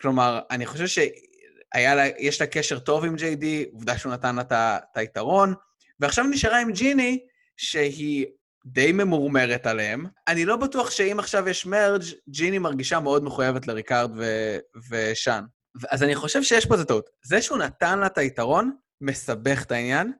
כלומר, 0.00 0.40
אני 0.50 0.66
חושב 0.66 0.86
שיש 0.86 2.40
לה 2.40 2.46
קשר 2.46 2.78
טוב 2.78 3.04
עם 3.04 3.14
JD, 3.14 3.44
עובדה 3.72 3.98
שהוא 3.98 4.12
נתן 4.12 4.36
לה 4.36 4.42
את 4.42 4.96
היתרון, 4.96 5.54
ועכשיו 6.00 6.24
נשארה 6.24 6.60
עם 6.60 6.72
ג'יני, 6.72 7.26
שהיא 7.56 8.26
די 8.66 8.92
ממורמרת 8.92 9.66
עליהם. 9.66 10.06
אני 10.28 10.44
לא 10.44 10.56
בטוח 10.56 10.90
שאם 10.90 11.16
עכשיו 11.18 11.48
יש 11.48 11.66
מרג', 11.66 12.02
ג'יני 12.28 12.58
מרגישה 12.58 13.00
מאוד 13.00 13.24
מחויבת 13.24 13.66
לריקארד 13.66 14.10
ו... 14.16 14.56
ושאן. 14.90 15.44
אז 15.90 16.02
אני 16.02 16.14
חושב 16.14 16.42
שיש 16.42 16.66
פה 16.66 16.74
איזה 16.74 16.84
טעות. 16.84 17.10
זה 17.24 17.42
שהוא 17.42 17.58
נתן 17.58 17.98
לה 17.98 18.06
את 18.06 18.18
היתרון, 18.18 18.72
מסבך 19.00 19.62
את 19.62 19.72
העניין. 19.72 20.12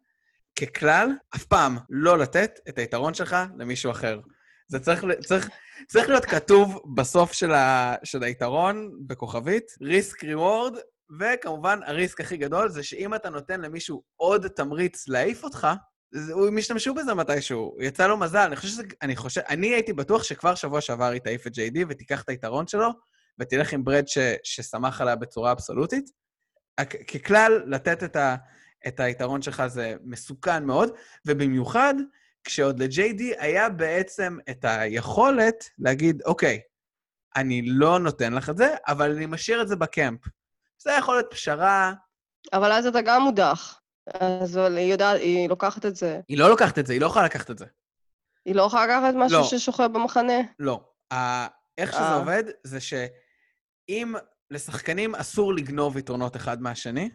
ככלל, 0.61 1.09
אף 1.35 1.45
פעם 1.45 1.79
לא 1.91 2.19
לתת 2.19 2.59
את 2.69 2.79
היתרון 2.79 3.15
שלך 3.15 3.37
למישהו 3.59 3.91
אחר. 3.91 4.21
זה 4.69 4.79
צריך, 4.79 5.05
צריך, 5.27 5.49
צריך 5.89 6.09
להיות 6.09 6.25
כתוב 6.25 6.83
בסוף 6.95 7.33
של, 7.33 7.53
ה, 7.53 7.95
של 8.05 8.23
היתרון, 8.23 8.91
בכוכבית, 9.07 9.65
ריסק 9.83 10.25
ריוורד, 10.25 10.77
וכמובן, 11.21 11.81
הריסק 11.87 12.21
הכי 12.21 12.37
גדול 12.37 12.69
זה 12.69 12.83
שאם 12.83 13.15
אתה 13.15 13.31
נותן 13.31 13.61
למישהו 13.61 14.03
עוד 14.17 14.49
תמריץ 14.49 15.09
להעיף 15.09 15.45
אותך, 15.45 15.67
הם 16.49 16.59
ישתמשו 16.59 16.95
בזה 16.95 17.15
מתישהו, 17.15 17.77
יצא 17.81 18.07
לו 18.07 18.17
מזל. 18.17 18.39
אני 18.39 18.57
חושב 18.57 18.69
שזה... 18.69 18.83
אני 19.03 19.17
חושב... 19.17 19.41
אני 19.49 19.67
הייתי 19.67 19.93
בטוח 19.93 20.23
שכבר 20.23 20.55
שבוע 20.55 20.81
שעבר 20.81 21.05
היא 21.05 21.21
תעיף 21.21 21.47
את 21.47 21.53
JD 21.53 21.79
ותיקח 21.89 22.23
את 22.23 22.29
היתרון 22.29 22.67
שלו, 22.67 22.89
ותלך 23.41 23.73
עם 23.73 23.85
ברד 23.85 24.09
ש... 24.09 24.19
ששמח 24.43 25.01
עליה 25.01 25.17
בצורה 25.17 25.53
אבסולוטית. 25.53 26.11
ככלל, 27.15 27.63
לתת 27.67 28.03
את, 28.03 28.17
ה... 28.17 28.37
את 28.87 29.01
היתרון 29.01 29.43
שלך 29.43 29.67
זה 29.67 29.95
מסוכן 30.05 30.65
מאוד, 30.65 30.91
ובמיוחד 31.27 31.95
כשעוד 32.45 32.83
ל-JD 32.83 33.23
היה 33.39 33.69
בעצם 33.69 34.39
את 34.51 34.65
היכולת 34.65 35.65
להגיד, 35.79 36.23
אוקיי, 36.27 36.61
אני 37.37 37.63
לא 37.67 37.99
נותן 37.99 38.33
לך 38.33 38.51
את 38.51 38.57
זה, 38.57 38.75
אבל 38.89 39.13
אני 39.13 39.27
משאיר 39.27 39.63
את 39.63 39.69
זה 39.69 39.77
בקמפ. 39.77 40.21
זה 40.79 40.93
יכול 40.99 41.15
להיות 41.15 41.31
פשרה, 41.31 41.93
אבל 42.53 42.73
אז 42.73 42.87
אתה 42.87 43.01
גם 43.01 43.23
מודח. 43.23 43.81
אז 44.21 44.57
היא 44.57 44.93
יודעת, 44.93 45.21
היא 45.21 45.49
לוקחת 45.49 45.87
את 45.87 45.97
זה. 45.97 46.21
היא 46.29 46.39
לא 46.39 46.51
לוקחת 46.51 46.79
את 46.79 46.87
זה, 46.87 46.93
היא 46.93 47.01
לא 47.01 47.07
יכולה 47.07 47.25
לקחת 47.25 47.51
את 47.51 47.59
זה. 47.59 47.65
היא 48.47 48.55
לא 48.55 48.63
יכולה 48.63 48.87
לקחת 48.87 49.15
משהו 49.17 49.39
לא. 49.39 49.45
ששוכב 49.45 49.89
במחנה? 49.93 50.39
לא. 50.59 50.81
ה- 51.13 51.47
איך 51.79 51.93
שזה 51.93 52.03
אה. 52.03 52.15
עובד, 52.15 52.45
זה 52.65 52.81
שאם 53.91 54.15
לשחקנים 54.51 55.15
אסור 55.15 55.55
לגנוב 55.55 55.97
יתרונות 55.97 56.37
אחד 56.37 56.63
מהשני, 56.63 57.11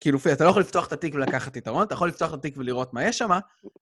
כאילו, 0.00 0.18
פי, 0.18 0.32
אתה 0.32 0.44
לא 0.44 0.50
יכול 0.50 0.62
לפתוח 0.62 0.86
את 0.86 0.92
התיק 0.92 1.14
ולקחת 1.14 1.56
יתרון, 1.56 1.82
אתה 1.82 1.94
יכול 1.94 2.08
לפתוח 2.08 2.34
את 2.34 2.38
התיק 2.38 2.56
ולראות 2.56 2.94
מה 2.94 3.04
יש 3.04 3.18
שם, 3.18 3.30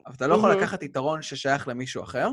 אבל 0.07 0.15
אתה 0.17 0.27
לא 0.27 0.35
יכול. 0.35 0.53
לקחת 0.53 0.83
יתרון 0.83 1.23
ששייך 1.23 1.69
למישהו 1.69 2.03
אחר. 2.03 2.29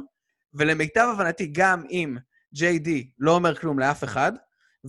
ולמיטב 0.53 1.07
הבנתי, 1.13 1.47
גם 1.51 1.83
אם 1.89 2.17
JD 2.55 2.89
לא 3.19 3.31
אומר 3.31 3.55
כלום 3.55 3.79
לאף 3.79 4.03
אחד, 4.03 4.31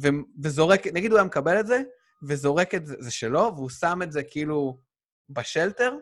ו- 0.02 0.08
וזורק, 0.42 0.86
נגיד 0.86 1.10
הוא 1.10 1.18
היה 1.18 1.26
מקבל 1.26 1.60
את 1.60 1.66
זה, 1.66 1.82
וזורק 2.22 2.74
את 2.74 2.86
זה, 2.86 2.94
זה 2.98 3.10
שלו, 3.10 3.52
והוא 3.54 3.70
שם 3.70 4.00
את 4.02 4.12
זה 4.12 4.22
כאילו 4.22 4.80
בשלטר, 5.28 5.96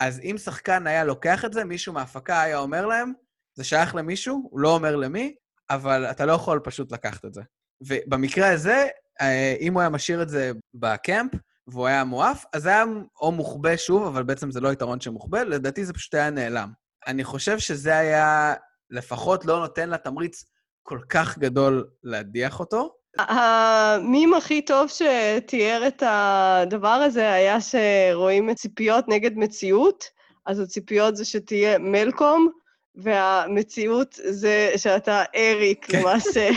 אז 0.00 0.20
אם 0.20 0.36
שחקן 0.38 0.86
היה 0.86 1.04
לוקח 1.04 1.44
את 1.44 1.52
זה, 1.52 1.64
מישהו 1.64 1.92
מההפקה 1.92 2.42
היה 2.42 2.58
אומר 2.58 2.86
להם, 2.86 3.12
זה 3.54 3.64
שייך 3.64 3.94
למישהו, 3.94 4.48
הוא 4.50 4.60
לא 4.60 4.74
אומר 4.74 4.96
למי, 4.96 5.34
אבל 5.70 6.04
אתה 6.04 6.26
לא 6.26 6.32
יכול 6.32 6.60
פשוט 6.64 6.92
לקחת 6.92 7.24
את 7.24 7.34
זה. 7.34 7.42
ובמקרה 7.80 8.52
הזה, 8.52 8.86
אה, 9.20 9.54
אם 9.60 9.74
הוא 9.74 9.80
היה 9.80 9.90
משאיר 9.90 10.22
את 10.22 10.28
זה 10.28 10.52
בקמפ, 10.74 11.30
והוא 11.66 11.86
היה 11.86 12.04
מואף, 12.04 12.44
אז 12.52 12.66
היה 12.66 12.84
או 13.20 13.32
מוחבא 13.32 13.76
שוב, 13.76 14.06
אבל 14.06 14.22
בעצם 14.22 14.50
זה 14.50 14.60
לא 14.60 14.72
יתרון 14.72 15.00
שמוחבא, 15.00 15.42
לדעתי 15.42 15.84
זה 15.84 15.92
פשוט 15.92 16.14
היה 16.14 16.30
נעלם. 16.30 16.72
אני 17.06 17.24
חושב 17.24 17.58
שזה 17.58 17.98
היה 17.98 18.54
לפחות 18.90 19.44
לא 19.44 19.58
נותן 19.60 19.88
לה 19.90 19.98
תמריץ 19.98 20.44
כל 20.82 20.98
כך 21.08 21.38
גדול 21.38 21.88
להדיח 22.04 22.60
אותו. 22.60 22.94
המים 23.18 24.34
הכי 24.34 24.62
טוב 24.62 24.88
שתיאר 24.88 25.84
את 25.88 26.02
הדבר 26.06 26.88
הזה 26.88 27.32
היה 27.32 27.58
שרואים 27.60 28.54
ציפיות 28.54 29.04
נגד 29.08 29.36
מציאות, 29.36 30.04
אז 30.46 30.60
הציפיות 30.60 31.16
זה 31.16 31.24
שתהיה 31.24 31.78
מלקום, 31.78 32.48
והמציאות 32.94 34.18
זה 34.28 34.72
שאתה 34.76 35.24
אריק 35.36 35.86
כן. 35.86 36.00
למעשה. 36.00 36.50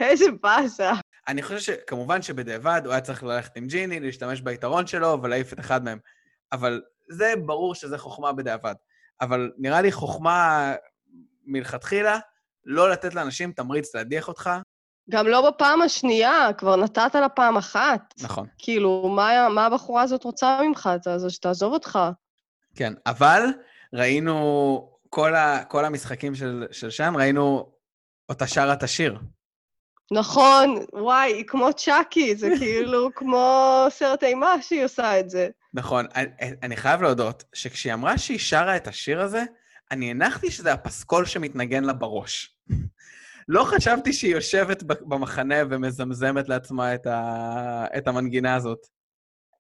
איזה 0.00 0.24
באסה. 0.42 0.92
אני 1.28 1.42
חושב 1.42 1.58
שכמובן 1.58 2.22
שבדיעבד 2.22 2.82
הוא 2.84 2.92
היה 2.92 3.00
צריך 3.00 3.22
ללכת 3.22 3.56
עם 3.56 3.66
ג'יני, 3.66 4.00
להשתמש 4.00 4.40
ביתרון 4.40 4.86
שלו 4.86 5.22
ולהעיף 5.22 5.52
את 5.52 5.60
אחד 5.60 5.84
מהם. 5.84 5.98
אבל 6.52 6.82
זה 7.08 7.32
ברור 7.46 7.74
שזה 7.74 7.98
חוכמה 7.98 8.32
בדיעבד. 8.32 8.74
אבל 9.20 9.50
נראה 9.58 9.82
לי 9.82 9.92
חוכמה 9.92 10.72
מלכתחילה 11.46 12.18
לא 12.64 12.90
לתת 12.90 13.14
לאנשים 13.14 13.52
תמריץ 13.52 13.94
להדיח 13.94 14.28
אותך. 14.28 14.50
גם 15.10 15.26
לא 15.26 15.50
בפעם 15.50 15.82
השנייה, 15.82 16.48
כבר 16.58 16.76
נתת 16.76 17.14
לה 17.14 17.28
פעם 17.28 17.56
אחת. 17.56 18.14
נכון. 18.22 18.46
כאילו, 18.58 19.08
מה, 19.08 19.48
מה 19.48 19.66
הבחורה 19.66 20.02
הזאת 20.02 20.24
רוצה 20.24 20.60
ממך? 20.62 20.90
שתעזוב 21.28 21.72
אותך. 21.72 21.98
כן, 22.76 22.92
אבל 23.06 23.42
ראינו 23.94 24.98
כל, 25.10 25.34
ה, 25.34 25.64
כל 25.64 25.84
המשחקים 25.84 26.34
של, 26.34 26.66
של 26.70 26.90
שם, 26.90 27.16
ראינו 27.16 27.72
אותה 28.28 28.46
שרה 28.46 28.72
את 28.72 28.82
השיר. 28.82 29.18
נכון, 30.12 30.84
וואי, 30.92 31.32
היא 31.32 31.44
כמו 31.46 31.72
צ'אקי, 31.72 32.36
זה 32.36 32.48
כאילו 32.58 33.08
כמו 33.16 33.86
סרט 33.90 34.24
אימה 34.24 34.62
שהיא 34.62 34.84
עושה 34.84 35.20
את 35.20 35.30
זה. 35.30 35.48
נכון, 35.74 36.06
אני, 36.14 36.26
אני 36.62 36.76
חייב 36.76 37.02
להודות 37.02 37.44
שכשהיא 37.52 37.94
אמרה 37.94 38.18
שהיא 38.18 38.38
שרה 38.38 38.76
את 38.76 38.86
השיר 38.86 39.20
הזה, 39.20 39.44
אני 39.90 40.10
הנחתי 40.10 40.50
שזה 40.50 40.72
הפסקול 40.72 41.24
שמתנגן 41.24 41.84
לה 41.84 41.92
בראש. 41.92 42.56
לא 43.48 43.64
חשבתי 43.64 44.12
שהיא 44.12 44.34
יושבת 44.34 44.82
במחנה 44.82 45.54
ומזמזמת 45.70 46.48
לעצמה 46.48 46.94
את, 46.94 47.06
ה, 47.06 47.86
את 47.98 48.08
המנגינה 48.08 48.54
הזאת. 48.54 48.78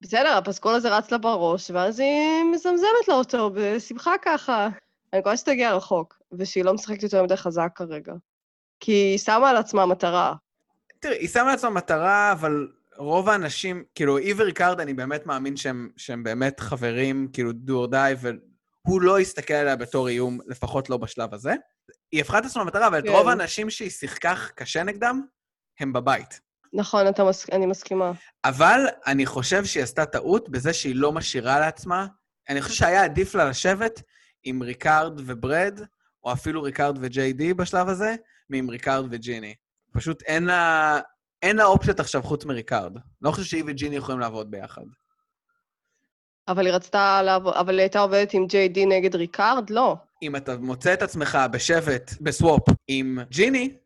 בסדר, 0.02 0.38
הפסקול 0.38 0.76
הזה 0.76 0.98
רץ 0.98 1.12
לה 1.12 1.18
בראש, 1.18 1.72
ואז 1.72 2.00
היא 2.00 2.44
מזמזמת 2.52 3.08
לה 3.08 3.14
אותו 3.14 3.50
בשמחה 3.54 4.14
ככה. 4.22 4.70
אני 5.14 5.20
מקווה 5.20 5.38
שתגיע 5.38 5.74
רחוק, 5.74 6.22
ושהיא 6.32 6.64
לא 6.64 6.74
משחקת 6.74 7.04
יותר 7.04 7.24
מדי 7.24 7.38
חזק 7.38 7.70
כרגע. 7.76 8.14
כי 8.84 8.92
היא 8.92 9.18
שמה 9.18 9.50
על 9.50 9.58
עצמה 9.58 9.86
מטרה. 9.86 10.34
תראי, 11.00 11.18
היא 11.18 11.30
שמה 11.30 11.52
לעצמה 11.52 11.70
מטרה, 11.70 12.32
אבל 12.32 12.68
רוב 12.98 13.30
האנשים, 13.30 13.84
כאילו, 13.96 14.18
היא 14.18 14.34
וריקארד, 14.38 14.80
אני 14.80 14.94
באמת 14.94 15.26
מאמין 15.26 15.58
שהם, 15.58 15.90
שהם 15.98 16.24
באמת 16.24 16.60
חברים, 16.60 17.28
כאילו, 17.34 17.52
do 17.52 17.72
or 17.72 17.92
die, 17.92 18.28
והוא 18.86 19.02
לא 19.02 19.20
יסתכל 19.20 19.54
עליה 19.54 19.76
בתור 19.76 20.08
איום, 20.08 20.40
לפחות 20.48 20.90
לא 20.90 20.98
בשלב 20.98 21.34
הזה. 21.34 21.54
היא 22.12 22.22
הפכה 22.22 22.38
את 22.38 22.46
עצמה 22.46 22.64
מטרה, 22.64 22.88
אבל 22.88 23.00
את 23.00 23.04
כן. 23.04 23.10
רוב 23.10 23.28
האנשים 23.28 23.70
שהיא 23.70 23.90
שיחקה 23.90 24.36
קשה 24.56 24.84
נגדם, 24.84 25.22
הם 25.80 25.94
בבית. 25.94 26.40
נכון, 26.74 27.08
אתה 27.08 27.24
מס... 27.24 27.50
אני 27.52 27.66
מסכימה. 27.66 28.12
אבל 28.46 28.80
אני 29.08 29.26
חושב 29.26 29.66
שהיא 29.66 29.84
עשתה 29.84 30.06
טעות 30.06 30.50
בזה 30.50 30.74
שהיא 30.74 30.96
לא 30.96 31.12
משאירה 31.12 31.60
לעצמה. 31.60 32.08
אני 32.50 32.62
חושב 32.62 32.76
שהיה 32.76 33.04
עדיף 33.04 33.36
לה 33.36 33.46
לשבת 33.46 34.02
עם 34.44 34.64
ריקארד 34.64 35.22
וברד, 35.26 35.80
או 36.24 36.34
אפילו 36.34 36.62
ריקארד 36.62 36.98
וג'יי 37.02 37.34
די 37.34 37.54
בשלב 37.54 37.90
הזה, 37.90 38.16
מעם 38.54 38.70
ריקארד 38.70 39.06
וג'יני. 39.12 39.56
פשוט 39.94 40.22
אין 40.22 40.46
לה, 40.46 41.00
אין 41.42 41.56
לה 41.56 41.66
אופציות 41.66 42.00
עכשיו 42.00 42.24
חוץ 42.24 42.46
מריקארד. 42.46 42.98
לא 43.22 43.32
חושב 43.32 43.44
שהיא 43.44 43.64
וג'יני 43.68 43.96
יכולים 43.96 44.20
לעבוד 44.20 44.52
ביחד. 44.52 44.82
אבל 46.48 46.66
היא 46.66 46.74
רצתה 46.74 47.22
לעבוד, 47.22 47.54
אבל 47.54 47.74
היא 47.74 47.80
הייתה 47.80 48.00
עובדת 48.00 48.34
עם 48.34 48.48
ג'יי 48.48 48.68
די 48.68 48.86
נגד 48.86 49.16
ריקארד? 49.16 49.70
לא. 49.70 49.96
אם 50.22 50.36
אתה 50.36 50.58
מוצא 50.58 50.94
את 50.94 51.02
עצמך 51.02 51.38
בשבט, 51.52 52.12
ב 52.22 52.28
swap, 52.28 52.62
עם 52.88 53.20
ג'יני, 53.30 53.78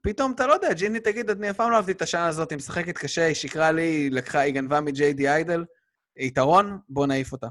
פתאום 0.00 0.32
אתה 0.32 0.46
לא 0.46 0.52
יודע, 0.52 0.72
ג'יני 0.72 1.00
תגיד, 1.00 1.30
אני 1.30 1.50
אף 1.50 1.56
פעם 1.56 1.70
לא 1.70 1.76
אהבתי 1.76 1.92
את 1.92 2.02
השאן 2.02 2.26
הזאת, 2.26 2.50
היא 2.50 2.56
משחקת 2.56 2.98
קשה, 2.98 3.26
היא 3.26 3.34
שיקרה 3.34 3.72
לי, 3.72 3.82
היא 3.82 4.10
לקחה, 4.10 4.40
היא 4.40 4.54
גנבה 4.54 4.80
מג'יי 4.80 5.12
די 5.12 5.28
idol, 5.28 5.64
יתרון, 6.16 6.78
בוא 6.88 7.06
נעיף 7.06 7.32
אותה. 7.32 7.46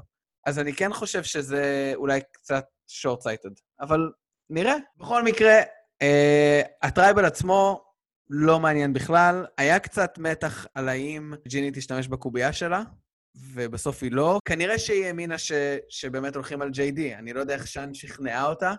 אז 0.46 0.58
אני 0.58 0.72
כן 0.72 0.92
חושב 0.92 1.22
שזה 1.22 1.92
אולי 1.94 2.20
קצת 2.32 2.64
short-sighted, 2.88 3.60
אבל 3.80 4.10
נראה. 4.50 4.76
בכל 4.96 5.22
מקרה, 5.22 5.54
אה, 6.02 6.62
ה 6.82 6.88
tribal 6.88 7.24
עצמו 7.24 7.84
לא 8.30 8.60
מעניין 8.60 8.92
בכלל. 8.92 9.46
היה 9.58 9.78
קצת 9.78 10.18
מתח 10.18 10.66
על 10.74 10.88
האם 10.88 11.34
ג'יני 11.48 11.70
תשתמש 11.74 12.08
בקובייה 12.08 12.52
שלה, 12.52 12.82
ובסוף 13.34 14.02
היא 14.02 14.12
לא. 14.12 14.38
כנראה 14.44 14.78
שהיא 14.78 15.06
האמינה 15.06 15.38
ש, 15.38 15.52
שבאמת 15.88 16.34
הולכים 16.34 16.62
על 16.62 16.68
JD. 16.68 17.18
אני 17.18 17.32
לא 17.32 17.40
יודע 17.40 17.54
איך 17.54 17.66
שאן 17.66 17.94
שכנעה 17.94 18.46
אותה, 18.46 18.74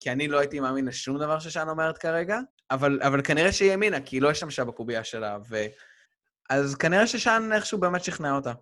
כי 0.00 0.12
אני 0.12 0.28
לא 0.28 0.38
הייתי 0.38 0.60
מאמין 0.60 0.84
לשום 0.84 1.18
דבר 1.18 1.38
ששאן 1.38 1.68
אומרת 1.68 1.98
כרגע, 1.98 2.38
אבל, 2.70 3.00
אבל 3.02 3.22
כנראה 3.22 3.52
שהיא 3.52 3.70
האמינה, 3.70 4.00
כי 4.00 4.16
היא 4.16 4.22
לא 4.22 4.30
השתמשה 4.30 4.64
בקובייה 4.64 5.04
שלה, 5.04 5.38
ו... 5.48 5.56
אז 6.50 6.74
כנראה 6.74 7.06
ששאן 7.06 7.52
איכשהו 7.52 7.78
באמת 7.78 8.04
שכנעה 8.04 8.32
אותה. 8.36 8.52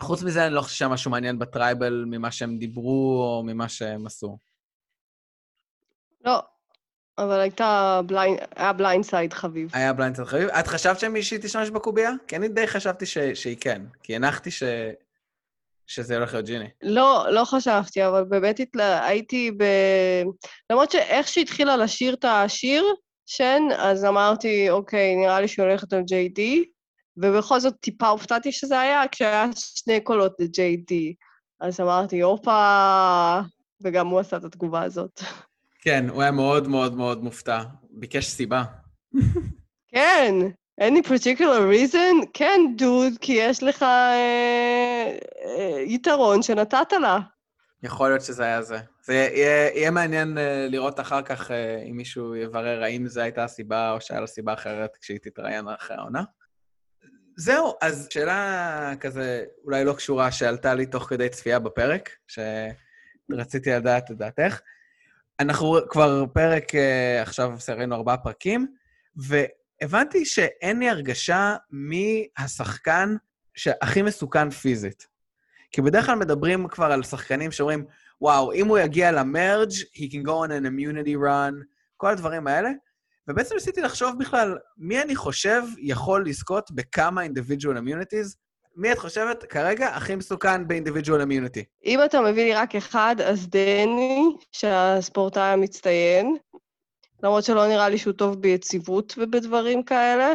חוץ 0.00 0.22
מזה, 0.22 0.46
אני 0.46 0.54
לא 0.54 0.60
חושב 0.60 0.76
שהיה 0.76 0.88
משהו 0.88 1.10
מעניין 1.10 1.38
ב 1.38 1.47
tribal 1.47 2.04
ממה 2.06 2.30
שהם 2.30 2.58
דיברו 2.58 3.22
או 3.22 3.42
ממה 3.46 3.68
שהם 3.68 4.06
עשו. 4.06 4.38
לא. 6.24 6.53
אבל 7.18 7.40
הייתה 7.40 8.00
blind, 8.06 8.38
היה 8.56 8.72
blindside 8.72 9.32
חביב. 9.32 9.70
היה 9.72 9.92
blindside 9.92 10.24
חביב. 10.24 10.48
את 10.48 10.66
חשבת 10.66 11.00
שמישהי 11.00 11.38
תשתמש 11.42 11.70
בקובייה? 11.70 12.10
כי 12.26 12.36
אני 12.36 12.48
די 12.48 12.66
חשבתי 12.66 13.06
ש... 13.06 13.18
שהיא 13.18 13.56
כן. 13.60 13.82
כי 14.02 14.16
הנחתי 14.16 14.50
ש... 14.50 14.62
שזה 15.86 16.16
הולך 16.16 16.32
להיות 16.32 16.46
ג'יני. 16.46 16.68
לא, 16.82 17.26
לא 17.30 17.44
חשבתי, 17.44 18.06
אבל 18.06 18.24
באמת 18.24 18.60
התלה... 18.60 19.06
הייתי 19.06 19.50
ב... 19.50 19.64
למרות 20.70 20.90
שאיך 20.90 21.28
שהתחילה 21.28 21.76
לשיר 21.76 22.14
את 22.14 22.24
השיר, 22.24 22.84
שאן, 23.26 23.62
אז 23.76 24.04
אמרתי, 24.04 24.70
אוקיי, 24.70 25.16
נראה 25.16 25.40
לי 25.40 25.48
שהיא 25.48 25.64
הולכת 25.66 25.92
על 25.92 26.00
JD, 26.00 26.40
ובכל 27.16 27.60
זאת 27.60 27.74
טיפה 27.80 28.08
הופתעתי 28.08 28.52
שזה 28.52 28.80
היה 28.80 29.02
כשהיה 29.12 29.46
שני 29.54 30.00
קולות 30.00 30.32
ל-JD. 30.40 30.94
אז 31.60 31.80
אמרתי, 31.80 32.20
הופה, 32.20 33.40
וגם 33.80 34.06
הוא 34.06 34.20
עשה 34.20 34.36
את 34.36 34.44
התגובה 34.44 34.82
הזאת. 34.82 35.20
כן, 35.84 36.08
הוא 36.08 36.22
היה 36.22 36.30
מאוד 36.30 36.68
מאוד 36.68 36.94
מאוד 36.94 37.24
מופתע. 37.24 37.62
ביקש 37.90 38.26
סיבה. 38.26 38.64
כן, 39.88 40.34
any 40.80 41.06
particular 41.06 41.72
reason? 41.72 42.26
כן, 42.34 42.60
דוד, 42.76 43.12
כי 43.20 43.32
יש 43.32 43.62
לך 43.62 43.82
אה, 43.82 45.16
אה, 45.44 45.80
יתרון 45.80 46.42
שנתת 46.42 46.92
לה. 46.92 47.18
יכול 47.82 48.08
להיות 48.08 48.22
שזה 48.22 48.44
היה 48.44 48.62
זה. 48.62 48.78
זה 49.02 49.14
יהיה, 49.14 49.70
יהיה 49.74 49.90
מעניין 49.90 50.38
אה, 50.38 50.66
לראות 50.70 51.00
אחר 51.00 51.22
כך 51.22 51.50
אה, 51.50 51.82
אם 51.90 51.96
מישהו 51.96 52.36
יברר 52.36 52.82
האם 52.82 53.06
זו 53.08 53.20
הייתה 53.20 53.44
הסיבה 53.44 53.92
או 53.92 54.00
שהיה 54.00 54.20
לה 54.20 54.26
סיבה 54.26 54.52
אחרת 54.52 54.96
כשהיא 55.00 55.18
תתראיין 55.22 55.68
אחרי 55.68 55.96
העונה. 55.96 56.22
זהו, 57.36 57.74
אז 57.82 58.08
שאלה 58.10 58.92
כזה, 59.00 59.44
אולי 59.64 59.84
לא 59.84 59.92
קשורה, 59.92 60.32
שעלתה 60.32 60.74
לי 60.74 60.86
תוך 60.86 61.02
כדי 61.08 61.28
צפייה 61.28 61.58
בפרק, 61.58 62.10
שרציתי 62.26 63.70
לדעת 63.70 64.10
את 64.10 64.16
דעתך. 64.16 64.60
אנחנו 65.40 65.78
כבר 65.88 66.24
פרק, 66.32 66.74
אה, 66.74 67.22
עכשיו 67.22 67.52
ראינו 67.76 67.94
ארבעה 67.94 68.16
פרקים, 68.16 68.66
והבנתי 69.16 70.24
שאין 70.24 70.78
לי 70.78 70.88
הרגשה 70.90 71.56
מי 71.70 72.28
השחקן 72.38 73.16
שהכי 73.54 74.02
מסוכן 74.02 74.50
פיזית. 74.50 75.06
כי 75.70 75.82
בדרך 75.82 76.06
כלל 76.06 76.14
מדברים 76.14 76.68
כבר 76.68 76.92
על 76.92 77.02
שחקנים 77.02 77.52
שאומרים, 77.52 77.84
וואו, 78.20 78.52
אם 78.52 78.66
הוא 78.66 78.78
יגיע 78.78 79.12
למרג', 79.12 79.70
he 79.70 80.12
can 80.12 80.26
go 80.26 80.30
on 80.30 80.50
an 80.50 80.66
immunity 80.66 81.16
run, 81.16 81.54
כל 81.96 82.10
הדברים 82.10 82.46
האלה. 82.46 82.70
ובעצם 83.28 83.54
ניסיתי 83.54 83.80
לחשוב 83.80 84.18
בכלל, 84.18 84.58
מי 84.78 85.02
אני 85.02 85.16
חושב 85.16 85.62
יכול 85.78 86.26
לזכות 86.26 86.70
בכמה 86.70 87.24
individual 87.24 87.76
immunities? 87.78 88.43
מי 88.76 88.92
את 88.92 88.98
חושבת 88.98 89.44
כרגע 89.44 89.88
הכי 89.88 90.14
מסוכן 90.14 90.68
ב-individual 90.68 91.20
immunity? 91.26 91.62
אם 91.84 92.04
אתה 92.04 92.20
מביא 92.20 92.44
לי 92.44 92.54
רק 92.54 92.74
אחד, 92.74 93.16
אז 93.24 93.48
דני, 93.48 94.36
שהספורטאי 94.52 95.42
המצטיין, 95.42 96.36
למרות 97.22 97.44
שלא 97.44 97.66
נראה 97.66 97.88
לי 97.88 97.98
שהוא 97.98 98.12
טוב 98.12 98.40
ביציבות 98.40 99.14
ובדברים 99.18 99.82
כאלה, 99.82 100.32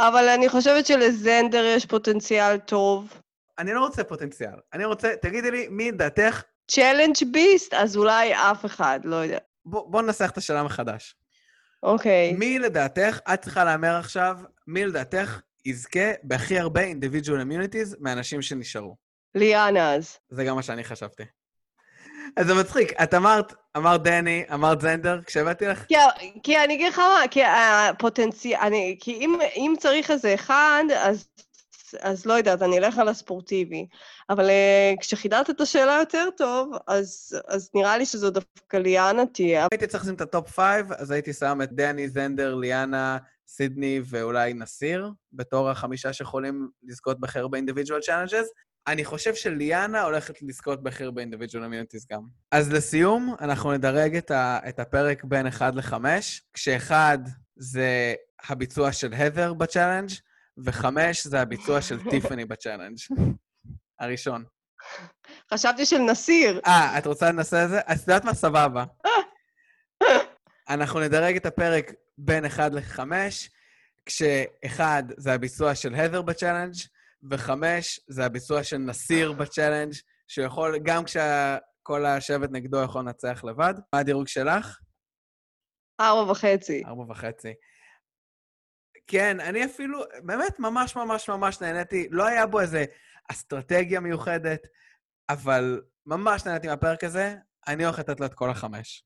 אבל 0.00 0.28
אני 0.28 0.48
חושבת 0.48 0.86
שלזנדר 0.86 1.64
יש 1.64 1.86
פוטנציאל 1.86 2.58
טוב. 2.58 3.20
אני 3.58 3.72
לא 3.72 3.80
רוצה 3.80 4.04
פוטנציאל. 4.04 4.54
אני 4.74 4.84
רוצה, 4.84 5.12
תגידי 5.22 5.50
לי, 5.50 5.68
מי 5.70 5.90
דעתך? 5.90 6.42
challenge 6.68 7.16
beast, 7.32 7.74
אז 7.74 7.96
אולי 7.96 8.34
אף 8.34 8.64
אחד, 8.64 9.00
לא 9.04 9.16
יודע. 9.16 9.38
בוא, 9.64 9.90
בוא 9.90 10.02
ננסח 10.02 10.30
את 10.30 10.36
השאלה 10.36 10.62
מחדש. 10.62 11.16
אוקיי. 11.82 12.32
מי 12.32 12.58
לדעתך, 12.58 13.18
את 13.34 13.40
צריכה 13.42 13.64
להמר 13.64 13.96
עכשיו, 13.96 14.38
מי 14.66 14.86
לדעתך 14.86 15.40
יזכה 15.64 16.12
בהכי 16.22 16.58
הרבה 16.58 16.80
individual 16.92 17.42
immunities 17.46 17.96
מהאנשים 18.00 18.42
שנשארו? 18.42 18.96
ליאנה 19.34 19.94
אז. 19.94 20.18
זה 20.28 20.44
גם 20.44 20.56
מה 20.56 20.62
שאני 20.62 20.84
חשבתי. 20.84 21.22
אז 22.36 22.46
זה 22.46 22.54
מצחיק, 22.54 23.02
את 23.02 23.14
אמרת, 23.14 23.54
אמרת 23.76 24.02
דני, 24.02 24.44
אמרת 24.54 24.80
זנדר, 24.80 25.20
כשהבאתי 25.26 25.66
לך... 25.66 25.84
כי, 25.88 25.94
כי 26.42 26.58
אני 26.58 26.74
אגיד 26.74 26.92
לך 26.92 26.98
מה, 26.98 27.22
כי 27.30 27.44
הפוטנציאל, 27.44 28.60
אני, 28.60 28.96
כי 29.00 29.12
אם, 29.12 29.38
אם 29.56 29.74
צריך 29.78 30.10
איזה 30.10 30.34
אחד, 30.34 30.84
אז, 30.96 31.28
אז 32.00 32.26
לא 32.26 32.32
יודעת, 32.32 32.62
אני 32.62 32.78
אלך 32.78 32.98
על 32.98 33.08
הספורטיבי. 33.08 33.86
אבל 34.30 34.46
uh, 34.46 35.00
כשחידדת 35.00 35.50
את 35.50 35.60
השאלה 35.60 35.96
יותר 36.00 36.28
טוב, 36.36 36.70
אז, 36.86 37.38
אז 37.48 37.70
נראה 37.74 37.98
לי 37.98 38.06
שזו 38.06 38.30
דווקא 38.30 38.76
ליאנה 38.76 39.26
תהיה. 39.26 39.66
הייתי 39.72 39.86
צריך 39.86 40.02
לשים 40.04 40.14
את 40.14 40.20
ה 40.20 40.27
top 40.27 40.50
five, 40.50 40.92
אז 40.92 41.10
הייתי 41.10 41.32
שם 41.32 41.60
את 41.62 41.72
דני, 41.72 42.08
זנדר, 42.08 42.54
ליאנה, 42.54 43.18
סידני 43.54 44.00
ואולי 44.04 44.54
נסיר, 44.54 45.10
בתור 45.32 45.70
החמישה 45.70 46.12
שיכולים 46.12 46.68
לזכות 46.82 47.20
בהכי 47.20 47.38
הרבה 47.38 47.58
individual 47.58 48.06
challenges. 48.08 48.46
אני 48.86 49.04
חושב 49.04 49.34
שליאנה 49.34 50.02
הולכת 50.02 50.42
לזכות 50.42 50.80
הרבה 51.00 51.22
individual 51.22 51.54
immunities 51.56 52.06
גם. 52.10 52.20
אז 52.50 52.72
לסיום, 52.72 53.34
אנחנו 53.40 53.72
נדרג 53.72 54.16
את, 54.16 54.30
ה, 54.30 54.58
את 54.68 54.78
הפרק 54.78 55.24
בין 55.24 55.46
1 55.46 55.74
ל-5, 55.74 55.94
כשאחד 56.52 57.18
זה 57.56 58.14
הביצוע 58.48 58.92
של 58.92 59.12
הדר 59.14 59.54
ב 59.54 59.59
challenge, 59.59 60.10
וחמש 60.64 61.26
זה 61.26 61.40
הביצוע 61.40 61.80
של 61.80 61.98
טיפני 62.10 62.44
ב 62.44 62.49
challenge. 62.49 62.96
הראשון. 64.00 64.44
חשבתי 65.54 65.86
של 65.86 65.98
נסיר. 65.98 66.60
אה, 66.66 66.98
את 66.98 67.06
רוצה 67.06 67.32
לשנות 67.32 67.64
את 67.64 67.68
זה? 67.70 67.80
אז 67.86 68.00
את 68.00 68.08
יודעת 68.08 68.24
מה? 68.24 68.34
סבבה. 68.34 68.84
אנחנו 70.74 71.00
נדרג 71.00 71.36
את 71.36 71.46
הפרק 71.46 71.92
בין 72.18 72.44
1 72.44 72.72
ל-5, 72.72 73.00
כשאחד 74.06 75.02
זה 75.16 75.32
הביצוע 75.32 75.74
של 75.74 75.94
הדר 75.94 76.22
ב 76.22 76.27
challenge, 76.27 76.74
וחמש 77.30 78.00
זה 78.08 78.24
הביצוע 78.24 78.64
של 78.64 78.76
נסיר 78.76 79.32
ב 79.32 79.37
challenge, 79.37 79.92
שיכול, 80.28 80.78
גם 80.78 81.04
כשכל 81.04 82.06
השבט 82.06 82.48
נגדו 82.52 82.82
יכול 82.82 83.00
לנצח 83.00 83.44
לבד. 83.44 83.74
מה 83.92 83.98
הדירוג 83.98 84.28
שלך? 84.28 84.78
ארבע 86.00 86.30
וחצי. 86.30 86.82
ארבע 86.86 87.12
וחצי. 87.12 87.52
כן, 89.06 89.40
אני 89.40 89.64
אפילו, 89.64 90.02
באמת, 90.24 90.58
ממש 90.58 90.96
ממש 90.96 91.28
ממש 91.28 91.60
נהניתי. 91.60 92.08
לא 92.10 92.26
היה 92.26 92.46
בו 92.46 92.60
איזה 92.60 92.84
אסטרטגיה 93.30 94.00
מיוחדת, 94.00 94.60
אבל 95.28 95.82
ממש 96.06 96.46
נהניתי 96.46 96.66
מהפרק 96.66 97.04
הזה. 97.04 97.34
אני 97.68 97.84
הולך 97.84 97.98
לתת 97.98 98.20
לו 98.20 98.26
את 98.26 98.34
כל 98.34 98.50
החמש. 98.50 99.04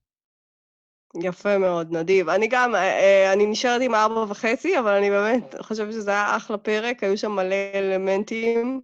יפה 1.22 1.58
מאוד, 1.58 1.92
נדיב. 1.92 2.28
אני 2.28 2.48
גם, 2.48 2.74
אה, 2.74 2.80
אה, 2.80 3.32
אני 3.32 3.46
נשארת 3.46 3.82
עם 3.82 3.94
ארבע 3.94 4.24
וחצי, 4.28 4.78
אבל 4.78 4.92
אני 4.92 5.10
באמת 5.10 5.54
חושבת 5.60 5.92
שזה 5.92 6.10
היה 6.10 6.36
אחלה 6.36 6.58
פרק, 6.58 7.04
היו 7.04 7.18
שם 7.18 7.32
מלא 7.32 7.56
אלמנטים 7.74 8.80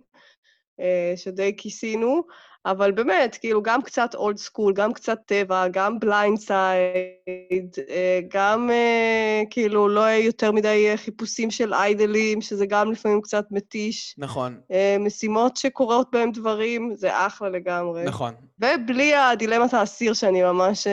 אה, 0.81 1.13
שדי 1.17 1.55
כיסינו, 1.57 2.23
אבל 2.67 2.93
באמת, 2.93 3.37
כאילו, 3.41 3.63
גם 3.63 3.83
קצת 3.83 4.15
old 4.15 4.37
school, 4.37 4.73
גם 4.73 4.93
קצת 4.93 5.19
טבע, 5.27 5.69
גם 5.69 5.99
blindside, 5.99 7.77
גם 8.29 8.71
כאילו 9.51 9.89
לא 9.89 10.01
יותר 10.01 10.53
מדי 10.53 10.93
חיפושים 10.97 11.51
של 11.51 11.75
idol 11.75 12.13
ים, 12.13 12.41
שזה 12.41 12.67
גם 12.67 12.93
לפעמים 12.93 13.21
קצת 13.21 13.45
מתיש. 13.51 14.15
נכון. 14.19 14.61
משימות 15.01 15.57
שקורות 15.57 16.09
בהן 16.13 16.33
דברים, 16.33 16.93
זה 16.97 17.27
אחלה 17.27 17.49
לגמרי. 17.49 18.05
נכון. 18.05 18.35
ובלי 18.59 19.15
הדילמת 19.15 19.75
האסיר 19.75 20.13
שאני 20.13 20.43
ממש... 20.43 20.87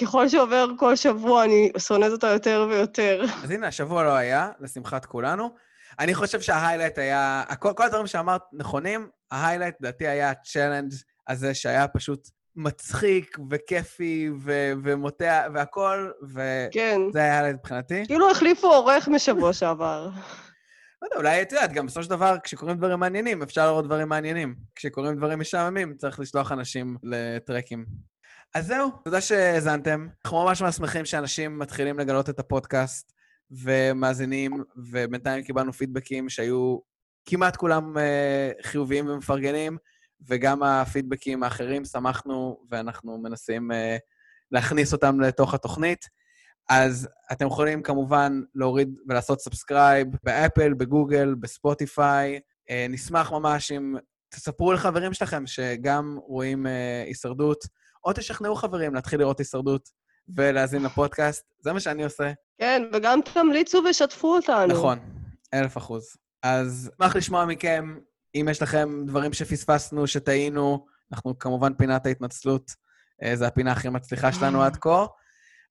ככל 0.00 0.28
שעובר 0.28 0.66
כל 0.78 0.96
שבוע, 0.96 1.44
אני 1.44 1.72
שונאת 1.78 2.12
אותה 2.12 2.26
יותר 2.26 2.66
ויותר. 2.70 3.24
אז 3.44 3.50
הנה, 3.50 3.66
השבוע 3.66 4.04
לא 4.04 4.14
היה, 4.14 4.50
לשמחת 4.60 5.06
כולנו. 5.06 5.50
אני 5.98 6.14
חושב 6.14 6.40
שה 6.40 6.55
highlight 6.55 6.98
היה, 6.98 7.42
כל, 7.58 7.72
כל 7.76 7.82
הדברים 7.82 8.06
שאמרת 8.06 8.42
נכונים, 8.52 9.08
ה 9.30 9.34
highlight, 9.34 9.74
לדעתי, 9.80 10.06
היה 10.06 10.30
ה 10.30 10.36
challenge 10.36 10.92
הזה 11.28 11.54
שהיה 11.54 11.88
פשוט 11.88 12.28
מצחיק 12.56 13.38
וכיפי 13.50 14.30
ו- 14.42 14.72
ומותח 14.84 15.42
והכול, 15.54 16.12
וזה 16.22 16.68
כן. 16.72 17.00
היה 17.14 17.32
ההיילייט 17.32 17.56
מבחינתי. 17.56 18.06
כאילו 18.06 18.30
החליפו 18.30 18.66
עורך 18.66 19.08
משבוע 19.08 19.52
שעבר. 19.52 20.08
לא 21.02 21.06
יודע, 21.06 21.16
אולי 21.16 21.42
את 21.42 21.52
יודעת, 21.52 21.72
גם 21.72 21.86
בסופו 21.86 22.02
של 22.02 22.10
דבר, 22.10 22.36
כשקורים 22.44 22.76
דברים 22.76 23.00
מעניינים, 23.00 23.42
אפשר 23.42 23.66
לראות 23.66 23.84
דברים 23.84 24.08
מעניינים. 24.08 24.54
כשקורים 24.74 25.16
דברים 25.16 25.38
משעממים, 25.38 25.94
צריך 25.94 26.20
לשלוח 26.20 26.52
אנשים 26.52 26.96
לטרקים. 27.02 27.86
אז 28.54 28.66
זהו, 28.66 28.90
תודה 29.04 29.20
שהאזנתם. 29.20 30.08
אנחנו 30.24 30.44
ממש 30.44 30.62
ממש 30.62 30.76
שמחים 30.76 31.04
שאנשים 31.04 31.58
מתחילים 31.58 31.98
לגלות 31.98 32.30
את 32.30 32.38
הפודקאסט 32.38 33.12
ומאזינים, 33.50 34.64
ובינתיים 34.76 35.44
קיבלנו 35.44 35.72
פידבקים 35.72 36.28
שהיו 36.28 36.78
כמעט 37.26 37.56
כולם 37.56 37.96
אה, 37.96 38.62
חיוביים 38.62 39.08
ומפרגנים, 39.08 39.76
וגם 40.28 40.62
הפידבקים 40.62 41.42
האחרים 41.42 41.84
שמחנו, 41.84 42.58
ואנחנו 42.70 43.18
מנסים 43.18 43.70
אה, 43.70 43.74
להכניס 44.50 44.92
אותם 44.92 45.20
לתוך 45.20 45.54
התוכנית. 45.54 46.08
אז 46.68 47.08
אתם 47.32 47.46
יכולים 47.46 47.82
כמובן 47.82 48.40
להוריד 48.54 48.98
ולעשות 49.08 49.40
subscribe 49.40 50.08
באפל, 50.22 50.74
בגוגל, 50.74 51.34
בספוטיפיי. 51.34 52.40
אה, 52.70 52.72
נשמח 52.88 53.32
ממש 53.32 53.72
אם 53.72 53.94
תספרו 54.28 54.72
לחברים 54.72 55.14
שלכם 55.14 55.46
שגם 55.46 56.18
רואים 56.26 56.66
הישרדות. 57.06 57.81
או 58.04 58.12
תשכנעו 58.12 58.54
חברים 58.54 58.94
להתחיל 58.94 59.20
לראות 59.20 59.38
הישרדות 59.38 59.88
ולהאזין 60.36 60.82
לפודקאסט. 60.82 61.44
זה 61.60 61.72
מה 61.72 61.80
שאני 61.80 62.04
עושה. 62.04 62.32
כן, 62.58 62.82
וגם 62.92 63.20
תמליצו 63.34 63.82
ושתפו 63.90 64.36
אותנו. 64.36 64.66
נכון, 64.66 64.98
אלף 65.54 65.76
אחוז. 65.76 66.16
אז 66.42 66.90
אשמח 66.94 67.16
לשמוע 67.16 67.44
מכם, 67.44 67.98
אם 68.34 68.46
יש 68.50 68.62
לכם 68.62 69.06
דברים 69.06 69.32
שפספסנו, 69.32 70.06
שטעינו, 70.06 70.86
אנחנו 71.12 71.38
כמובן 71.38 71.74
פינת 71.74 72.06
ההתנצלות, 72.06 72.70
אה, 73.22 73.36
זו 73.36 73.44
הפינה 73.44 73.72
הכי 73.72 73.88
מצליחה 73.88 74.32
שלנו 74.32 74.62
עד 74.62 74.76
כה. 74.76 75.06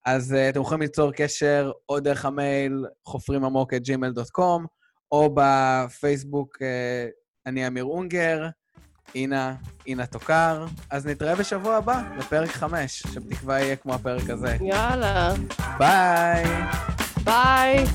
אז 0.05 0.31
uh, 0.31 0.49
אתם 0.49 0.61
יכולים 0.61 0.81
ליצור 0.81 1.11
קשר 1.11 1.71
או 1.89 1.99
דרך 1.99 2.25
המייל 2.25 2.85
חופרים 3.05 3.45
עמוק 3.45 3.73
את 3.73 3.81
gmail.com, 3.81 4.65
או 5.11 5.35
בפייסבוק 5.35 6.57
uh, 6.57 6.65
אני 7.45 7.67
אמיר 7.67 7.83
אונגר, 7.83 8.47
אינה, 9.15 9.53
אינה 9.87 10.05
תוקר. 10.05 10.65
אז 10.89 11.05
נתראה 11.05 11.35
בשבוע 11.35 11.75
הבא, 11.75 12.01
לפרק 12.17 12.49
5, 12.49 13.03
שבתקווה 13.13 13.59
יהיה 13.59 13.75
כמו 13.75 13.93
הפרק 13.93 14.29
הזה. 14.29 14.57
יאללה. 14.61 15.33
ביי! 15.77 16.45
ביי. 17.23 17.85